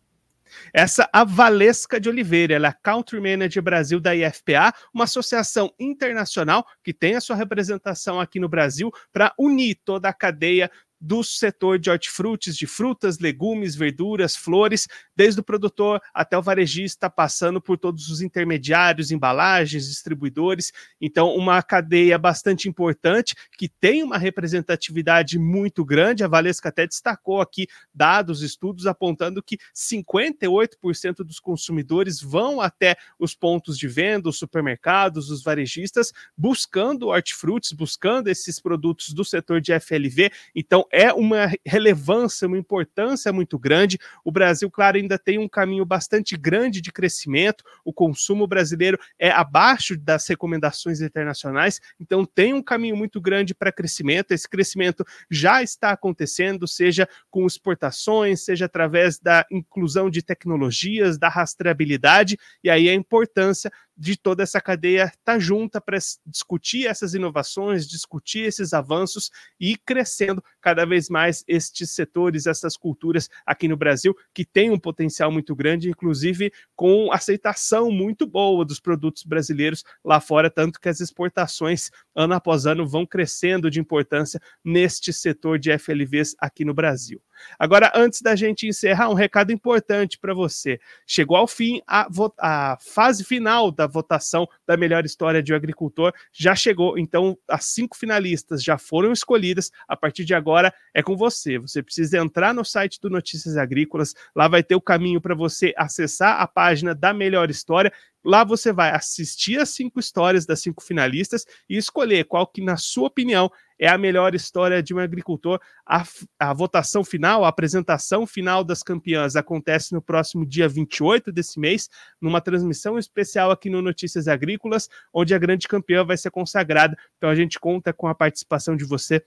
Essa 0.74 1.10
a 1.14 1.24
Valesca 1.24 1.98
de 1.98 2.10
Oliveira, 2.10 2.54
ela 2.54 2.68
é 2.68 2.76
Country 2.84 3.22
Manager 3.22 3.64
Brasil 3.64 4.02
da 4.02 4.14
IFPA, 4.14 4.74
uma 4.94 5.06
associação 5.06 5.74
internacional 5.80 6.66
que 6.84 6.94
tem 6.94 7.16
a 7.16 7.22
sua 7.22 7.38
representação 7.38 8.20
aqui 8.20 8.42
no 8.42 8.50
Brasil 8.50 8.92
para 9.14 9.34
unir 9.40 9.80
toda 9.86 10.10
a 10.10 10.14
cadeia 10.14 10.70
do 11.02 11.24
setor 11.24 11.80
de 11.80 11.90
hortifrutis, 11.90 12.56
de 12.56 12.68
frutas, 12.68 13.18
legumes, 13.18 13.74
verduras, 13.76 14.36
flores, 14.36 14.88
desde 15.16 15.42
o 15.42 15.44
produtor 15.44 16.00
até 16.14 16.38
o 16.38 16.42
varejista, 16.42 17.10
passando 17.10 17.60
por 17.60 17.78
todos 17.78 18.10
os 18.10 18.22
intermediários, 18.22 19.10
embalagens, 19.10 19.88
distribuidores. 19.88 20.72
Então, 21.02 21.36
uma 21.36 21.62
cadeia 21.64 22.20
bastante 22.20 22.70
importante 22.70 23.36
que 23.58 23.68
tem 23.68 24.04
uma 24.04 24.18
representatividade 24.18 25.40
muito 25.40 25.84
grande. 25.84 26.24
A 26.24 26.28
Valesca 26.28 26.70
até 26.70 26.86
destacou 26.86 27.42
aqui 27.42 27.68
dados, 27.94 28.44
estudos 28.44 28.86
apontando 28.86 29.42
que 29.42 29.58
58% 29.76 31.24
dos 31.24 31.40
consumidores 31.40 32.22
vão 32.22 32.62
até 32.62 32.96
os 33.18 33.34
pontos 33.34 33.78
de 33.78 33.88
venda, 33.88 34.30
os 34.30 34.38
supermercados, 34.38 35.32
os 35.32 35.42
varejistas, 35.42 36.14
buscando 36.38 37.08
hortifrutis, 37.08 37.72
buscando 37.72 38.28
esses 38.28 38.60
produtos 38.60 39.14
do 39.14 39.26
setor 39.26 39.60
de 39.60 39.74
FLV. 39.80 40.32
Então, 40.56 40.86
é 40.92 41.14
uma 41.14 41.52
relevância, 41.66 42.48
uma 42.48 42.58
importância 42.58 43.32
muito 43.32 43.58
grande. 43.58 43.98
O 44.24 44.32
Brasil, 44.32 44.70
claro, 44.70 44.98
ainda 44.98 45.18
tem 45.18 45.38
um 45.38 45.48
caminho 45.48 45.86
bastante 45.86 46.36
grande 46.36 46.82
de 46.82 46.92
crescimento. 46.92 47.64
O 47.86 47.94
consumo 47.94 48.46
brasileiro 48.46 49.00
é 49.18 49.30
abaixo 49.30 49.98
das 49.98 50.28
recomendações 50.28 51.02
internacionais, 51.02 51.80
então 52.00 52.26
tem 52.26 52.54
um 52.54 52.62
caminho 52.62 52.96
muito 52.96 53.22
grande 53.22 53.54
para 53.56 53.72
crescimento. 53.72 54.32
Esse 54.32 54.50
crescimento 54.50 55.06
já 55.30 55.64
está 55.64 55.92
acontecendo, 55.92 56.68
seja 56.68 57.08
com 57.30 57.46
exportações, 57.46 58.44
seja 58.44 58.66
através 58.66 59.20
da 59.20 59.46
inclusão 59.52 60.10
de 60.10 60.22
tecnologias, 60.22 61.18
da 61.18 61.30
rastreabilidade, 61.30 62.38
e 62.64 62.70
aí 62.70 62.90
a 62.90 62.94
importância 62.94 63.72
de 63.98 64.18
toda 64.18 64.44
essa 64.44 64.60
cadeia 64.60 65.06
estar 65.06 65.18
tá 65.24 65.40
junta 65.40 65.80
para 65.80 65.98
discutir 66.26 66.88
essas 66.88 67.14
inovações, 67.14 67.88
discutir 67.88 68.42
esses 68.42 68.74
avanços 68.74 69.30
e 69.60 69.72
ir 69.72 69.78
crescendo 69.86 70.44
cada 70.60 70.86
vez 70.86 71.10
mais 71.10 71.44
estes 71.48 71.92
setores, 71.92 72.48
essas 72.48 72.76
culturas 72.76 73.30
aqui 73.46 73.68
no 73.68 73.78
Brasil, 73.78 74.16
que 74.34 74.46
tem 74.46 74.72
um 74.72 74.80
potencial 74.80 75.32
muito 75.32 75.56
grande, 75.56 75.90
inclusive 75.90 76.52
com 76.76 77.12
aceitação 77.12 77.92
muito 77.92 78.26
boa 78.26 78.66
dos 78.66 78.80
produtos 78.80 79.24
brasileiros 79.24 79.84
lá 80.04 80.20
fora, 80.20 80.50
tanto 80.50 80.80
que 80.80 80.90
as 80.90 81.00
exportações 81.00 81.90
ano 82.16 82.34
após 82.34 82.66
ano 82.66 82.88
vão 82.88 83.06
crescendo 83.06 83.70
de 83.70 83.80
importância 83.80 84.42
neste 84.64 85.14
setor 85.14 85.60
de 85.60 85.78
FLVs 85.78 86.36
aqui 86.40 86.66
no 86.66 86.74
Brasil. 86.74 87.22
Agora, 87.58 87.92
antes 87.96 88.22
da 88.22 88.36
gente 88.36 88.68
encerrar, 88.68 89.10
um 89.10 89.14
recado 89.14 89.52
importante 89.52 90.18
para 90.18 90.34
você. 90.34 90.80
Chegou 91.06 91.38
ao 91.38 91.48
fim 91.48 91.82
a, 91.88 92.08
a, 92.40 92.78
fase 92.80 93.24
final 93.24 93.72
da 93.72 93.88
votação 93.88 94.48
da 94.66 94.76
melhor 94.78 95.06
história 95.06 95.42
de 95.42 95.54
um 95.54 95.56
agricultor, 95.56 96.14
já 96.32 96.56
chegou. 96.56 96.98
Então, 96.98 97.38
as 97.48 97.66
cinco 97.66 97.98
finalistas 97.98 98.64
já 98.64 98.78
foram 98.78 99.12
escolhidas. 99.12 99.72
A 99.88 99.96
partir 99.96 100.26
de 100.26 100.34
agora 100.34 100.74
é 100.94 101.02
com 101.02 101.16
você. 101.16 101.58
Você 101.58 101.82
precisa 101.84 102.18
entrar 102.18 102.54
no 102.54 102.64
site 102.64 103.00
do 103.00 103.10
Notícias 103.10 103.58
Agrícolas, 103.58 104.14
lá 104.36 104.48
vai 104.48 104.64
ter 104.64 104.76
o 104.76 104.82
caminho 104.82 105.22
para 105.22 105.36
você 105.36 105.74
acessar 105.78 106.42
a 106.42 106.48
página 106.48 106.94
da 106.96 107.14
melhor 107.14 107.50
história 107.50 107.92
Lá 108.24 108.44
você 108.44 108.72
vai 108.72 108.92
assistir 108.92 109.60
as 109.60 109.70
cinco 109.70 110.00
histórias 110.00 110.46
das 110.46 110.62
cinco 110.62 110.84
finalistas 110.84 111.46
e 111.68 111.76
escolher 111.76 112.26
qual 112.26 112.46
que, 112.46 112.64
na 112.64 112.78
sua 112.78 113.08
opinião, 113.08 113.52
é 113.82 113.88
a 113.88 113.98
melhor 113.98 114.36
história 114.36 114.82
de 114.82 114.94
um 114.94 115.00
agricultor. 115.00 115.60
A, 115.84 116.04
a 116.40 116.54
votação 116.54 117.04
final, 117.04 117.44
a 117.44 117.48
apresentação 117.48 118.28
final 118.28 118.64
das 118.64 118.84
campeãs 118.84 119.36
acontece 119.36 119.92
no 119.92 120.02
próximo 120.02 120.46
dia 120.46 120.70
28 120.70 121.32
desse 121.32 121.60
mês, 121.60 121.90
numa 122.22 122.40
transmissão 122.40 123.00
especial 123.00 123.50
aqui 123.50 123.72
no 123.72 123.82
Notícias 123.82 124.28
Agrícolas, 124.28 124.88
onde 125.12 125.34
a 125.34 125.40
grande 125.40 125.68
campeã 125.68 126.06
vai 126.06 126.16
ser 126.16 126.30
consagrada. 126.30 126.96
Então 127.18 127.28
a 127.28 127.34
gente 127.34 127.60
conta 127.60 127.92
com 127.92 128.08
a 128.08 128.14
participação 128.14 128.76
de 128.78 128.86
você 128.86 129.26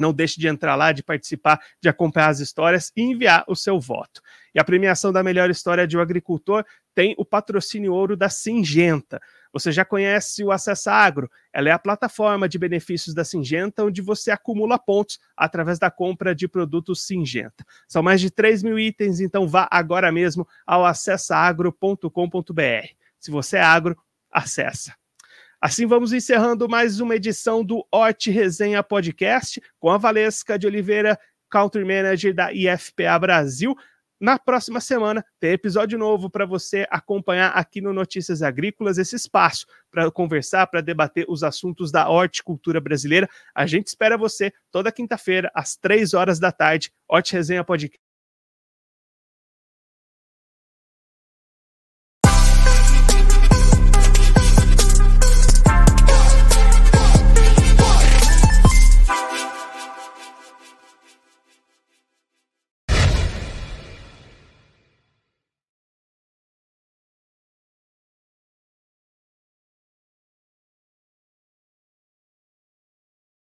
não 0.00 0.10
deixe 0.10 0.40
de 0.40 0.48
entrar 0.48 0.74
lá, 0.74 0.90
de 0.90 1.02
participar, 1.02 1.60
de 1.80 1.86
acompanhar 1.86 2.30
as 2.30 2.40
histórias 2.40 2.90
e 2.96 3.02
enviar 3.02 3.44
o 3.46 3.54
seu 3.54 3.78
voto. 3.78 4.22
E 4.54 4.58
a 4.58 4.64
premiação 4.64 5.12
da 5.12 5.22
melhor 5.22 5.50
história 5.50 5.86
de 5.86 5.98
um 5.98 6.00
agricultor 6.00 6.64
tem 6.94 7.14
o 7.18 7.26
patrocínio 7.26 7.92
ouro 7.92 8.16
da 8.16 8.30
Singenta. 8.30 9.20
Você 9.52 9.70
já 9.70 9.84
conhece 9.84 10.42
o 10.42 10.50
Acessa 10.50 10.92
Agro? 10.92 11.30
Ela 11.52 11.68
é 11.68 11.72
a 11.72 11.78
plataforma 11.78 12.48
de 12.48 12.58
benefícios 12.58 13.14
da 13.14 13.24
Singenta, 13.24 13.84
onde 13.84 14.00
você 14.00 14.30
acumula 14.30 14.78
pontos 14.78 15.18
através 15.36 15.78
da 15.78 15.90
compra 15.90 16.34
de 16.34 16.48
produtos 16.48 17.06
Singenta. 17.06 17.64
São 17.86 18.02
mais 18.02 18.20
de 18.20 18.30
3 18.30 18.62
mil 18.62 18.78
itens, 18.78 19.20
então 19.20 19.46
vá 19.46 19.68
agora 19.70 20.10
mesmo 20.10 20.48
ao 20.66 20.86
acessaagro.com.br. 20.86 22.88
Se 23.20 23.30
você 23.30 23.58
é 23.58 23.62
agro, 23.62 23.96
acessa. 24.30 24.94
Assim 25.60 25.86
vamos 25.86 26.12
encerrando 26.12 26.68
mais 26.68 26.98
uma 26.98 27.14
edição 27.14 27.62
do 27.62 27.86
Hort 27.92 28.26
Resenha 28.26 28.82
Podcast 28.82 29.62
com 29.78 29.90
a 29.90 29.98
Valesca 29.98 30.58
de 30.58 30.66
Oliveira, 30.66 31.16
Country 31.48 31.84
Manager 31.84 32.34
da 32.34 32.52
IFPA 32.52 33.16
Brasil. 33.20 33.76
Na 34.22 34.38
próxima 34.38 34.80
semana 34.80 35.24
tem 35.40 35.50
episódio 35.50 35.98
novo 35.98 36.30
para 36.30 36.46
você 36.46 36.86
acompanhar 36.88 37.48
aqui 37.48 37.80
no 37.80 37.92
Notícias 37.92 38.40
Agrícolas 38.40 38.96
esse 38.96 39.16
espaço 39.16 39.66
para 39.90 40.08
conversar, 40.12 40.64
para 40.68 40.80
debater 40.80 41.26
os 41.28 41.42
assuntos 41.42 41.90
da 41.90 42.08
horticultura 42.08 42.80
brasileira. 42.80 43.28
A 43.52 43.66
gente 43.66 43.88
espera 43.88 44.16
você 44.16 44.52
toda 44.70 44.92
quinta-feira 44.92 45.50
às 45.52 45.74
três 45.74 46.14
horas 46.14 46.38
da 46.38 46.52
tarde. 46.52 46.92
Horti 47.08 47.32
Resenha 47.32 47.64
Podcast 47.64 47.98